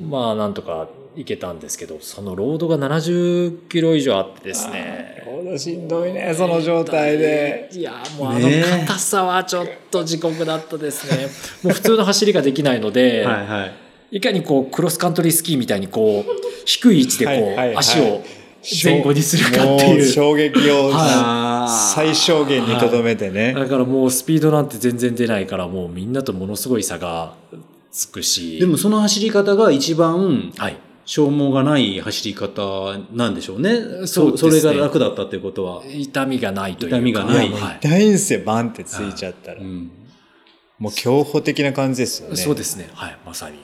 [0.00, 0.08] うん。
[0.08, 0.88] まあなんとか
[1.18, 8.48] 行けたんですけどそのロードが70キロ以上あってですねほどしんどいねその状態でいやもうあの
[8.86, 11.26] 硬さはちょっと地獄だったですね。
[11.62, 13.66] もう普通の走りができないので、 はいは
[14.10, 14.16] い。
[14.16, 16.30] いかにこうクロスカントリースキーみたいにこう
[16.64, 18.22] 低い位置でこう、はいはいはい足を
[18.84, 20.04] 前後にするかっていう。
[20.06, 20.92] 衝撃を
[21.94, 27.34] 最小限にとどめてね、だからもうスピードなんて全然出ないからもうみんなとものすごい差が
[27.90, 28.58] つくし。
[28.58, 30.76] でもその走り方が一番はい。
[31.08, 34.06] 消耗がない走り方なんでしょうね。
[34.06, 35.82] そうですねそれが楽だったっていうことは。
[35.86, 36.96] 痛みがないというか。
[36.98, 39.90] 痛みがないはい痛いんすよバンってついちゃったら、うん
[40.78, 42.88] もう競歩的な感じですよねそうですね。
[42.92, 43.18] はい。
[43.26, 43.56] まさに。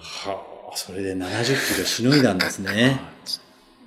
[0.00, 0.40] は
[0.72, 3.00] あ、それで70キロしのいだんですね。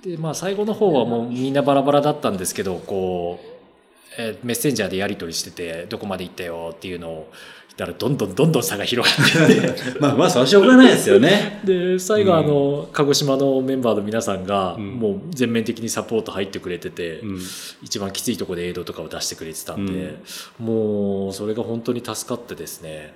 [0.04, 7.32] でまあ最後の方はもうみんなバラバラだったんですけどこう、えーメッセンジャーでやり取りしててどこまで行ったよっていうのを
[7.76, 9.98] 言ったらどんどんどんどん差が広がっていって。
[10.00, 11.60] まあまあ、それはしょうがないですよね。
[11.64, 14.98] で最後あの、鹿児島のメンバーの皆さんがん。
[14.98, 17.40] もう全面的にサポート入ってくれてて、うん。
[17.82, 20.16] 一番きついところでエイドとかを出してくれてたんで、
[20.58, 23.14] もうそれが本当に助かってですね。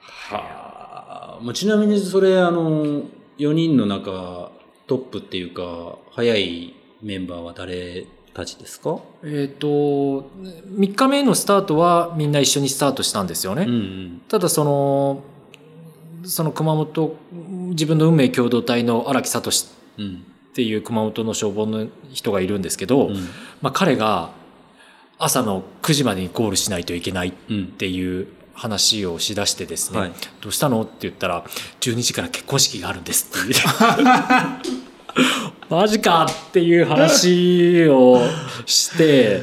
[0.00, 3.02] はあ、まあちなみにそれ、あの、
[3.38, 4.50] 4人の中、
[4.86, 8.98] トップっていうか、早いメンバーは誰たちですか？
[9.24, 13.64] えっ、と3日目のスタートはみんな一緒にスタートしたんですよね。
[13.68, 15.22] うんただその
[16.24, 17.16] その熊本
[17.70, 19.50] 自分の運命共同体の荒木聡
[19.98, 20.04] うん。
[20.04, 20.14] うん。
[20.50, 23.14] っていう熊本の消防の人がいるんですけど、うん
[23.62, 24.30] まあ、彼が
[25.18, 27.66] 朝の9時までにゴールしないといけないっうん。
[27.68, 30.12] ていう話をしだしてですね、はい
[30.42, 30.82] どうしたの？
[30.82, 31.42] って言ったら
[31.80, 33.54] 12時から結婚式があるんですって
[35.68, 38.20] マジかっていう話を
[38.66, 39.42] して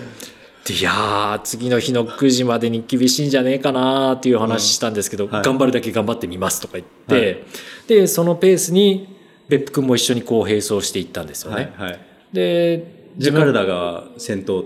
[0.65, 7.45] でいやー次の日の9時までに厳しいんじゃねえかなっていう話したんですけど、はい頑張るだけ頑張ってみますとか言って、
[7.87, 9.07] でそのペースに
[9.47, 11.73] 別府君も一緒にこう並走していったんですよね。
[11.77, 11.89] はい。
[11.91, 11.99] はい。
[12.33, 12.85] で
[13.33, 14.63] 彼らが先頭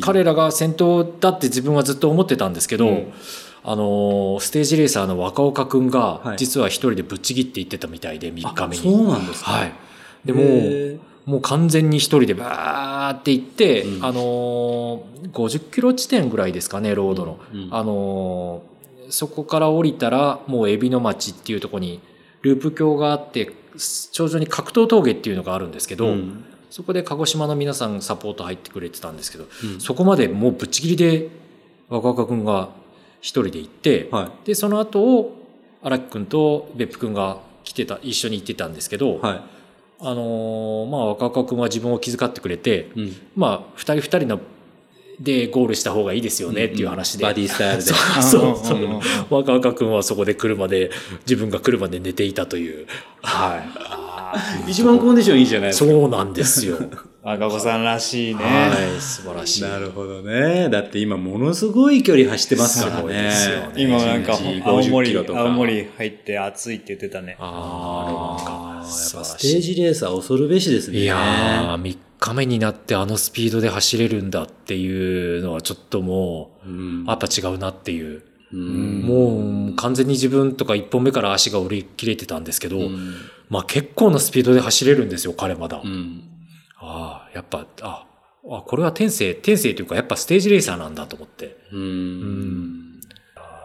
[0.00, 3.12] 彼らが先頭だって自分はずっと思ってたんですけど、うん
[3.66, 8.82] あのーステージレーサーの若岡君がはい実は一人でぶっちぎっていってたみたいで3日目に。
[8.82, 9.50] そうなんですか？
[9.52, 9.72] はい、
[10.24, 17.40] でももう完全に一人でバーって行って、うんあのー50キロ地点ぐらいですかねロードの。
[17.52, 18.74] うんうんあのー
[19.10, 22.00] そこから降りたらもう海老の町っていうところに
[22.40, 23.52] ループ橋があって
[24.12, 31.28] 頂上に格闘峠っていうのがあるんですけど、うんそこで鹿児島の皆さんサポート入ってくれてたんですけど、うんそこまでもうぶっちぎりで
[31.88, 32.70] 若岡君が
[33.20, 35.36] 一人で行って、はでその後を
[35.82, 39.18] 荒木君と別府君が来てた一緒に行ってたんですけど、い。
[39.20, 39.53] はい。
[40.06, 43.16] あのーまあ若岡君は自分を気遣ってくれて、うん。
[43.34, 44.40] まあ二人二人の
[45.18, 47.24] でゴールした方がいいですよねっていう話で。
[47.24, 47.92] バディスタイルで。
[48.22, 49.00] そうそううんうんうんうん
[49.30, 50.90] 若々くんはそこで来るまで、
[51.20, 52.86] 自分が来るまで寝ていたという。
[53.22, 53.56] は
[54.66, 54.70] い。
[54.70, 55.90] 一番コンディションいいじゃないですか。
[55.90, 56.78] そうなんですよ。
[57.26, 58.44] 赤子さんらしいね。
[58.44, 59.62] はい、素晴らしい。
[59.62, 60.68] なるほどね。
[60.68, 63.08] だって今ものすごい距離走ってますからね。
[63.14, 67.36] ですよね今なんか1日青50キ森、ロとか青森入って暑いって言ってたね。
[67.38, 70.98] ああーやっぱあ、素晴らステージレースは恐るべしですね。
[70.98, 78.22] いやー、3日目になってあのスピードで走れるんだっていうのはちょっともうんう、やっぱ違うなっていう。
[78.52, 83.14] うんもう完全に自分とか1本目から足が折り切れてたんですけど、うん
[83.48, 85.80] まあ結構なスピードで走れるんですよ、彼まだ。
[85.82, 86.33] うん
[86.86, 88.06] ああ、やっぱ、あ、
[88.50, 91.56] あ、これは天性、天性というかやっぱステージレーサーなんだと思って。
[91.72, 93.00] ううんん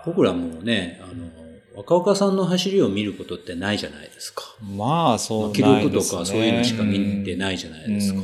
[0.06, 1.30] 僕らもね、あの、
[1.76, 4.44] 若岡さんの走りを見ることってないじゃないですか。
[4.62, 8.22] まあ、そう記録とかそういうのしか見てないじゃないですか。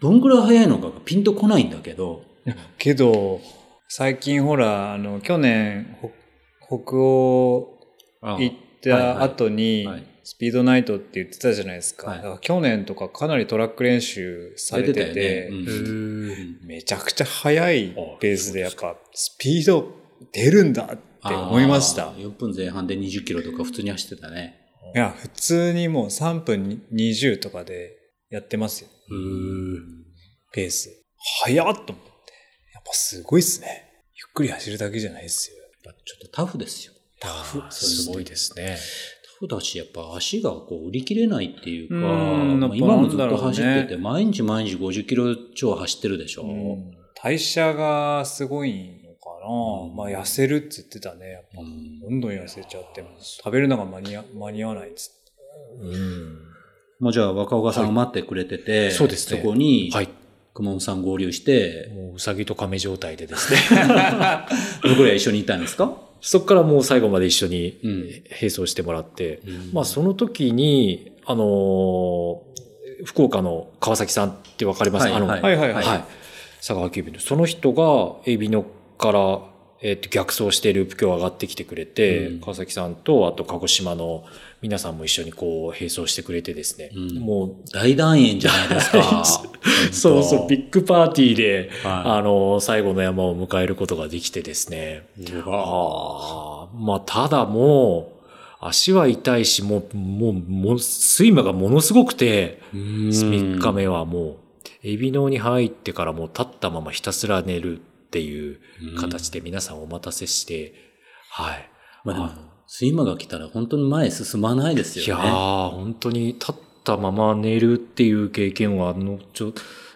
[0.00, 2.22] どんぐらい速いのかがピンとこないんだけど、
[2.78, 3.40] けど、
[3.88, 6.10] 最近ほら、あの、去年、北
[6.68, 7.78] 北欧
[8.22, 12.10] 行った後にはいはい、スピードナイトって言ってたじゃないですか。
[12.10, 19.90] はいだから去年とかかなりトラック練習されてて、てねうんめちゃくちゃ速いペースでやっぱスピード
[20.30, 20.96] 出るんだっ
[21.30, 22.14] て思いましたあ。
[22.14, 24.54] ー4分前半で20キロとか普通に走ってたね。
[24.94, 27.96] いや、普通にもう3分20とかで
[28.28, 28.90] やってますよ。
[30.52, 30.90] ペース。
[31.42, 31.92] 速っと思って。
[32.74, 34.04] やっぱすごいっすね。
[34.14, 35.56] ゆっくり走るだけじゃないっすよ。
[35.82, 35.92] ちょ
[36.26, 36.92] っとタフですよ。
[37.18, 37.62] タフ。
[37.70, 38.76] すごいですね。
[39.38, 46.44] タフだし、やっぱ足がこう売り切れないっていうか、うんまあ今もずっと走ってて、毎日毎日50キロ超走ってるでしょ。
[47.22, 48.72] 代謝がすごい
[49.04, 51.30] のかな、うんまあ痩せるって言ってたね。
[51.30, 53.36] やっぱうんどんどん痩せちゃってます。
[53.42, 55.32] 食べるのが間に合間に合わないっつって。
[55.82, 56.38] うん。
[57.00, 60.08] もうじゃあ若岡さんが待ってくれてて、そうですねそこに、はい。
[60.54, 63.60] 熊本さん合流して、もううさぎと亀状態でですね。
[64.82, 65.96] 僕ら一緒にいたんですか？
[66.20, 68.00] そこからもう最後まで一緒にうん
[68.30, 72.48] 並走してもらって、うんまあその時に、あのー
[73.04, 75.08] 福岡の川崎さんってわかります？
[75.08, 75.74] か、あの、はいはいはいは。
[75.76, 76.02] はいい
[76.56, 77.20] 佐川急便の。
[77.20, 78.64] その人が、エビの
[78.98, 79.40] から、
[79.80, 82.40] えっ、と、逆走してループ橋上がってきてくれて、うん。
[82.40, 84.24] 川崎さんと、あと鹿児島の
[84.60, 86.90] 皆さんも一緒にこう、並走してくれてですね。
[86.94, 87.14] うん。
[87.18, 88.98] も大団円じゃないですか。
[89.90, 95.06] う、そうそう、ビッグパーティーで、はあの、最後の山を迎えることができてですね。
[95.46, 98.18] ああ、まあ、ただもう、
[98.60, 104.36] 足は痛いし、もう、もう、もう、睡魔がものすごくて、3日目はもう、
[104.82, 108.58] エビのに入ってからもう立ったままひたすら寝るっていう
[108.98, 110.74] 形で皆さんお待たせして、
[111.30, 111.70] はい。
[112.04, 112.30] まあでも、
[112.80, 115.22] 睡魔が来たら本当に前進まないですよね。
[115.22, 116.54] いやー、本当に立っ
[116.84, 119.52] たまま寝るっていう経験は、あの、ちょ、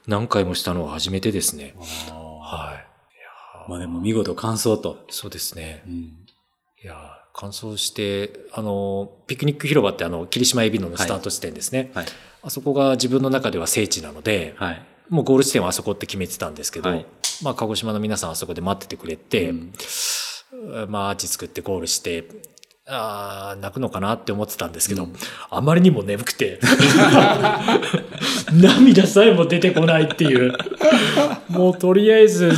[0.06, 1.74] 何回もしたのは初めてですね。
[1.78, 2.76] は
[3.66, 3.70] い。
[3.70, 5.06] まあでも見事完走と。
[5.08, 5.82] そうですね。
[5.86, 6.18] うん
[6.84, 6.96] いやー、
[7.32, 11.92] 乾燥して、あの、ピクニック広場ってあの、霧島エビノのスタート地点ですね。
[11.94, 12.06] はい。
[12.42, 14.82] あそこが自分の中では聖地なので、はい。
[15.08, 17.06] もうゴール地点はあそこって決めてたんですけど、はい
[17.42, 19.72] まあ、鹿児島の皆さんあそこで待っててくれて、うん。
[20.88, 22.24] まあ、アーチ作ってゴールして、
[22.86, 25.08] ああ、泣くのかなって思ってたんですけど、
[25.50, 26.58] あまりにも眠くて、
[28.52, 30.52] 涙さえも出てこないっていう。
[31.48, 32.52] もうとりあえず、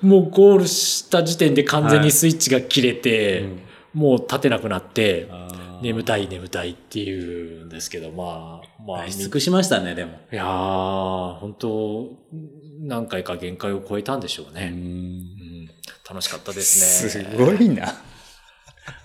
[0.00, 3.44] もうゴールした時点で完全にスイッチが切れて、
[3.92, 5.28] もう立てなくなって、
[5.82, 10.12] 眠たい眠たいっていうんですけど、まあ、まあ、尽くしましたね、でも。
[10.32, 12.08] いやー、本当
[12.80, 14.70] 何回か限界を超えたんでしょうね。
[14.72, 15.38] うん
[16.08, 17.34] 楽しかったですすね。
[17.36, 17.94] ごいな。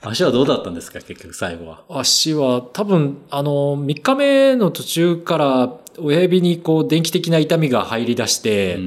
[0.02, 1.84] 足はどうだったんですか、結局最後は？
[1.90, 8.80] 足は多分、あの、3日目の途中から親指にこう電気的な痛みが入り出して、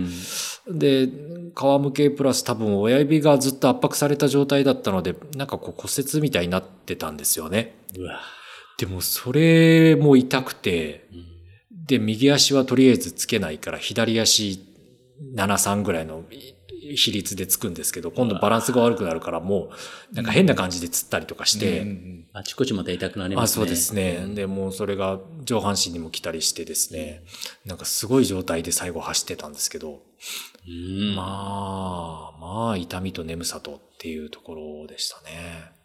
[0.67, 1.11] で、皮
[1.81, 7.77] むけプラス多分親指がずっと圧迫された状態だったので、なんかこう骨折みたいになってたんですよね。
[7.99, 8.21] うわ。
[8.79, 11.07] でもそれも痛くて、
[11.71, 14.59] で、右足はとりあえずつけないから、左足
[15.35, 16.25] 7、3ぐらいの
[16.95, 19.71] 比率でつくんですけど、今度バランスが悪くなるからも
[20.13, 21.87] う、なんか変な感じでつったりとかして、
[22.33, 23.65] あちこちまた痛くなりあますね。
[23.65, 24.27] そうですね。
[24.35, 27.25] で、もうそれが上半身にも来たりしてですね、
[27.65, 30.03] なんかすごい状態で最後走ってたんですけど、
[30.69, 31.15] うん。
[31.15, 35.77] まあ、まあ、痛みと眠さとっていうところでしたね。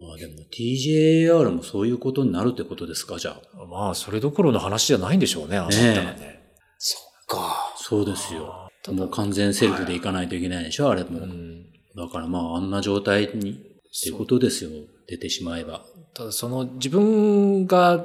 [0.00, 3.64] まあでも TJAR もそういうことになるってことですか、じゃあ。
[3.66, 6.54] まあ、それどころの話じゃないんでしょうね、あなたらね。
[6.78, 7.67] そっか。
[7.88, 8.70] そうですよ。
[8.88, 11.20] もう完全セルフで行かないといけないでしょ、あれも。
[11.20, 11.64] うん
[11.96, 13.54] だからまああんな状態に、っ
[14.02, 14.70] ていうことですよ。
[15.08, 15.80] 出てしまえば。
[16.12, 18.04] ただその自分が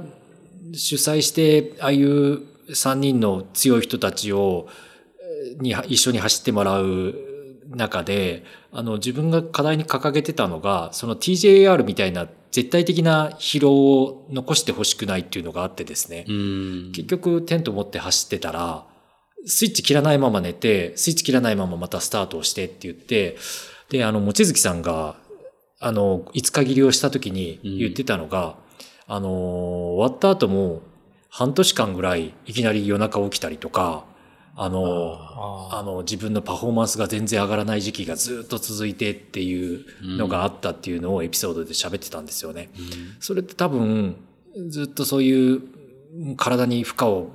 [0.74, 4.70] 主催してああいう3人の強い人たちを
[5.22, 7.14] えに一緒に走ってもらう
[7.68, 16.26] 中で、あの、自分が課題に掲げてたのが、その TJR みたいな絶対的な疲労を残してほしくないっていうのがあってですね。
[16.28, 16.92] うん。
[16.94, 18.86] 結局テント持って走ってたら、
[19.46, 23.38] スイッチ切らないまま寝て、スイッチ切らないまままたスタートをしてって言って、
[23.90, 25.16] で、あの、望月さんが、
[25.80, 28.56] あの、5日切りをした時に言ってたのが、
[29.08, 30.82] あの、終わった後も
[31.30, 34.06] 半年間ぐらいいきなり夜中起きたりとか、
[34.56, 39.84] あの、ああの、自分のパフォーマンスが全然上がらない時期がずっと続いてっていう
[40.18, 42.70] のがあったっていうのをエピソードで喋ってたんですよね。
[43.20, 44.16] それって多分、
[44.70, 45.62] ずっとそういう
[46.38, 47.32] 体に負荷を、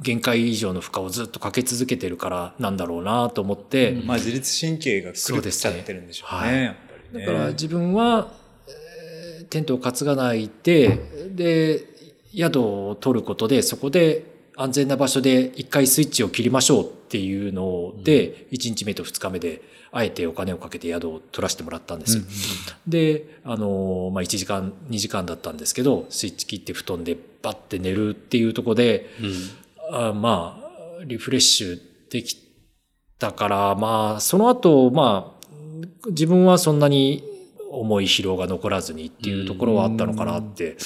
[0.00, 6.52] 限界以上の負荷をずっとかけ続けてるからなんだろうなと思って、まあ自律神経が狂っちゃってるんでしょうね。
[6.52, 6.80] ねやっぱ
[7.12, 7.26] りね。
[7.26, 8.32] だから自分は、
[8.68, 9.20] えー
[9.50, 10.98] テントを担がないで、
[11.34, 11.84] で、
[12.34, 14.24] 宿を取ることで、そこで
[14.56, 22.22] 安全な場所で一回スイッチを切りましょうっていうので、1日目と2日目で、あえてお金をかけて宿を取らせてもらったんですよ。
[22.86, 29.10] で、あの、まあ、1時間、2時間だったんですけど、スイッチ切って布団でバッて寝るっていうところで、
[29.92, 30.60] あま
[31.00, 31.80] あ、リフレッシュ
[32.10, 32.36] でき
[33.18, 37.24] たから、まあ、その後、まあ、自分はそんなに
[37.70, 40.76] 重い疲労が残らずにっていうところはあったのかなって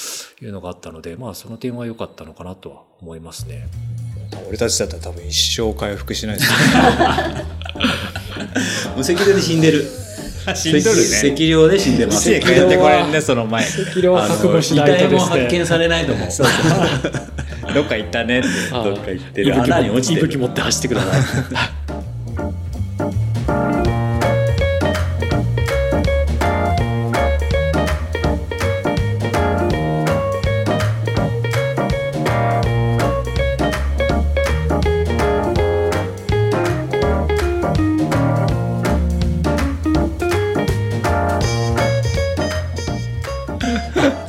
[0.41, 3.67] いうのがあったので、まあ、その点は良かったのかなとは思いますね。
[4.47, 6.51] 俺たちだったら多分一生回復しないです
[8.95, 10.04] 無赤量で死んでる。
[10.53, 12.29] 死んどるね赤赤量で死んでます。
[12.31, 12.39] よ。
[12.39, 13.69] 帰ってこれんね、その前に。
[13.69, 15.41] 疲労は覚悟し遺ないと体もですね。
[15.41, 16.29] 発見されないと思う。
[17.73, 18.47] どっか行ったねって。
[18.71, 21.84] あどっか行ってる穴に落ちてる息吹持って走ってください。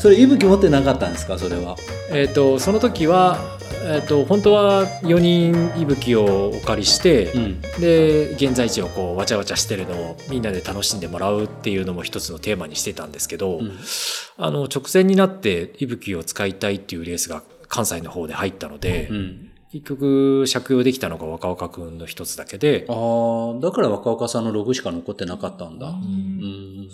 [0.06, 1.74] それ、息吹持ってなかったんですか、それは。
[2.12, 3.40] えっと、その時は、
[3.82, 7.60] えっと、本当は4人息吹をお借りして、ん。
[7.80, 13.60] で現在地をこうわちゃわちゃしてるのをみんなで楽しんでもらうっていうのも一つのテーマにしてたんですけど、
[14.38, 19.50] あの直前になって息吹を使いたいっていうレースが関西の方で入ったので、うん。
[19.72, 25.88] 結局借用できたのが若岡くんの一つだけであ、あ、だから若岡さんのログしか残ってなかったんだ。
[25.88, 26.88] うん。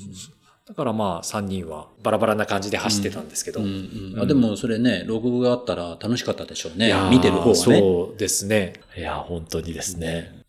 [0.69, 3.67] だからまあ3人はバラバラな感じで走ってたんですけど、うん
[4.15, 6.95] うんあでもそれね、ログがあったら楽しかったでしょうね。
[7.11, 7.55] 見てる方はね。
[7.55, 8.75] そうですね。
[8.97, 10.45] いや、本当にですね。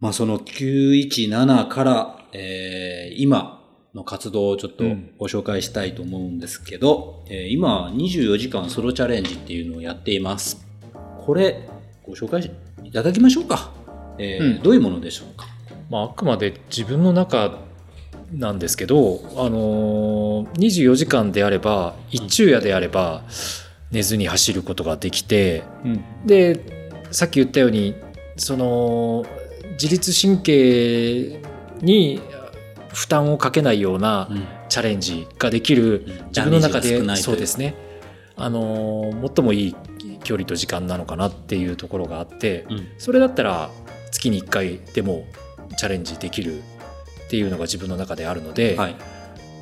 [0.00, 3.58] まあその917から、えー今
[3.94, 10.66] の活動をちょっとうんご紹介したいと思うんですけど、えー今24時間ソロチャレンジっていうのをやっています。
[11.20, 11.68] これ
[12.04, 12.50] ご紹介
[12.82, 13.70] いただきましょうか。
[14.18, 15.46] えーうんどういうものでしょうか？
[15.88, 17.58] まあ、あくまで自分の中
[18.32, 23.22] なんですけど、あのー24時間であれば一昼夜であれば
[23.90, 26.04] 寝ずに走ることができてうん。
[26.26, 26.60] で
[27.10, 27.94] さっき言ったように
[28.36, 29.24] その
[29.72, 31.40] 自律神経
[31.82, 32.20] に
[32.92, 34.44] 負担をかけないようなうん。
[34.68, 36.26] チャレンジができるうん。
[36.28, 37.74] 自分の中でそうですね。
[38.36, 39.76] あのー最もいい
[40.22, 42.88] 距離と時間なのかなっていうところがあってうん。
[42.98, 43.70] それだったら
[44.12, 45.24] 月に1回でも
[45.76, 46.62] チャレンジできる
[47.30, 48.96] っていうのが自分の中であるので、はい。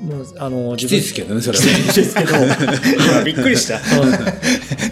[0.03, 1.65] もうあのきついですけどね、それは。
[1.65, 3.79] きついですけど今 びっくりした。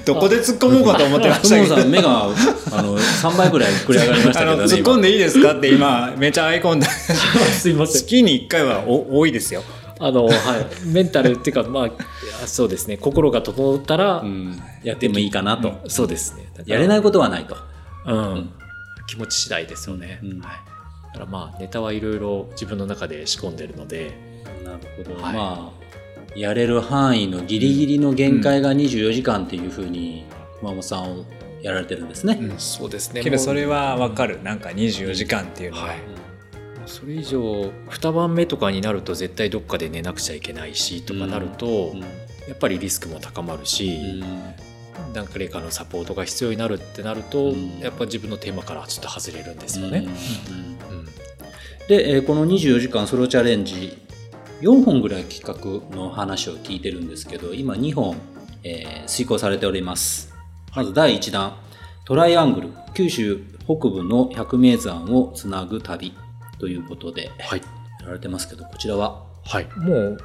[0.05, 1.75] どこで突っ込もうかと思ってましふたけど。
[1.75, 2.25] もさん、目が、
[2.73, 4.65] あの、3倍ぐらい膨れ上がりましたけどね。
[4.65, 6.87] 突っ込んでいいですかって今、めちゃアイコンだ。
[7.59, 9.63] すいません月に1回はお多いですよ。
[9.99, 10.35] あの、はい、
[10.85, 14.23] メンタルっていうかまあそうですね心が整ったら、
[14.83, 15.81] やってもいいかなと。
[15.89, 17.57] そうですねやれないことはないと。
[18.05, 18.51] うん、
[19.07, 20.76] 気持ち次第ですよね、うんはい、
[21.17, 24.13] だからまあネタはいろいろ自分の中で仕込んでるので。
[24.63, 25.23] なるほど。
[25.23, 25.35] はい。
[25.35, 30.27] まあ、やれる範囲のギリギリの限界が24時間っていうふうに、
[30.61, 31.25] 熊本さんを
[31.63, 32.39] やられてるんですね。
[32.59, 33.23] そうですね。
[33.23, 34.43] けどそれはわかる。
[34.43, 35.85] なんか24時間っていうのは。
[35.85, 35.97] はい。
[36.85, 37.41] それ以上
[37.89, 42.01] 2晩目とかになると絶対どっかで寝なくちゃいけないしとかなると、うん。
[42.01, 42.07] や
[42.53, 44.23] っぱりリスクも高まるし、
[45.15, 47.79] 誰かのサポートが必要になるってなると、うん。
[47.81, 50.07] やっぱ自分のテーマからちょっと外れるんですよね。
[51.89, 53.97] で、えーこの24時間ソロチャレンジ、
[54.61, 58.17] 4本ぐらい企画の話を聞いてるんですけど、今2本、
[58.65, 60.35] えー遂行されております。
[60.75, 61.57] まず第1弾、
[62.05, 66.13] トライアングル、九州北部の百名山をつなぐ旅
[66.59, 67.63] ということで、はい。
[68.01, 70.19] やられてますけど、こちらは、はい、もう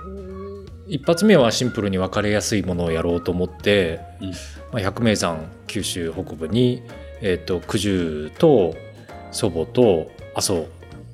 [0.88, 4.36] 一発目はシンプルに分かりやすいものをやろうと思って、うんま
[4.74, 6.84] あ、百名山九州北部に、
[7.22, 8.76] えっ、と九十と
[9.32, 10.68] 祖母と阿蘇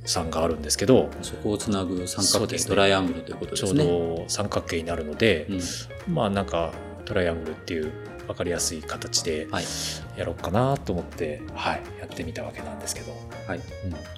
[0.06, 3.84] さんがあるんですけどそこをつなぐ三角形、ねトライアングルということでちょうすね。
[3.84, 5.56] ど三角形になるので、う
[6.12, 6.72] んまあなんか
[7.06, 7.92] トライアングルっていう
[8.26, 9.66] 分かりやすい形ではい。
[10.18, 13.12] やろうかなと思って、はい、やってみたわけなんですけど、
[13.48, 13.60] はい。
[13.60, 13.64] うん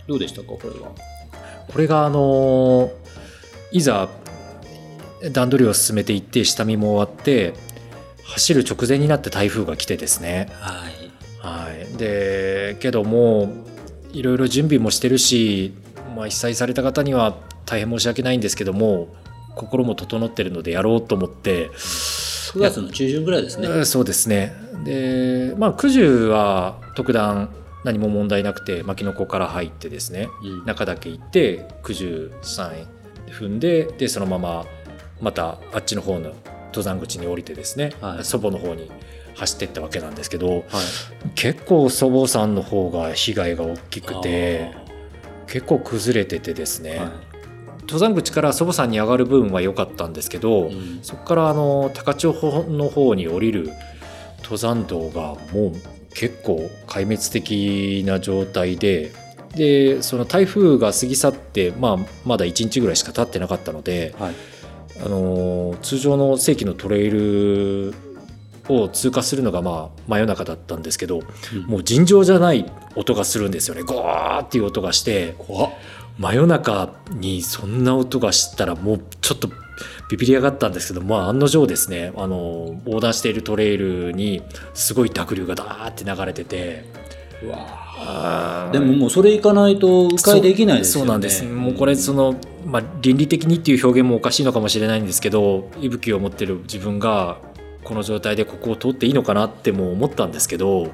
[0.08, 0.92] どうでしたか、これは？
[1.68, 2.90] これがあの
[3.72, 4.08] いざ
[5.32, 7.54] 段取りを進めていって下見も終わって
[8.24, 11.10] 走る直前になって台風が来てですね、はい。
[11.42, 13.50] はい、でけどもう
[14.12, 15.74] いろいろ準備もしてるし、
[16.16, 19.08] まあ、被災された方には大変申し訳ないんですけども
[19.56, 21.70] 心も整ってるのでやろうと思って。
[21.70, 23.68] 9月の中旬ぐらいですね。
[23.68, 24.54] うんそうですね。
[24.84, 27.50] でまあ九十は特段
[27.84, 30.30] 何も問題なくて牧野湖から入ってですね。
[30.44, 30.66] うん。
[30.66, 32.72] 中岳行って九十三
[33.30, 34.66] 踏んででそのまま
[35.22, 36.34] またあっちの方の
[36.68, 38.90] 登山口に降りてですね、はい祖母の方に
[39.36, 40.64] 走ってったわけなんですけどはい。
[41.36, 44.76] 結構祖母さんの方が被害が大きくて
[45.48, 47.12] 結構崩れててですね、は
[47.82, 53.72] 登山口から祖母さんに上がる分は良かったんですけど、いうんそこからあの高千穂の方に降りる
[54.44, 55.74] 登山道がもう
[56.14, 59.12] 結構壊滅的な状態で
[59.56, 64.34] でその台風が過ぎ去って、まあ、まだ1日ぐらいしか経ってなかったので、はい。
[65.04, 67.94] あの通常の正規のトレイル
[68.68, 71.22] を通過するのがまあ真夜中だったんですけど
[71.54, 71.64] うん。
[71.64, 73.84] もう尋常じゃない音がするんですよね。
[73.84, 75.36] ゴーっていう音がして
[76.18, 79.50] 真夜中にそんな音がしたらもうちょっと
[80.10, 84.42] ビビり上がったんですけど、まあ、案の定ですねあの横断しているトレイルに
[84.74, 86.84] すごい濁流がダーって流れてて
[87.44, 91.06] うわでももうそれ行かないと迂回できないですよね。
[91.06, 91.44] そうそうなんです。
[91.46, 92.36] もうこれその、
[92.66, 97.38] まあ、倫理的にっていう表現もおかしいのかもしれないんですけど息吹を持ってる自分が
[97.84, 100.92] この状態でここを通っていいのかなっても思ったんですけど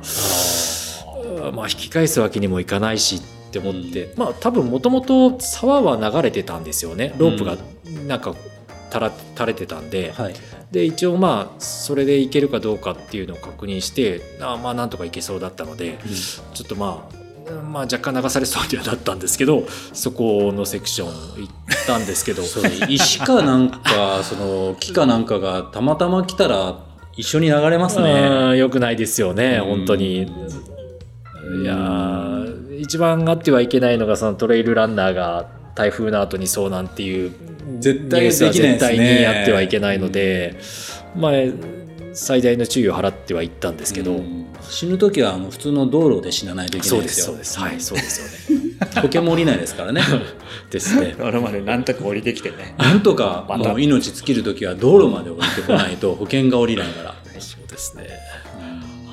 [1.53, 7.13] まあ引き返すわけにもいかないしって思って、まあ多分もともと沢は流れてたんですよね。
[7.17, 7.57] ロープが
[8.07, 8.35] なんか
[8.91, 10.35] 垂れてたんで、はい。
[10.71, 15.97] で一応まあそれでいけるかどうかっていうのを確認してあまあなんとかいけそうだったので
[16.53, 17.15] ちょっとまあ、
[17.71, 22.43] まあ、若干流されそうにはなったんですけどそこのセクション行ったんですけど
[22.87, 26.79] 石かなんか、 その木かなんかがたまたま来たら
[27.15, 28.11] 一緒に流れますね。
[28.11, 30.23] うんよくないですよねうん本当に。
[30.23, 37.31] いやー一番あってはいけないのがそのトレイルランナーが台風の後に遭難っていう
[37.79, 40.57] 絶対できないですね絶対にやってはいけないので、
[41.15, 41.31] まあ
[42.15, 47.07] 最大の注意を払ってはいったんですけど、うん死ぬ時はあの普通の道路で死なないといけなそいうでよ。
[47.07, 50.01] ですすそうですはいそうですよね保険も下りないですからね。
[50.71, 52.73] ですね 俺までなんとか降りてきてね。
[52.77, 57.15] なんとかもう命尽きる時は道路まで降りてこないと 保険が下りないから。
[57.39, 58.07] そうですね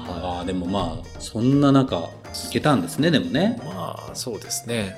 [0.09, 2.11] ああでもまあそんな中行
[2.51, 3.61] けたんですねでもね。
[3.65, 4.97] まあそうですね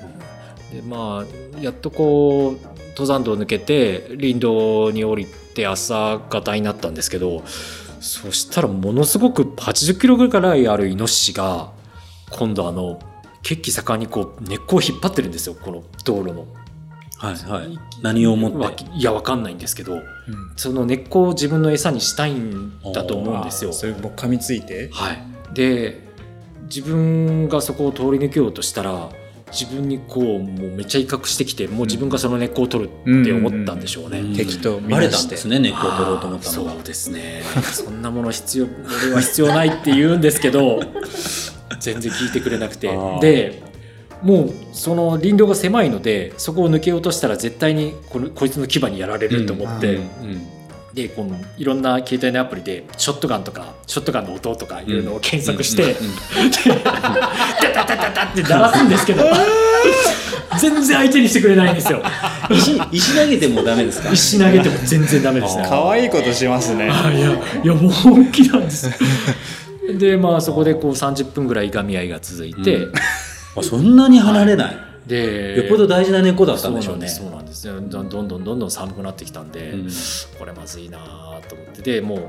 [0.73, 1.25] でま
[1.57, 7.43] あやっとこう登山道を抜けて林道に降りて朝方になったんですけど
[8.05, 11.71] そしたらものすごく80キロぐらいあるイノシシが
[12.29, 12.99] 今度あの
[13.41, 16.45] 血気盛んにこう根っこを引っ張ってるんですよこの道路の。
[17.17, 17.79] はいはい。
[18.03, 18.83] 何を思わって？
[18.93, 20.03] いやわかんないんですけど
[20.55, 23.73] その根っこを自分の餌にしたいんだと思うんですよ。
[23.73, 24.89] それもう噛みついて？
[24.93, 25.23] はい、
[25.55, 26.07] で
[26.63, 29.09] 自分がそこを通り抜けようとしたら
[29.51, 34.19] 自分にこうもうめっちゃ威嚇してきてもう自分がその根っこを取るって思ったんでしょうね。
[34.19, 34.35] うん。
[34.35, 35.21] 敵と見バレなして。
[35.23, 36.53] たんですね根っこを取ろうと思ったの。
[36.53, 36.83] そう。
[36.83, 38.65] ですねそんなもの必要
[39.05, 40.79] 俺は必要ないって言うんですけど
[41.79, 42.89] 全然聞いてくれなくて。
[43.21, 43.63] で
[44.23, 50.01] もうその林道が狭いのでそこを抜けようとしたら絶対にこのこいつの牙にやられると思って、うん。
[50.01, 50.41] うん
[50.95, 56.15] でこのいろんな携帯のアプリでショットガンとかショットガンの音とかいうのを検索して、うんうん
[57.75, 59.23] ダダダダダって鳴らすんですけど
[60.57, 62.01] 全然相手にしてくれないんですよ。
[62.49, 64.09] 石石投げてもダメですか？
[64.11, 65.65] 石投げても全然ダメですね。
[65.67, 66.89] 可愛いことしますね。
[66.89, 67.31] あいや
[67.63, 68.89] いやもう本気なんです
[69.99, 72.93] でまあそこでこう30分ぐらいいがみ合いが続いて、うん。
[73.57, 74.77] あそんなに離れない、
[75.07, 77.07] でよっぽど大事な根っこだったんでしょうね。
[77.07, 79.89] そうなんですどんどんどんどん寒くなってきたんで、うん。
[80.39, 81.81] これまずいなと思って。
[81.81, 82.19] でもう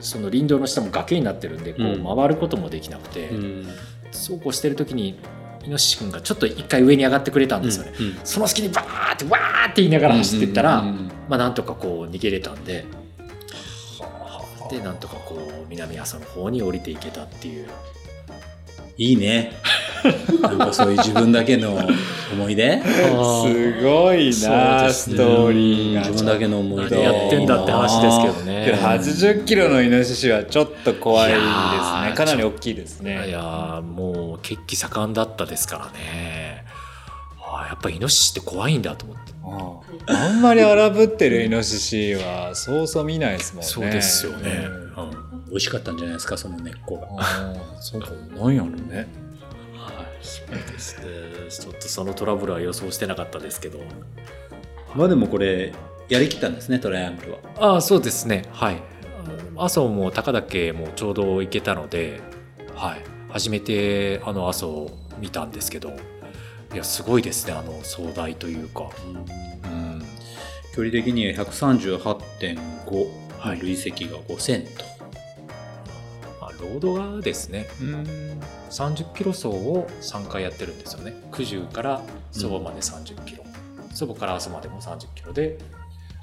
[0.00, 2.06] その林道の下も崖になってるんでこうん。
[2.06, 3.68] う回ることもできなくて、うん。
[4.10, 5.18] そうこうしてる時に
[5.64, 11.06] イノシシ君がちょっと一回上に上がってくれたんですよね、うんその隙にバーってわーって言いながら走っていったら、うんうんうん。
[11.28, 12.84] まあなんとかこう逃げれたんで
[14.70, 17.68] でなんとかこう南阿蘇の方に降りていけたっていう。
[19.00, 19.52] いいね
[20.42, 21.78] なんかそういう自分だけの
[22.32, 22.80] 思い出？
[22.82, 26.00] すごいな、ストーリーが。
[26.00, 32.12] 自分だけの思い出やってんだって話ですけどねけど80キロのイノシシはちょっと怖いですね。
[32.14, 33.30] かなり大きいですいね。
[33.30, 36.64] やーもう血気盛んだったですからね
[37.40, 43.68] あーやっぱイノシシって怖いんだと思ってああんまり荒ぶってるイノシシはそうそう見ないですもんね。
[43.68, 44.66] そうですよね、
[44.96, 47.08] うんうん美味しかったんじゃないですかその根っこが。
[47.80, 49.08] そうか、なんやろね。
[50.28, 53.80] ちょっとそのトラブルは予想してなかったですけど。
[54.94, 55.72] まあでもこれ
[56.08, 57.38] やりきったんですねトライアングルは。
[57.56, 58.44] ああ、そうですね。
[58.50, 58.82] はい。
[59.56, 62.20] 阿蘇も高岳もちょうど行けたので、
[62.74, 63.02] はい。
[63.30, 65.90] 初めてあの阿蘇を見たんですけど、
[66.72, 67.54] いや、すごいですね。
[67.54, 68.90] あの壮大というか。
[69.64, 70.02] うん。
[70.74, 74.84] 距離的には138.5、累積が5000と。
[76.60, 78.40] まあ、ロードがですね、うん。
[78.70, 81.14] 30キロ走を3回やってるんですよね。
[81.32, 82.02] 九十から
[82.32, 83.44] 祖母まで30キロ。
[83.94, 85.58] 祖母から阿蘇までも30キロで、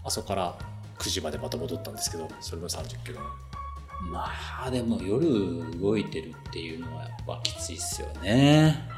[0.04, 0.56] 阿蘇から
[1.00, 3.20] 九十までまた戻ったんですけど、それも30キロ。
[4.12, 4.28] ま
[4.66, 8.96] あでも夜動いてるっていうのはやっぱきついっすよね。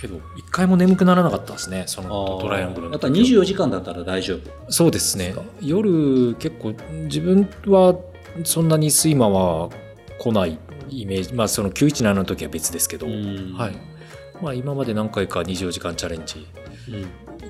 [0.00, 4.72] けど一回も眠くならなかったですねそのトライアングルのやっぱ時は24時間だったら大丈夫。
[4.72, 6.74] そうですね夜結構
[7.04, 7.98] 自分は
[8.44, 9.68] そんなに睡魔は
[10.18, 10.58] 来ない
[10.90, 13.76] イメージまあその917の時は別ですけど、うんはい
[14.42, 16.46] まあ、今まで何回か24時間チャレンジ
[16.88, 17.06] うん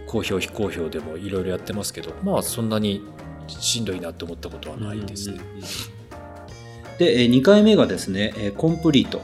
[0.07, 3.03] 好評非好評でもいろいろやってますけどまあそんなに
[3.49, 5.41] しんどいなって思ったことはないですね。
[6.99, 9.23] で、え2回目がですね、えーコンプリート。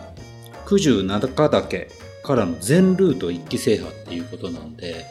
[0.66, 1.88] 九十中岳
[2.24, 5.04] からの全ルート一気制覇っていうことなんで、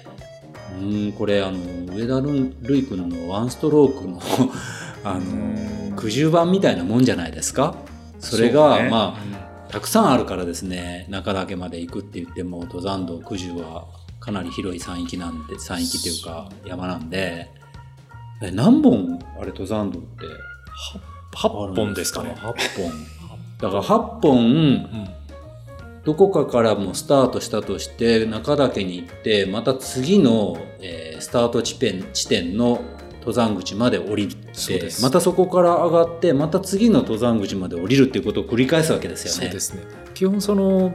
[0.78, 1.60] うーん、これ、あの、
[1.96, 4.20] 上田ルイ君のワンストロークの、
[5.06, 7.76] あの、九十番みたいなもんじゃないですか？
[8.26, 8.90] それが、ね。
[8.90, 13.86] まあ、たくさんあるからですね、中岳まで行くって言っても、登山道九十は
[14.20, 17.50] かなり広い山域なんで、山域っていうか山なんで、
[18.42, 20.26] え何本あれ登山道って
[21.36, 22.36] ？8本ですかね。
[22.38, 22.56] 8本。
[23.62, 25.10] だから8本、
[26.04, 32.82] どこかからもスタートしたとして、中岳に行って、また次の、えースタート地点地点の
[33.26, 34.36] 登山口まで降りて
[35.02, 39.48] またそこから上がって、また次の登山口まで降りるっていうことを繰り返すわけですよね。
[39.48, 39.82] そうですね。
[40.14, 40.94] 基本その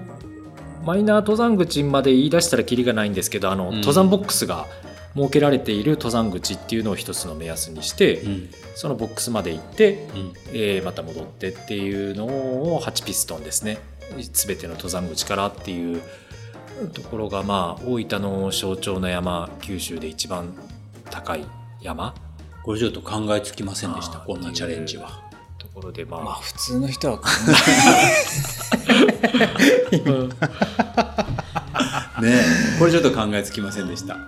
[0.84, 3.74] マイナー登山口まで言い出したらキリがないんですけどあの、うん。
[3.78, 4.66] 登山ボックスが
[5.16, 8.50] 設けられている登山口っていうのを一つの目安にして、うん。
[8.76, 10.32] そのボックスまで行って、うん。
[10.52, 13.78] えーまた戻ってっていうのを8ピストンですね。
[14.32, 16.00] 全ての登山口からっていう
[16.92, 20.54] ところがまあ大分の象徴の山九州で一番
[21.10, 21.44] 高い
[21.82, 22.14] 山？
[22.64, 25.22] これちょっと考えつきませんでした、こんなチャレンジは。
[25.58, 27.24] ところでまあ、まあ普通の人は考
[29.92, 30.28] うん
[32.22, 32.32] ね
[32.76, 34.14] えこれちょっと考えつきませんでした。
[34.14, 34.20] 考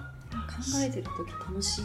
[0.80, 1.84] えてる時楽しい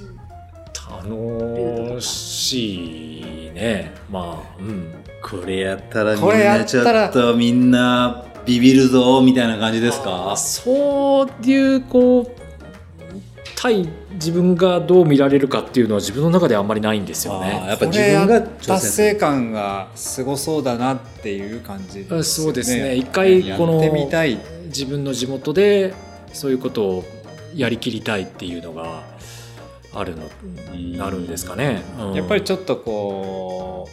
[1.02, 3.94] 楽しいね。
[4.10, 4.94] まあうん。
[5.24, 10.32] これやったらみんなちょっとみんなビビるぞみたいな感じですか？
[10.32, 12.32] あそういうこう
[13.60, 17.66] 対自分がどう見られるかっていうのは自分の中であんまりないんですよね。
[17.68, 19.16] やっぱ自分が達成。
[19.18, 22.24] 感がすごそうだなっていう感じですよね。
[22.24, 23.82] そうですね一回この。
[24.68, 25.94] 自分の地元で
[26.34, 27.06] そういうことを
[27.56, 29.02] やりきりたいっていうのが
[29.94, 30.24] あるの
[30.98, 31.82] なるんですかね。
[32.00, 33.88] うんやっぱりちょっとこ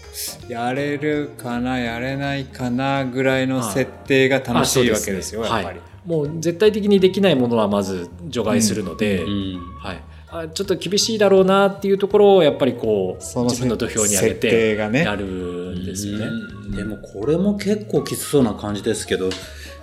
[0.49, 5.81] うやれるかなやれないかなぐらいの設定が楽しいわけですよやっぱり。
[6.05, 9.61] もう絶対的にできないものはまず除外するので、うん。
[9.79, 15.05] はい、あちょっと厳しいだろうなっていうところをやっぱりこうその自分の土俵に上げ設て定がね。
[15.05, 16.27] やるんですよね。
[16.27, 16.77] うん。
[16.77, 19.31] でもこれも結構きつそうな感じですけど、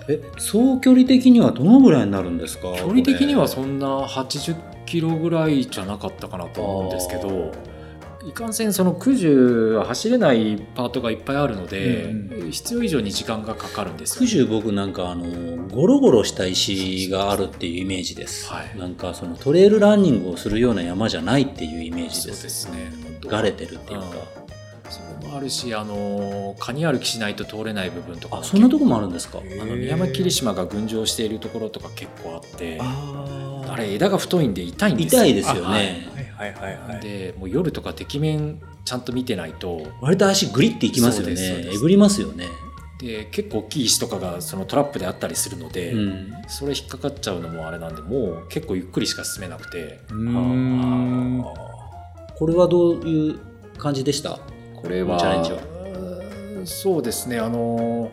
[0.08, 2.74] え、総距離的にはどのぐらいになるんですか？
[2.76, 7.52] 距離的にはこそんな80キロぐらいじゃなかったかなと思うんですけど
[8.26, 15.24] いかんせんその九十は走れないパートがいっぱいあるので、うん必要以上に時間がかかるんです九十僕なんかあの、
[15.68, 18.46] ゴロゴロした石があるっていうイメージです。
[18.52, 18.78] はい。
[18.78, 22.32] なんかそのトレイルランニングをするような山じゃないっていうイメージそうで。
[22.32, 22.92] ですすね。
[23.26, 24.06] がれてるっていうか。
[24.90, 29.38] それもあるしあのカニ歩きしないと通れない部分とかそんなとこもあるんですか？
[29.38, 35.22] あの宮間霧島が群青しているところとか結構あってああれ枝が太いんで痛いんですよ。
[35.22, 36.08] 痛いですよね。
[36.42, 37.00] はいはいはいはい。
[37.00, 41.34] でもう夜とかてきめんちゃんと見てないと割と足グリっていきますよね。
[41.38, 42.46] えぐりますよね。
[42.98, 46.32] で結構大きい石とかがそのトラップであったりするので、うん。
[46.48, 51.44] それ引っかかっちゃうのもあれなんでもう結構ゆっくりしか進めなくてうーん
[52.36, 53.38] これはどういう
[53.78, 54.38] 感じでした？
[54.76, 55.58] これはチャレンジは
[56.58, 58.10] うんそうですねあの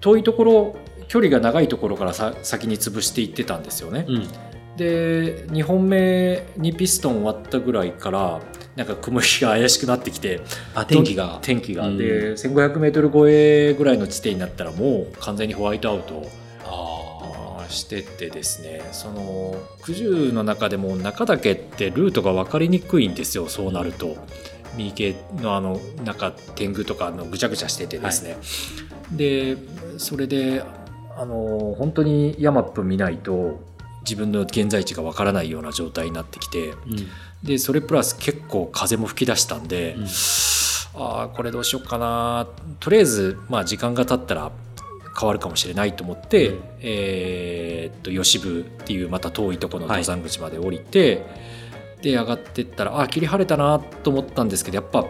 [0.00, 0.76] 遠いところ
[1.08, 4.04] 距離が長いところからさ先に潰していってたんですよね。
[4.08, 4.28] うん。
[4.78, 8.40] で2本目にピストン割ったぐらいから
[8.76, 10.40] なんか雲行きが怪しくなってきて
[10.74, 11.40] あ、天気が。
[11.42, 11.98] 天気が、うん。
[11.98, 16.26] で 1500m 超えぐらいの地点になったらもう完全にホワイトアウト。
[17.68, 18.80] してってですね。
[18.92, 24.16] その九十の中でも中岳ってルートが分かりにくいんですよそうなると。
[24.76, 28.36] 右系のあの中天狗とかのぐちゃぐちゃしててですね、
[29.12, 29.56] で
[29.98, 30.62] それで
[31.16, 33.60] あの本当にヤマップ見ないと
[34.02, 36.76] 自分の現在地が分からないような状態になってきてあ。
[36.86, 37.08] うん。
[37.42, 40.06] でそれプラス結構風も吹き出したんで、うん。
[41.00, 42.46] ああこれどうしようかな。
[42.80, 44.50] とりあえず、まあ、時間が経ったら
[45.18, 46.62] 変わるかもしれないと思って、うん。
[46.80, 51.24] えーっと吉部っていうまた遠いところの登山口まで降りて、
[52.02, 55.04] で上がってったらあー霧晴れたなと思ったんですけどやっぱ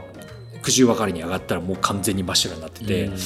[0.62, 3.16] 九十ばかりに上がったらもう完全に真っ白になってて、うん。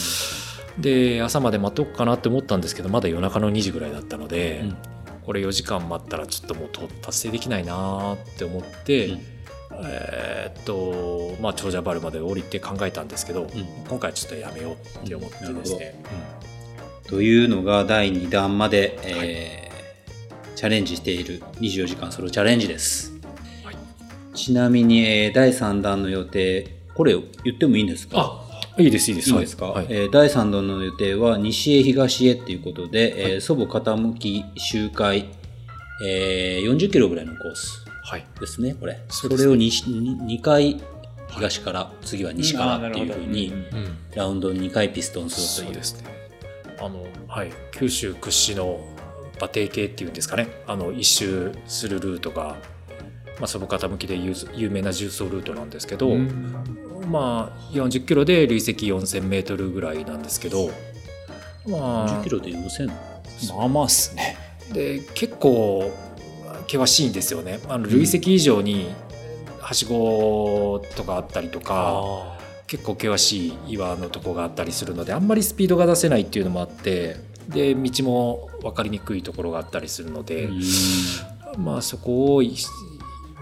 [0.82, 4.76] で朝まで待とうかなって思ったんですけどまだ夜中の2時ぐらいだったので、うん
[5.24, 9.20] これ4時間待ったらちょっともうと達成できないなって思って、うん。
[9.84, 13.48] えーっとまあ長者原まで降りて考えたんですけど、ん。
[13.88, 15.94] 今回はちょっとやめようって思ってですね、
[17.08, 19.62] というのが第2弾まで、えー
[20.54, 23.12] チャレンジしている24時間ソロチャレンジです。
[23.64, 23.76] はい。
[24.36, 28.18] ちなみに、えー第3弾の予定、これ言ってもいいんですか？
[28.20, 28.41] あ
[28.78, 29.30] いいですいいです。
[29.30, 29.86] いいですか、はい。
[29.90, 35.28] えー第3弾の予定は西へ東へっていうことで、えー祖母傾き周回、
[36.04, 38.26] えー40キロぐらいのコースはい。
[38.40, 38.98] ですね、これ。
[39.08, 40.80] それを 2, 2回
[41.30, 43.96] 東から、次は西からっていうふうに、うん。
[44.14, 45.84] ラウンドに2回ピストンするという。
[45.84, 46.12] そうですね。
[46.78, 48.80] あの、はい、九州屈指の
[49.38, 50.48] 馬蹄系っていうんですかね。
[50.66, 52.56] あの一周するルートが、
[53.38, 56.08] まあ、その傾きで有有名な重走ルートなんですけど、
[57.06, 60.70] まあ40キロで累積4000メートルぐらいなんですけど
[61.66, 62.86] ま10あキロで4000
[63.56, 64.36] まあまあっすね。
[64.72, 65.90] で結構
[66.62, 67.60] 険しいんですよね。
[67.68, 68.86] あの累積以上に
[69.60, 77.16] はしごとかあったりとか、結構険しい岩のとこがあったりするのであんまりスピードが出せないっていうのもあって
[77.48, 80.48] で道も分かりにくいところがあったりするので、
[81.58, 82.54] まあそこをい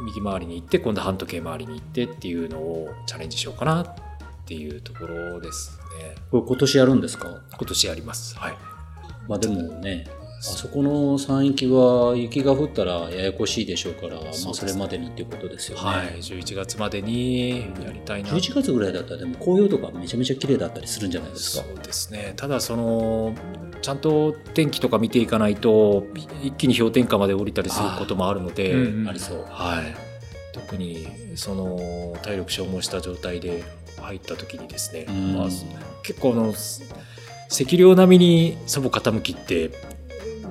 [0.02, 3.94] 右回りに行って今度半時計回りに行ってっていうのをチャレンジしようかなっ
[4.47, 6.14] ていうところですね。
[6.31, 7.28] これ今年やるんですか？
[7.56, 8.39] 今年やります。
[8.39, 8.56] はい。
[9.28, 10.06] まあでもね、
[10.40, 15.84] あそこの山域は雪が降ったらややこしいでしょうから、まあそれまでにっていうことですよね。
[15.84, 16.06] はい。
[16.16, 18.30] 11月までにやりたいな。
[18.30, 21.64] 11月ぐらいだったらでも紅葉とかめちゃめちゃ綺麗だったりするんじゃないですか。
[21.64, 22.32] そうですね。
[22.36, 23.34] ただその
[23.82, 26.06] ちゃんと天気とか見ていかないと
[26.42, 29.08] 一気に氷点下まで降りたりすることもあるので、うんうん。
[29.08, 29.44] ありそう。
[29.46, 29.94] はい、
[30.54, 33.62] 特にその体力消耗した状態で
[34.00, 35.36] 入った時にですね、うん。
[35.36, 35.48] まあ、
[36.02, 36.54] 結構あの
[37.52, 39.70] 赤量並みに祖母傾きって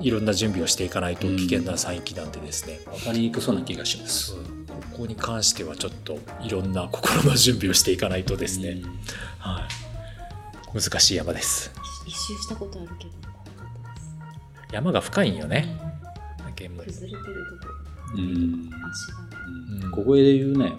[0.00, 4.34] いろんな準備をしていかないと危険な山域なんでですね、わかりにくそうな気がします。
[4.34, 8.82] ここに関してはちょっといろんな心の準備をしていかないとですね、うん。
[9.38, 9.66] は
[10.74, 11.72] い、難しい山です。
[12.06, 13.10] 一周したことあるけど。
[13.10, 15.76] 怖かったです山が深いんよね。
[16.56, 17.72] 現場崩れてるとこ。
[18.16, 18.70] うん。
[18.90, 19.84] 足が。
[19.84, 19.90] うん。
[19.90, 20.78] 小声で言う なよ。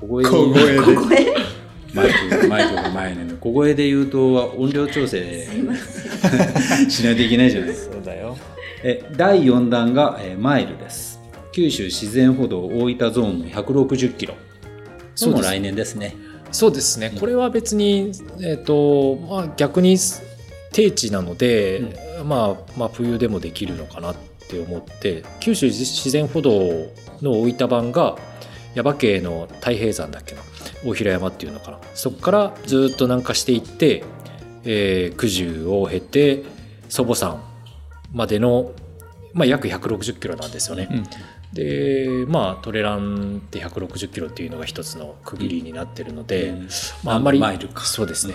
[0.00, 1.24] 小声で小言う声。
[1.24, 1.57] で。
[1.94, 2.10] マイ
[2.40, 3.34] ク、マイクが前ね。
[3.40, 5.46] 小声で言うと音量調整
[6.88, 7.94] しないといけないじゃないですか。
[7.94, 8.36] そうだよ
[8.82, 11.20] え第4弾が、えーマイルです。
[11.52, 14.34] 九州自然歩道大分ゾーンの160キロ。
[15.14, 16.14] そも来年ですね。
[16.52, 19.98] そうですね、これは別に、えーとまあ、逆に
[20.72, 21.82] 低地なので、
[22.24, 24.16] まあ、まあ冬でもできるのかなっ
[24.48, 26.50] て思って九州自然歩道
[27.20, 28.16] の大分版が
[28.74, 30.42] 耶馬渓の太平山だっけな
[30.84, 31.78] 大平山っていうのかな。
[31.94, 34.04] そこからずっと南下していって、
[34.64, 36.44] えー九十を経て
[36.88, 37.42] 祖母山
[38.12, 38.72] までの、
[39.32, 40.88] まあ、約160キロなんですよね。
[40.90, 41.04] うん。
[41.52, 46.68] でまあトレランって160キロっていうのが一つの区切りになってるので、うん。
[47.04, 47.40] まあ、あんまり
[47.84, 48.34] そうですね、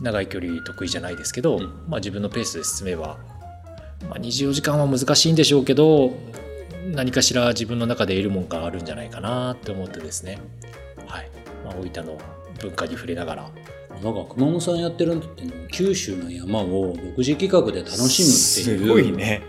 [0.00, 1.64] 長い距離得意じゃないですけど、うん。
[1.88, 3.18] まあ、自分のペースで進めば、
[4.08, 6.12] まあ、24時間は難しいんでしょうけど
[6.92, 10.38] 何かしら自分の中で得るもんがあるんじゃないかなって思ってですね、
[11.06, 11.30] はい
[11.68, 12.18] まあ、大分の
[12.60, 13.50] 文化に触れながら
[14.02, 15.42] なんか熊本さんやってるのって
[15.72, 18.86] 九州の山を独自企画で楽しむっていう。
[18.86, 19.42] すごいね。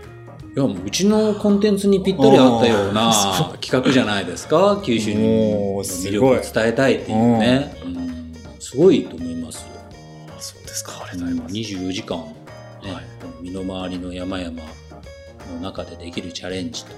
[0.56, 3.12] いやもううちのコンテンツにぴったり合ったような
[3.60, 4.82] 企画じゃないですか？
[4.84, 5.18] 九州に
[5.78, 8.34] 魅力を伝えたいっていうね、うん。
[8.58, 9.66] すごいと思いますよ。
[10.40, 13.04] そうですかありがとうございます、24時間、ねはい。
[13.42, 16.90] 身の回りの山々の中でできるチャレンジと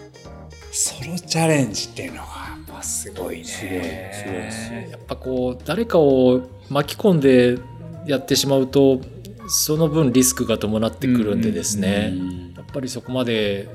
[0.73, 3.45] ソロチャレンジっていうのはやっぱすごいね。
[3.45, 7.59] すごいすごいですやっぱこう誰かを巻き込んで
[8.07, 9.01] やってしまうと
[9.49, 12.55] その分リスクが伴ってくるんでですね、うん。
[12.55, 13.69] やっぱりそこまで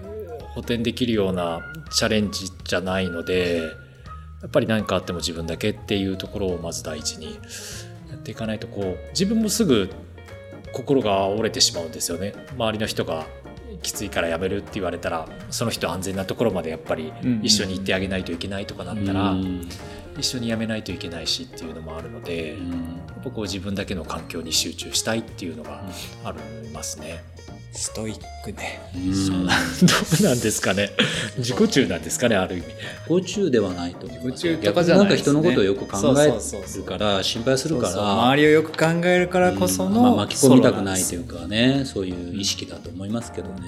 [0.55, 1.61] 補填できるような
[1.91, 3.61] チャレンジじゃないので
[4.41, 7.35] やっぱり何かあっても自分だけっていうところをまず第一に
[8.09, 9.89] やっていかないとこう自分もすぐ
[10.73, 12.33] 心が折れてしまうんですよね。
[12.55, 13.27] 周りの人が
[13.81, 17.39] きついからやめるって言われたらその人安全なところまでやっぱりうん。
[17.43, 19.67] 一緒に行ってあげないといけないとかなったらうん。
[20.17, 22.55] 一緒にやめないといけないしっていうのもあるのでや
[23.19, 25.83] っぱこう自分だけの環境に集中したいっていうのが
[26.23, 26.33] あ
[26.63, 27.23] りますね。
[27.73, 28.79] ストイックね。
[28.95, 29.45] うん。
[29.45, 30.89] どうなんですかね。
[31.37, 32.67] 自己中なんですかねある意味。
[33.09, 35.15] 自己中ではないと思う自己中かじゃないね。
[35.15, 36.81] になんか人のことをよく考えそうそうそう。
[36.81, 38.09] るから心配するからそうそう。
[38.09, 41.83] 周りをよく考えるからこその、うんまあ巻き込みたくないというかね。
[41.85, 43.61] そういう意識だと思いますけどね。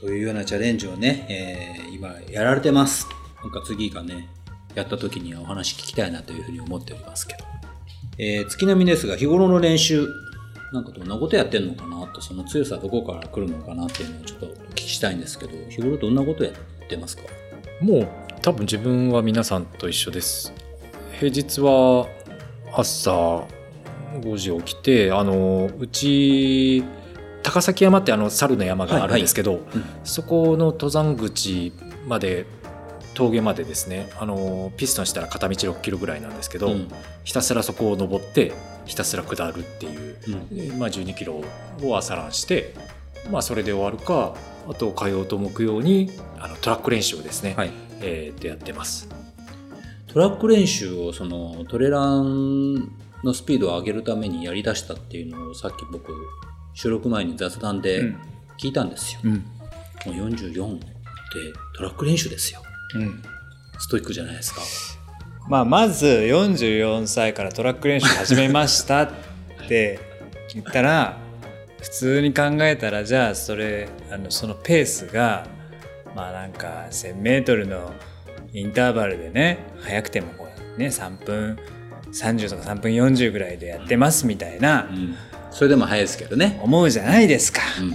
[0.00, 3.08] というようなチャレンジをね、えー今やられてます。
[3.42, 4.28] なんか次がね
[4.74, 7.44] やった時にはお話聞きたいなというふうに思っておりますけど、
[8.18, 10.06] えー月並みですが日頃の練習
[10.72, 17.22] なんかどんなことやってんのかなとその強さどこから来るのかなっていうのをちょっとお聞きしたいんですけど日頃どんなことやってますか？
[17.80, 18.08] もう
[18.42, 20.52] 多分自分は皆さんと一緒です。
[21.18, 22.06] 平日は
[22.72, 23.46] 朝
[24.20, 26.84] 5時起きてあのうち
[27.42, 29.62] 高崎山ってあの猿の山があるんですけど、うん。
[30.04, 31.72] そこの登山口
[32.06, 32.46] まで
[33.14, 36.88] 峠までですねあのピストンしたら片道6キロぐらいなんですけど、うん。
[37.24, 38.52] ひたすらそこを登って
[38.88, 41.42] ひたすら下るっていうまあ、12キロ
[41.82, 42.74] を朝ランして、
[43.30, 44.34] まあ、それで終わるか
[44.68, 47.70] あと火曜と木曜にあのトラック練習をですね、はい
[48.00, 49.08] えーでやってます。
[50.06, 52.74] トラック練習をそのトレラン
[53.22, 56.12] のスピードを上げるためにやりだしたっていうのをさっき僕
[56.74, 58.16] 収録前に雑談でうん
[58.60, 59.20] 聞いたんですよ。
[59.24, 59.42] うんも
[60.06, 60.84] う44って
[61.76, 62.62] トラック練習ですよ。
[62.94, 63.22] うん
[63.78, 64.60] ストイックじゃないですか。
[65.48, 69.10] まあ、まず44歳からトラック練習始めましたっ
[69.66, 69.98] て
[70.52, 71.16] 言ったら
[71.80, 75.46] 普通に考えたらじゃあそれあのそのペースが
[76.14, 77.92] まあなんか 1,000m の
[78.52, 80.46] インターバルでね早くてもこ
[80.76, 81.58] うね3分
[82.12, 85.16] 30とか3分40ぐらいでやってますみたいなうん。
[85.50, 86.60] それでも早いですけどね。
[86.62, 87.62] 思うじゃないですか。
[87.80, 87.94] うん。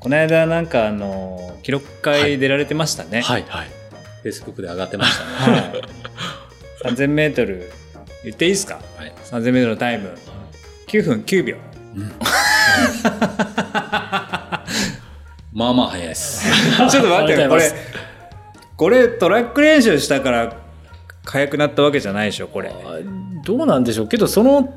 [0.00, 3.20] この間なんかあの記録会出られてましたね。
[3.20, 3.68] はいはい。
[4.24, 5.52] Facebook で上がってましたね。
[5.52, 5.82] はい、
[6.84, 7.70] 3000メートル。
[8.24, 8.80] 言っていいですか？
[8.96, 9.12] はい。
[9.24, 10.10] 3000メートルのタイム。
[10.88, 11.56] 9分9秒。
[15.52, 16.44] まあまあ早いです。
[16.90, 17.48] ちょっと待ってよ。
[17.50, 17.72] これ
[18.76, 20.52] これトラック練習したから
[21.24, 22.68] 速くなったわけじゃないでしょこれ。
[22.70, 22.72] あ
[23.44, 24.08] どうなんでしょう。
[24.08, 24.72] けどその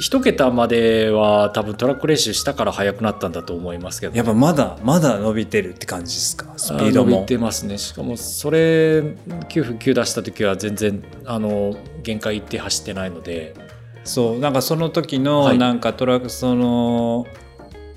[0.00, 4.16] 一桁までは多分トラック練習したから速くなったんだと思いますけど。
[4.16, 6.54] やっぱまだまだ伸びてるって感じですか？
[6.56, 7.10] スピードも。
[7.10, 7.78] 伸びてますね。
[7.78, 13.54] しかもそれ9分9出した時は全然あの限界いって走ってないので。
[14.02, 15.58] そうなんかその時はのい。
[15.58, 17.26] なんかトラックその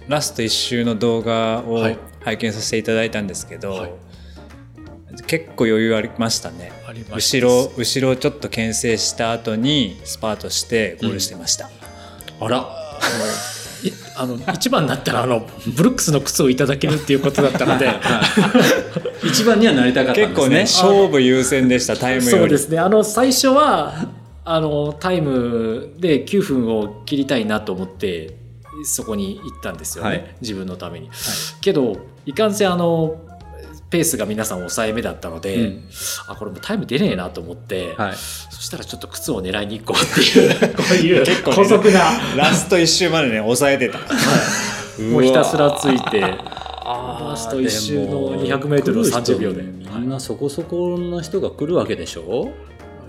[0.10, 1.98] ラスト1周の動画をはい。
[2.24, 3.94] 拝見させていただいたんですけど、はい。
[5.28, 6.72] 結構余裕ありましたね。
[7.14, 11.70] 後ろ後ろちょっと牽制した後にスパートしてゴールしてました、
[12.46, 12.84] あら。
[13.84, 15.46] いあの一番になったらあの
[15.76, 17.90] ブルックスの靴をいただけるっていうことだったので。
[19.26, 20.36] 一番にはなりたかったんですね。
[20.36, 22.38] 結構ね勝負優先でしたタイムより。
[22.38, 22.80] そうですね。
[22.80, 24.08] あの最初は
[24.46, 28.38] あのタイムで9分を切りたいなと思って
[28.86, 30.36] そこに行ったんですよね、はい。
[30.42, 31.10] 自分のために。
[31.62, 33.18] けどいかんせんあの
[33.94, 35.84] ペースが皆さん抑えめだったので、うん。
[36.28, 38.16] あこれもうタイム出ねえなと思って、はい。
[38.16, 41.56] そしたらちょっと靴を狙いに行こうっていうこういう結構ね。
[41.58, 42.00] 高速な。
[42.36, 44.00] ラスト1周までね抑えてた。
[45.12, 46.24] もうひたすらついて。
[46.86, 49.62] あラスト一周の200メートルを30秒で。
[49.62, 52.52] みんなそこそこの人が来るわけでしょ？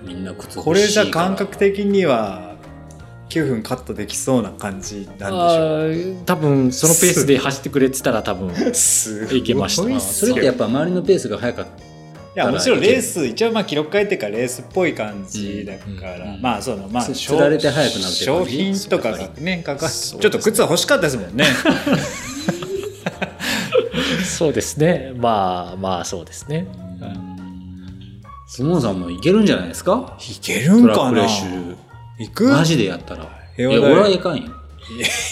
[0.05, 1.27] みんな靴これじゃ欲しいから。
[1.28, 2.53] 感覚的には
[3.30, 8.51] 9分カットできそうな感じなんでしょあー多分そのペースで走ってくれてたら多分
[9.36, 9.42] い。
[9.42, 9.82] けました。
[9.82, 11.70] ごいっそれってやっぱ周りのペースが速かった。
[12.42, 16.34] いやもちろんレース一応まあ記録会ってかレースっぽい感じだから、うん。
[16.34, 21.44] うんまあそのまあつつられて速くなるって感商じ品とかがねかかちょっと靴は欲しかったですもんね。
[24.24, 25.12] そうですね。
[25.16, 26.66] まあまあそうですね。
[28.48, 30.16] スモンさんもいけるんじゃないですか？
[30.30, 31.26] いけるんトラッかな。
[32.19, 32.45] 行く？
[32.49, 33.24] マジでやったら。
[33.57, 34.51] いや、俺はいかんよ。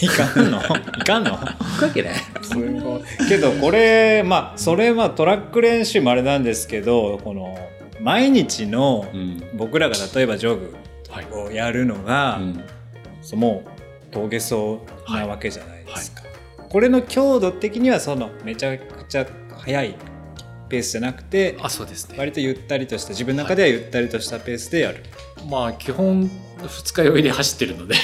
[0.01, 0.59] いかんの？
[0.99, 1.33] いかんの？
[1.33, 1.47] 行
[1.79, 2.15] くわけね。
[2.43, 7.57] すごいけどこれまあそれはトラック練習もあれなんですけどこの
[8.01, 9.43] 毎日のうん。
[9.57, 10.77] 僕らが例えばジョグ
[11.39, 12.65] をやるのが、うん。
[13.21, 14.79] そうもう峠走
[15.09, 16.23] なわけじゃないですか、
[16.69, 19.27] これの強度的にはそのめちゃくちゃ
[19.59, 19.95] 速い
[20.69, 22.17] ペースじゃなくてあそうですね。
[22.19, 25.05] 割とゆったりとした自分の中ではゆったりとしたペースでやる、
[25.49, 27.95] まあ基本二日酔いで走ってるので。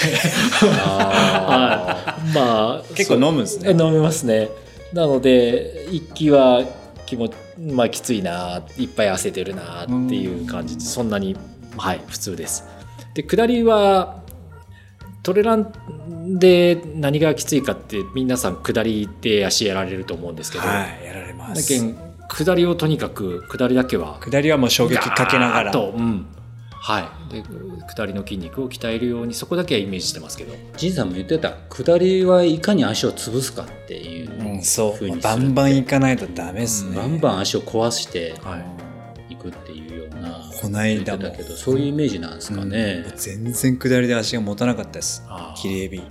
[0.63, 2.35] あはい。
[2.35, 3.71] まあ結構飲むんですね。
[3.71, 4.49] 飲めますね。
[4.93, 6.65] なので一気は
[7.07, 11.37] 気もまあきついないっぱい汗出るなっていう感じでそんなに
[11.77, 12.65] はい普通です。
[13.15, 14.23] で下りは
[15.23, 21.97] トレランで何がきついかって皆さん下りで足やられると思うんですけど、はいやられまだすけん
[22.29, 25.73] 下りをとにかく下りだけは下りはもう衝撃かけながら。
[25.73, 26.27] と、うん。
[26.81, 27.43] はい、で
[27.89, 30.55] 下りの筋肉を鍛えるようにそこだけはイメージしてますけど。
[30.77, 31.53] じいさんも言ってた。
[31.69, 35.21] 下りはいかに足を潰すかっていう、うん、そう。
[35.21, 38.59] バンバン行かないとダメですね、バンバン足を壊しては
[39.29, 39.35] い。
[39.35, 40.43] いくっていうような。
[40.61, 41.23] こないだも。
[41.23, 43.17] 言ってたけどそういうイメージなんですかね、うん。
[43.17, 45.23] 全然下りで足が持たなかったです。
[45.29, 46.03] あー切りエビ。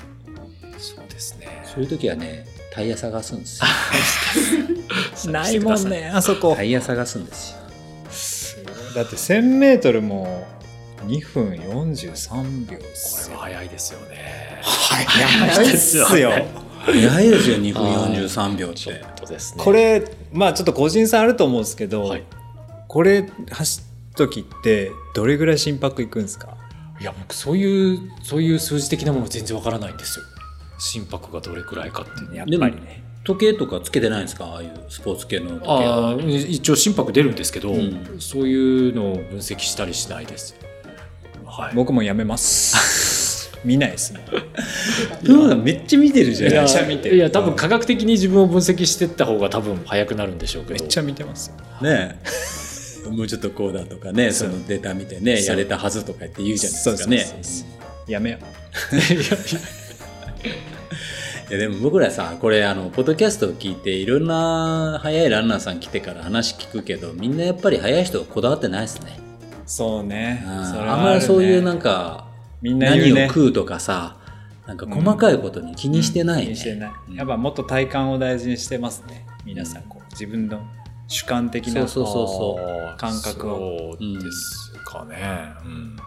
[0.78, 1.48] そうですね。
[1.66, 3.60] そういう時はねタイヤ探すんです
[5.26, 5.32] よ。
[5.32, 6.54] ないもんねあそこ。
[6.56, 7.68] タイヤ探すんですよ。
[8.96, 10.48] だって 1000m も
[11.06, 13.38] 2分43秒ですよ。
[13.38, 14.62] これは早いですよね。
[14.62, 16.06] 早いっすよ。
[16.06, 17.84] 早いですよ2分
[18.24, 18.76] 43秒って。
[18.78, 19.64] ちょっとですね。
[19.64, 22.24] これまあちょっと個人差あると思うんですけど、はい。
[22.88, 26.56] これ走る時ってどれぐらい心拍いくんですか？
[27.00, 30.26] いや僕そういうそういう数字的なもの全然わからないんですよ。
[30.80, 32.36] 心拍がどれくらいかっていう。
[32.36, 33.04] やっぱりね。
[33.24, 34.46] 時計とかつけてないんですか？
[34.46, 38.20] ああいうスポーツ系の時計あはあ一応心拍出るんですけど、ん。
[38.20, 40.56] そういうのを分析したりしないです
[41.58, 41.76] はい。
[41.76, 43.52] 僕もやめます。
[43.66, 44.22] 見ないですね。
[45.24, 45.64] うん。
[45.64, 46.56] めっちゃ見てるじゃんい。
[46.56, 47.16] やめっちゃ見てる。
[47.16, 50.80] いや多分科学的に自分を分析してった方が多分早くなるんでしょうけど。
[50.80, 51.56] めっちゃ見てますよ。
[51.82, 52.20] ね。
[53.06, 57.18] え もうちょっとこうだとかねそのデータ見てねやれたはずとか言って言うじゃないですかね。
[57.20, 57.66] そうそうそ
[58.08, 58.38] うやめよ
[61.50, 69.18] いやでも僕らさこれあのポッドキャストを聞いていろんな速いランナーさん来てから話聞くけどみんなやっぱり速い人はこだわってないですね。
[69.18, 69.27] う
[69.68, 70.44] そうね。
[70.44, 70.66] うん。
[70.66, 72.28] それはあんまりそういうなんかか
[72.64, 73.26] みんなね。
[73.26, 74.18] を食うとかさ
[74.66, 76.92] なんか細かいことに気にしてないね、気にしてない。
[77.10, 77.16] うん。
[77.16, 79.28] やっぱもっと体感を大事にしてますね。
[79.46, 80.60] 皆さんこう自分の
[81.08, 82.66] 主観的なそうそうそうそう。
[82.88, 83.96] あー感覚を。
[84.00, 85.16] そうですかね、
[85.64, 85.72] うん。
[85.72, 85.98] うん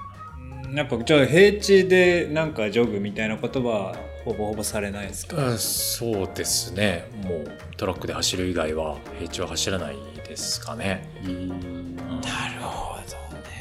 [0.74, 5.37] やっぱじゃあ平地でなんかジョグみたいなことはほぼほぼされないですか？
[5.37, 5.59] うん。
[5.59, 7.11] そうですね。
[7.24, 9.97] もうトラックで走る以外は平地は走らない
[10.28, 11.97] ですかね、うん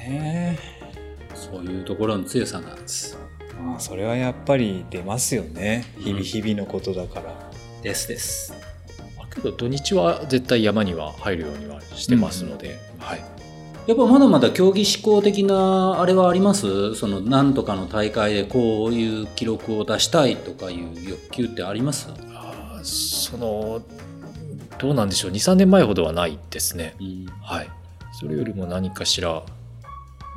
[0.09, 0.59] ね
[1.35, 3.17] そういうところの強さなんです。
[3.63, 5.85] まあそれはやっぱり出ますよね。
[5.99, 8.53] 日々日々のことだから、ですです。
[9.17, 13.23] まあけど土日は絶対山には入るようにはしてますので、はい。
[13.87, 16.95] やっぱまだまだ競技志向的なあれはあります？
[16.95, 23.81] そのなんとかの大会でこういう記録を出したいとかいう欲求ってあります、あーその
[24.77, 25.31] どうなんでしょう。
[25.31, 26.95] 23年前ほどはないですね。
[26.99, 27.25] うん。
[27.41, 27.69] はい。
[28.13, 29.43] それよりも何かしら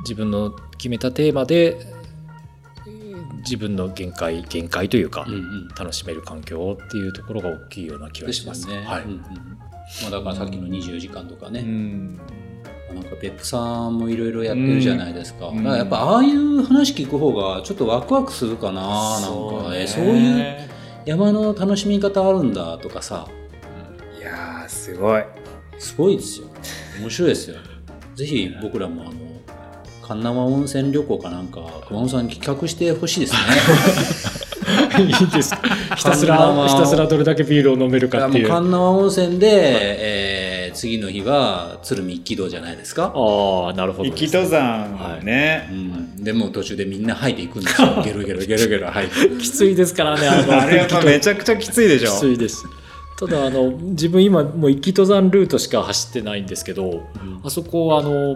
[0.03, 1.77] 自分の決めたテーマで
[2.85, 5.67] えー自分の限界限界というか、うんうん。
[5.77, 9.03] 楽しめる環境っていうところが大きいような気がしますね、はい。
[9.03, 12.17] うんうんまあ、だからさっきの24時間とかね、うん。
[12.93, 15.57] なんか別府さんもいろいろやってるじゃないですか,、うん。
[15.57, 19.87] だからやっぱああいう話聞く方がちょっとワクワクするかななんかね。
[19.87, 20.55] そういう
[21.05, 23.27] 山の楽しみ方あるんだとかさ。
[24.17, 25.23] いやーすごい。
[25.77, 26.47] すごいですよ。
[27.01, 27.57] 面白いですよ。
[28.15, 29.11] ぜひ僕らもあの
[30.05, 33.39] 神奈川温泉旅行かなんか熊本さんに企画してほしいですね。
[35.03, 35.55] いいです。
[35.95, 38.47] ひたすらひたすらどれだけビールを飲めるかっていう。
[38.47, 45.73] もう神奈川温泉で、えー次の日は鶴見一気道じゃないですか、ああなるほど行き登山ね、う
[46.19, 48.01] ん、でも途中でみんな吐いていくんですよ。
[48.03, 49.41] ゲロゲロゲロゲロ吐いて。
[49.41, 52.11] きついですからねあのあれやっぱめちゃくちゃきついでしょ。
[52.11, 52.65] きついです。
[53.17, 57.03] ただあの自分今もう行き登山ルートしか走ってないんですけど、
[57.43, 58.35] あそこあの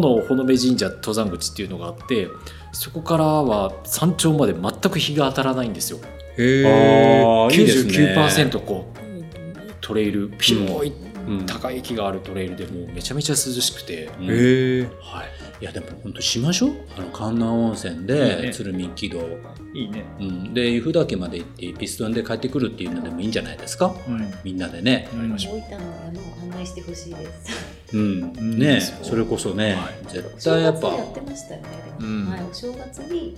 [0.00, 2.28] 炎穂目神社登山口っていうのがあって
[2.72, 5.98] そこからは山頂まで全く日が当たらないんですよ。
[6.38, 8.14] へあーいいですね。
[8.16, 10.92] 99%こうトレイル広い
[11.28, 14.24] うん高い木があるトレイルでもうめちゃめちゃ涼しくて、うん。
[14.24, 15.28] えへえはい、
[15.62, 16.70] いやでも本当しましょう。
[16.96, 18.52] あの神奈川温泉でね。
[18.52, 19.20] 鶴見一気道、
[19.72, 23.94] いいね、うん、で湯布岳まで行ってピストンで帰ってくるっていうのでもいいんじゃないですか？
[24.08, 25.16] うんみんなでね、う。
[25.16, 27.96] ん大分の山を案内してほしいです。
[27.96, 28.32] うん。
[28.56, 28.58] ん。
[28.58, 28.80] ね。
[28.80, 29.04] そう。
[29.04, 30.12] それこそね、はい。
[30.12, 30.90] 絶お正対やっぱ。
[30.90, 31.68] 月やってましたよね。
[32.00, 32.28] うん。
[32.28, 33.36] はい、お正月に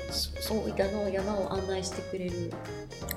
[0.48, 2.50] 大分の山を案内してくれる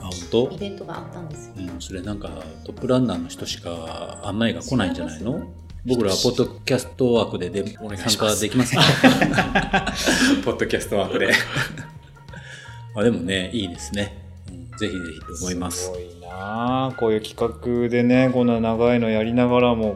[0.01, 0.51] あ本当？
[0.51, 1.53] イベントがあったんですよ。
[1.59, 2.29] うん、それなんか
[2.65, 5.47] トップランナーの人しか案内が来ないんじゃないの？
[5.87, 8.35] 僕らはポッドキャストワークででお願い参します。
[8.35, 8.75] 加できます。
[8.75, 8.81] か
[10.43, 11.31] ポッドキャストワークで。
[12.95, 14.17] あでもねいいですね、
[14.49, 15.85] うんぜひぜひと思います。
[15.85, 19.95] すごいなあこういう企画でねこんな長いのやりながらも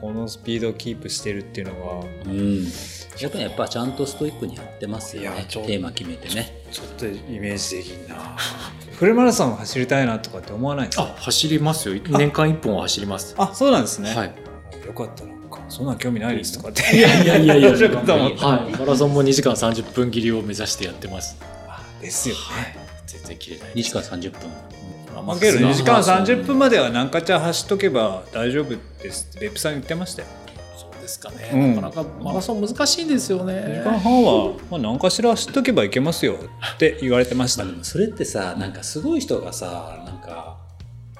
[0.00, 2.64] このスピードをキープしてるっていうのがうん。
[3.18, 5.46] やっぱりやっぱちゃんとストイックにやってますよね。
[5.48, 6.62] テーマ決めてね。
[6.70, 7.10] ちょっとイ
[7.40, 8.36] メージできんな。
[8.98, 11.04] フルマラソン走りたいなとかって思わないんですか？
[11.04, 11.94] あ走りますよ。
[12.10, 13.34] 年間1本は走ります。
[13.38, 14.34] あそうなんですね、はい
[14.86, 15.60] よかったなんか。
[15.68, 16.96] そんなん興味ないですとかって。
[16.96, 17.70] いやいやいやいや。
[17.76, 21.36] はい、マラソンも2時間30分切りを目指してやってます。
[22.00, 22.76] ですよね、
[23.06, 24.40] 全然切れない2時間30分。
[25.24, 30.28] まあけど2時間30分までは何かちゃん走っとけば大丈夫ですって別府さん言ってましたよ。
[30.76, 31.74] そうですかね、うん。
[31.76, 36.34] なかなかマラソン難しいんですよ2ね時間半は、まあ、何かしら走っとけばいけますよ
[36.74, 37.64] って言われてました。
[37.82, 40.58] それってさ、なんかすごい人がさ、なんか、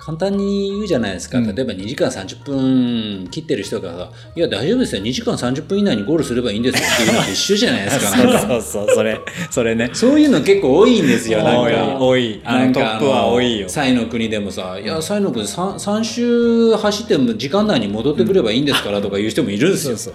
[0.06, 1.38] 簡単に言うじゃないですか。
[1.38, 5.02] うん例えば2時間30分切ってる人がさ、いや大丈夫ですよ。
[5.02, 8.06] 2時間30分以内にゴールすればいいんですよっていうのと一緒じゃないですか。
[8.38, 9.20] そうそうそれ
[9.50, 11.42] それねそういうの結構多いんですよ。
[11.42, 11.98] なんか。
[11.98, 19.96] 多いあのトップは多いよサイの国でもさ、いや、サイの国 3, 3周走っても時間内に戻ってくればいいんですからとか言う人もいるんですよ。
[19.96, 20.14] そう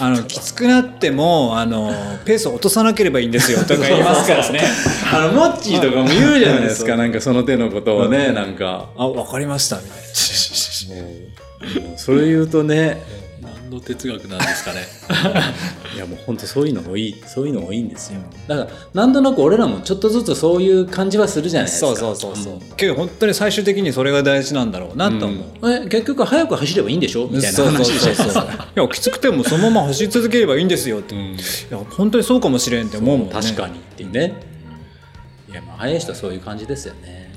[0.00, 1.92] あのきつくなってもあの
[2.24, 4.60] ペースを落とさなければいいんですよとか言いますからね
[5.12, 6.96] あの、モッチーとかも言うじゃないですか。
[6.96, 8.88] なんかその手のことをね、なんか。
[8.96, 9.98] あ分かりましたみたい
[11.80, 13.02] もうそれ言うとね、
[13.66, 14.86] 何の哲学なんですかね
[15.94, 18.20] いやもう本当そういうの多い、そういうの多いんですよ。
[18.46, 21.86] だから、なんとなく俺らもちょっとずつそういう感じはするじゃないですか。
[21.88, 28.48] そうそうそうそう、けど本当に最終的にそれが大事なんだろうなと思う、うんえ結局早く走ればいいんでしょみたいな話そうそうそうそうい
[28.80, 31.18] やきつくてもそのまま走り続ければいいんですよって、い
[31.70, 34.34] や本当にそうかもしれんって思うもんね確かにってね。
[35.50, 37.32] いや、まあ、早い人はそういう感じですよね。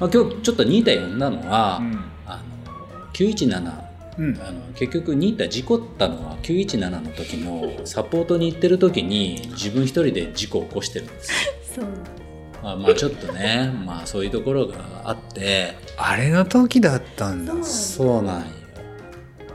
[0.00, 3.91] まあ、今日ちょっとニータ読んだのは、うんあの、917。
[4.18, 4.40] うん。
[4.40, 11.52] あの結局ニータ事故ったのは917の時のサポートに行ってる時に自分一人で事故を起こしてるんですよ。
[11.76, 11.84] そう
[12.62, 15.74] まあ、まあちょっとねまあそういうところがあって。
[15.96, 17.52] あれの時だったんだ。
[17.54, 18.46] そうそうなんよ、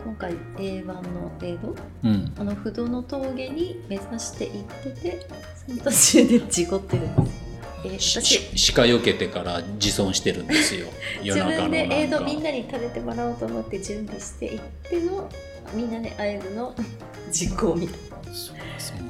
[0.03, 5.27] 今回 A1 のエイドうん、あの不動の峠に目指して行ってて
[5.67, 7.46] その途中で事故ってるんです
[7.93, 10.87] えーし私し鹿よけてから自損してるんですよ。
[11.23, 11.85] 夜自分で
[12.25, 14.59] みんなに食べてもらおうと思って準備していっ
[14.89, 15.29] ての
[15.73, 16.73] みんなで会えるの
[17.31, 17.99] 事故みたい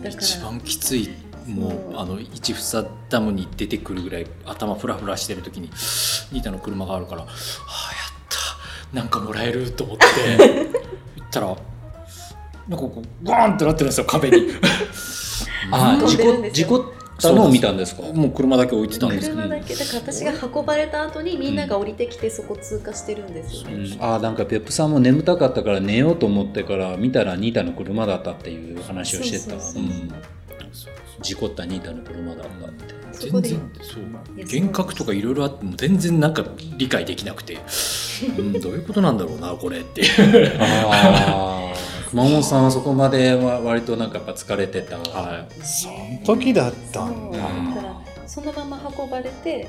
[0.03, 1.09] だから一番きつい。
[1.47, 1.93] もそう。
[1.93, 5.69] うあの一房ダムに出てくるぐらい頭フラフラしてる時に
[6.31, 8.97] ニータの車があるから「はあやった。
[8.97, 10.05] なんかもらえる」と思って。
[11.15, 11.47] 行ったら
[12.67, 14.51] なんかこうゴーンってなってるんですよ壁に。
[15.71, 16.81] あ事故事故っ
[17.17, 18.03] たのを見たんですか？
[18.13, 19.41] もう車だけ置いてたんですけど。
[19.41, 29.51] 車だけだから私が運ばれた後にみんなが降りてきてそこ通過してるんですよね、ああなんかペップさんも眠たかったから寝ようと思ってから見たらニータの車だったっていう話をしてた。
[29.51, 29.85] そうそうそうう。
[29.85, 30.13] ん。
[31.21, 32.97] 事故ったニータの車だったって。
[33.19, 34.03] 全然そう。
[34.37, 36.45] 幻覚とかいろいろあっても全然なんか
[36.77, 37.57] 理解できなくて、
[38.37, 40.03] うん、どういうことなんだろうなこれって
[40.59, 41.73] ああ
[42.09, 47.37] 熊本さんはそこまでは割となんかやっぱ疲れてた、はいその時だったんだ。
[47.39, 47.45] か
[47.81, 49.67] らそのまま運ばれて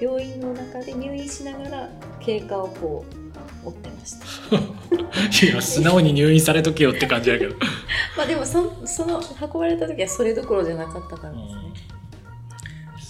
[0.00, 1.88] 病院の中で入院しながら
[2.20, 3.04] 経過をこ
[3.64, 4.14] う追ってまし
[4.50, 4.56] た。
[5.46, 7.56] いや素直に入院されとけよって感じだけど。
[8.16, 11.89] まあでもそその運ばれた時はそれどころじゃなかったからですね、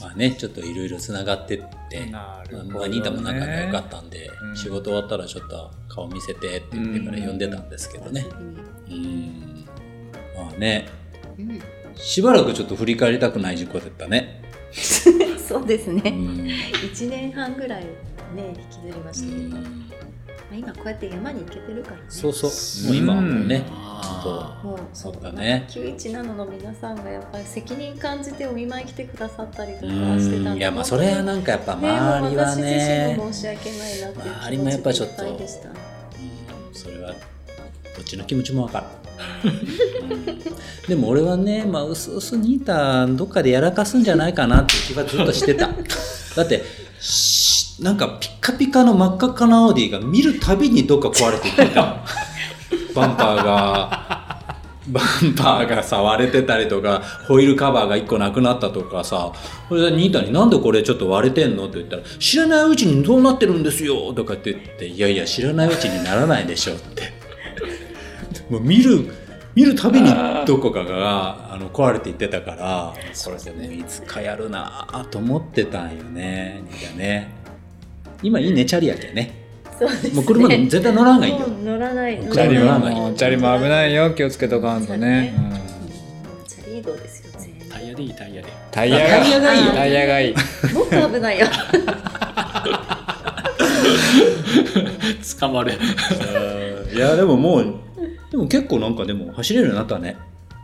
[0.00, 2.74] まあねちょっといろいろつながってってなるほどね。
[2.78, 4.56] まあ、ニータも仲が良かったんで、うん。
[4.56, 8.26] 仕事終わったらちょっと顔見せてって言ってから呼んでたんですけどね。
[8.88, 9.66] うん。
[10.36, 10.88] まあね。
[11.38, 11.60] うん。
[11.96, 14.42] しばらくちょっと振り返りたくない事故だったね。
[15.38, 16.46] そうですね、うん。
[16.46, 17.84] 1年半ぐらい
[18.36, 19.56] ね引きずりまうしたけど、
[20.56, 22.02] 今こうやって山に行けてるからね。
[22.08, 22.86] そうそう。
[22.88, 25.66] もう今はもうねあもうそうだね。
[25.70, 35.24] 917の皆さんがやっぱり責任感じてお見舞い来てくださったりとかうしてたんいやまあそれはなんかやっぱ周りは私自ね身も申し訳ないなっていう周りもやっぱちょっと。
[35.24, 35.38] うん。
[36.72, 37.12] それは
[37.96, 38.84] どっちの気持ちもわか
[39.44, 40.38] る、う ん
[40.88, 45.68] でも俺はねまあうすうすニータどっかでやらかすんじゃないかなって気はずっとしてた。
[46.36, 46.62] だって
[47.00, 47.39] し
[47.80, 52.04] なんかピッカピカの真っ赤っかなアウディが見るたびにどっか壊れていってた
[52.94, 54.20] バンパーが
[54.88, 59.32] バンパーがさ割れてたりとかホイールカバーが1個なくなったとかさ。
[59.68, 67.12] それでニータに「なんでこれちょっと割れてんの?」って言ったら「知らないうちにどうなってるんですよ」とかって言って「いやいや知らないうちにならないでしょ」って。
[68.50, 69.06] もう見る
[69.54, 70.12] 見るたびに
[70.46, 72.94] どこかがあの壊れていってたから
[73.24, 77.39] これでもいつかやるなと思ってたんよねニータね
[78.22, 79.32] 今いいねチャリやけね。
[79.78, 80.14] そうですね。
[80.14, 81.38] もう車絶対乗らんがいいよ。
[81.38, 82.18] もう乗らない。
[82.20, 84.12] チャリは乗らもうチャリも危ないよ。
[84.14, 85.34] 気をつけとかんとね、
[86.46, 88.48] チャリ移動ですよ全タイヤでいいタイヤで。
[88.70, 89.32] タイヤがいい。
[89.66, 90.34] よタイヤがいい。
[90.34, 91.46] 然もっと危ないよ。
[95.40, 95.72] 捕まる。
[95.72, 95.76] い
[96.96, 97.74] いやでももう
[98.30, 100.16] でも結構なんかでも走れるようになったね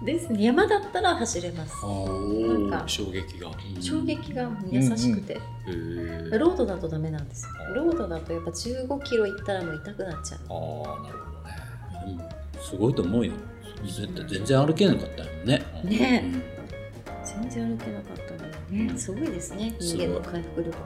[0.05, 0.45] ですね。
[0.45, 1.75] 山だったら走れます。
[1.85, 3.51] なんか衝撃が。
[3.81, 6.39] 衝撃が優しくて、へー。
[6.39, 7.75] ロードだとダメなんですよ。
[7.75, 10.41] ロードだとやっぱ15キロ行ったらもう痛くなっちゃう。
[10.51, 12.19] ああ、なるほどね。
[12.55, 12.61] うん。
[12.63, 13.33] すごいと思うよ。
[13.85, 15.63] 全然歩けなかったよね。
[15.85, 16.23] ね。
[16.25, 16.43] うん。
[17.25, 18.99] 全然歩けなかったのにね。
[18.99, 19.75] すごいですね。
[19.81, 20.77] 人間の回復力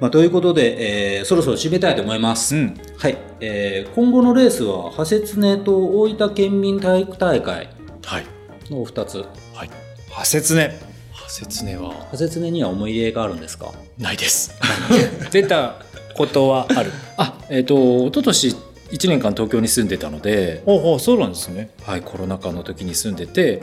[0.00, 2.74] まあ、ということで、えーそろそろ締めたいと思います、うん。
[2.98, 7.68] はい、えー今後のレースはハセツネと大分県民体育大会
[8.04, 8.26] はい。
[8.70, 9.18] のお二つ
[9.54, 9.70] はい。
[10.10, 10.94] ハセツネ。
[11.28, 11.92] 説明は？
[12.10, 13.72] ハセツネには思い入れがあるんですか？
[13.98, 14.54] ないです。
[15.30, 15.76] 出た
[16.16, 16.92] ことはある。
[17.16, 17.74] あ、えっ、と、
[18.06, 18.48] 一昨年
[18.92, 21.70] 1年間東京に住んでたので、ほうほう、そうなんですね。
[21.82, 23.62] はい、コロナ禍の時に住んでて、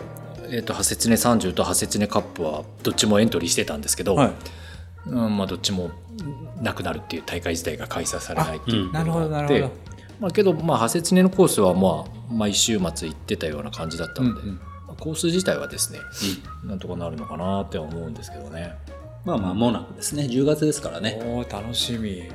[0.50, 4.32] えっ、と、ハセツネ30とハセツネカップはどっちもエントリーしてたんですけど、はい。
[5.08, 5.92] うん、まあどっちも
[6.62, 9.72] なくなるっていう大会自体が開催されないっていうなるほど、なるほでど。
[10.20, 14.56] まあ、けど、まあ、ハセツネのコースは、まあ、毎週末行ってたような感じだったので、うんうん
[14.88, 16.00] まあコース自体はですね、
[16.64, 18.76] なんとかなるのかなって思うんですけどね。
[19.26, 22.10] まあまあもうなくですね10月ですからねおお、楽しみ。
[22.12, 22.26] いや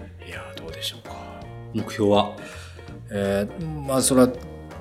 [0.56, 1.14] ーどうでしょうか。
[1.74, 2.36] 目標は？
[3.10, 4.28] えーまあ、それは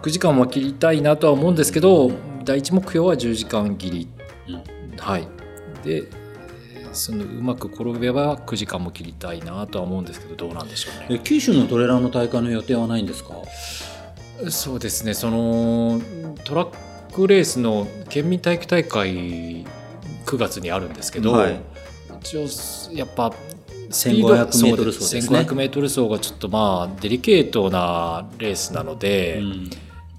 [0.02, 2.12] 9時間は切りたいなとは思うんですけど、
[2.44, 4.08] 第一目標は10時間切り。
[4.98, 5.28] はい。
[5.84, 6.25] で、えー
[6.96, 11.18] そのうまく転べば9時間も切りたいなとは思うんですけど、どうなんでしょうね。
[11.18, 13.36] え九州のトレランの大会の予定はないんですか？
[14.50, 15.14] そうですね。
[15.14, 16.02] その
[16.44, 19.66] トラックレースの県民体育大会9
[20.38, 21.60] 月にあるんですけど、はい。
[22.22, 22.48] 一応
[22.94, 23.32] やっぱ
[23.92, 29.70] スピード 1500m 走ですね 1500m 走がちょっとまあデリケートなレースなので、うん。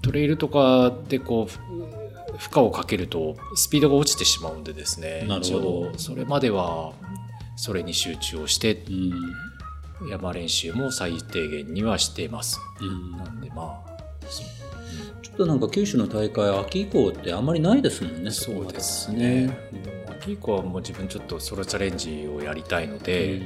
[0.01, 1.59] トレイルとかでこうふ
[2.37, 6.93] 負荷をかけるとスピードが落ちてしまうんでですねなるほどそれまでは
[7.55, 9.11] それに集中をしてうん
[10.09, 12.59] 山練習も最低限にはしています。
[12.79, 13.97] うんなんでまあ
[15.23, 19.57] ちょっとなんか九州の大会秋以降ってあんまりないですもんねそうですね。
[20.19, 23.41] 秋以降はもう自分ちょっとソロチャレンジをやりたいので、で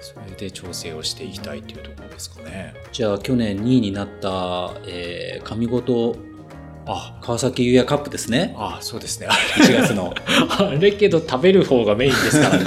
[0.00, 2.74] それで調整をしていきたいというところですかね。
[2.92, 6.16] じゃあ去年2位になった、えー、上五島
[6.86, 9.28] あ、川崎優也カップですねあ、そうですね。
[9.56, 10.12] 1月の
[10.58, 12.64] あれけど食べる方がメインですから ね。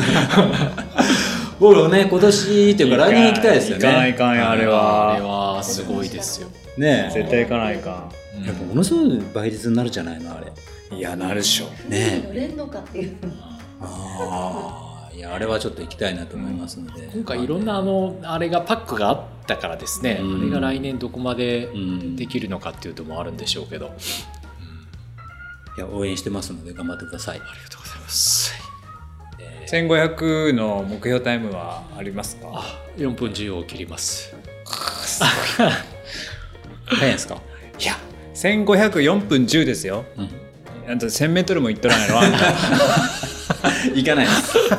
[1.60, 5.14] 僕らね今年っていうか来年行きたいですよ行かないねかんよ、あれは。
[5.14, 6.48] あれはすごいですよ。
[6.78, 11.00] ね絶対行かないかうんやっぱものすごい倍率になるじゃないのあれん。
[11.00, 11.66] いや、なるっしょ。
[11.90, 13.16] ね乗れんのかっていう
[13.82, 13.88] あ
[14.22, 14.85] あ
[15.16, 20.42] いやあれはちょっと行きたいなと思いますので、今回いろんなあのあれがパックがあったからですね、うん。
[20.42, 22.16] あれが来年どこまでうん。
[22.16, 23.90] できるのかっていうともあるんでしょうけど、あ
[25.78, 27.36] いや応援してますので頑張ってください。
[27.36, 28.54] りがとうございます。
[29.68, 32.50] 1500の目標タイムはありますか？
[32.54, 32.64] あ、
[32.98, 34.36] 4分10を切ります。
[36.86, 37.42] 早いですか、
[37.80, 37.94] いや、
[38.36, 40.06] 1504分10ですよ。
[40.18, 42.38] うん、あと1000メートルも行っとらないのあんた
[43.96, 44.58] 行かないです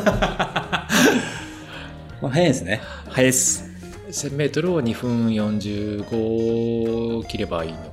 [2.23, 3.65] まあ早いですね早いっす。
[4.11, 7.85] 1000メートルを2分45切ればいいのか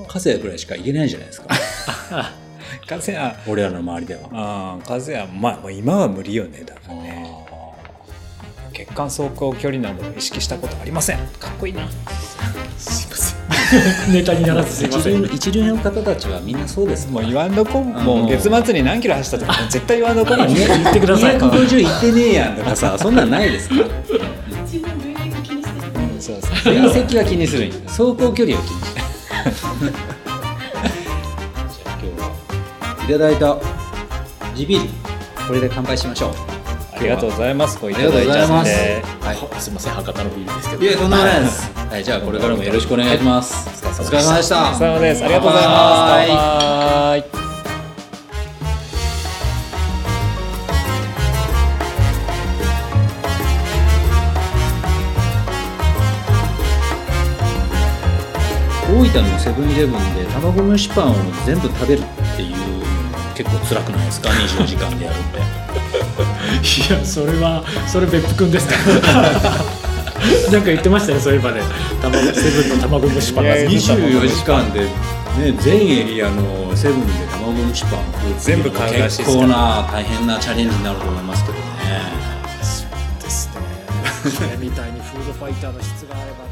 [0.00, 0.06] な。
[0.08, 1.48] 加瀬谷くらいしか行けないじゃないですか
[2.86, 7.28] 風や、俺らの周りではああ、風や、まあ、今は無理よね、だからね。
[8.72, 11.18] 血管走行距離などを意識したことありません。
[11.38, 11.88] かっこいいな。
[12.78, 13.41] すいません。
[14.12, 15.22] ネタにならずすいま一せん。
[15.22, 20.44] 流一流の方たちはみんなそうですもう言わんどこ、ももうう月末に何キロ走ったとか、絶対言わんどこも。
[20.52, 21.38] 言ってください。
[21.38, 23.80] 250行ってねえやんとかさそんなんないですから
[24.64, 26.74] 自分類型気にしてるそうそう。
[26.74, 29.04] 面積は気にする走行距離は気にしてる
[29.46, 33.56] じゃあ今日はいただいた
[34.56, 34.88] 地ビール
[35.46, 36.51] これで乾杯しましょうあ
[37.02, 37.78] りがとうございます。
[37.78, 39.26] こういたありがとうございますだいちゃって。
[39.26, 40.82] はいすいません、博多のビールですけど。
[40.82, 45.24] いやとんでもないですはいじゃあこれからもよろしくお願いしますお疲れ様でしたお疲れ様です。
[45.24, 46.32] ありがとうございはます。
[46.34, 47.42] はーい。
[58.92, 61.14] 大分のセブンイレブンで卵蒸しパンを
[61.46, 62.56] 全部食べるっていう
[63.34, 65.61] 結構辛くないですか？24時間でやるって
[66.20, 68.74] いや、それは、それ別府くんですか。
[70.52, 71.62] なんか言ってましたね、そういえばね。
[72.00, 74.88] 卵セブンの卵蒸しパンがいやいや24時間で、ね、
[75.58, 78.02] 全エリアのセブンで卵蒸しパンを
[78.38, 81.62] 全部買うらしいです結構な大変なチャレンジになると思いますけどね
[83.20, 84.30] ですね。
[84.30, 86.51] それみたいにフードファイターの質があればです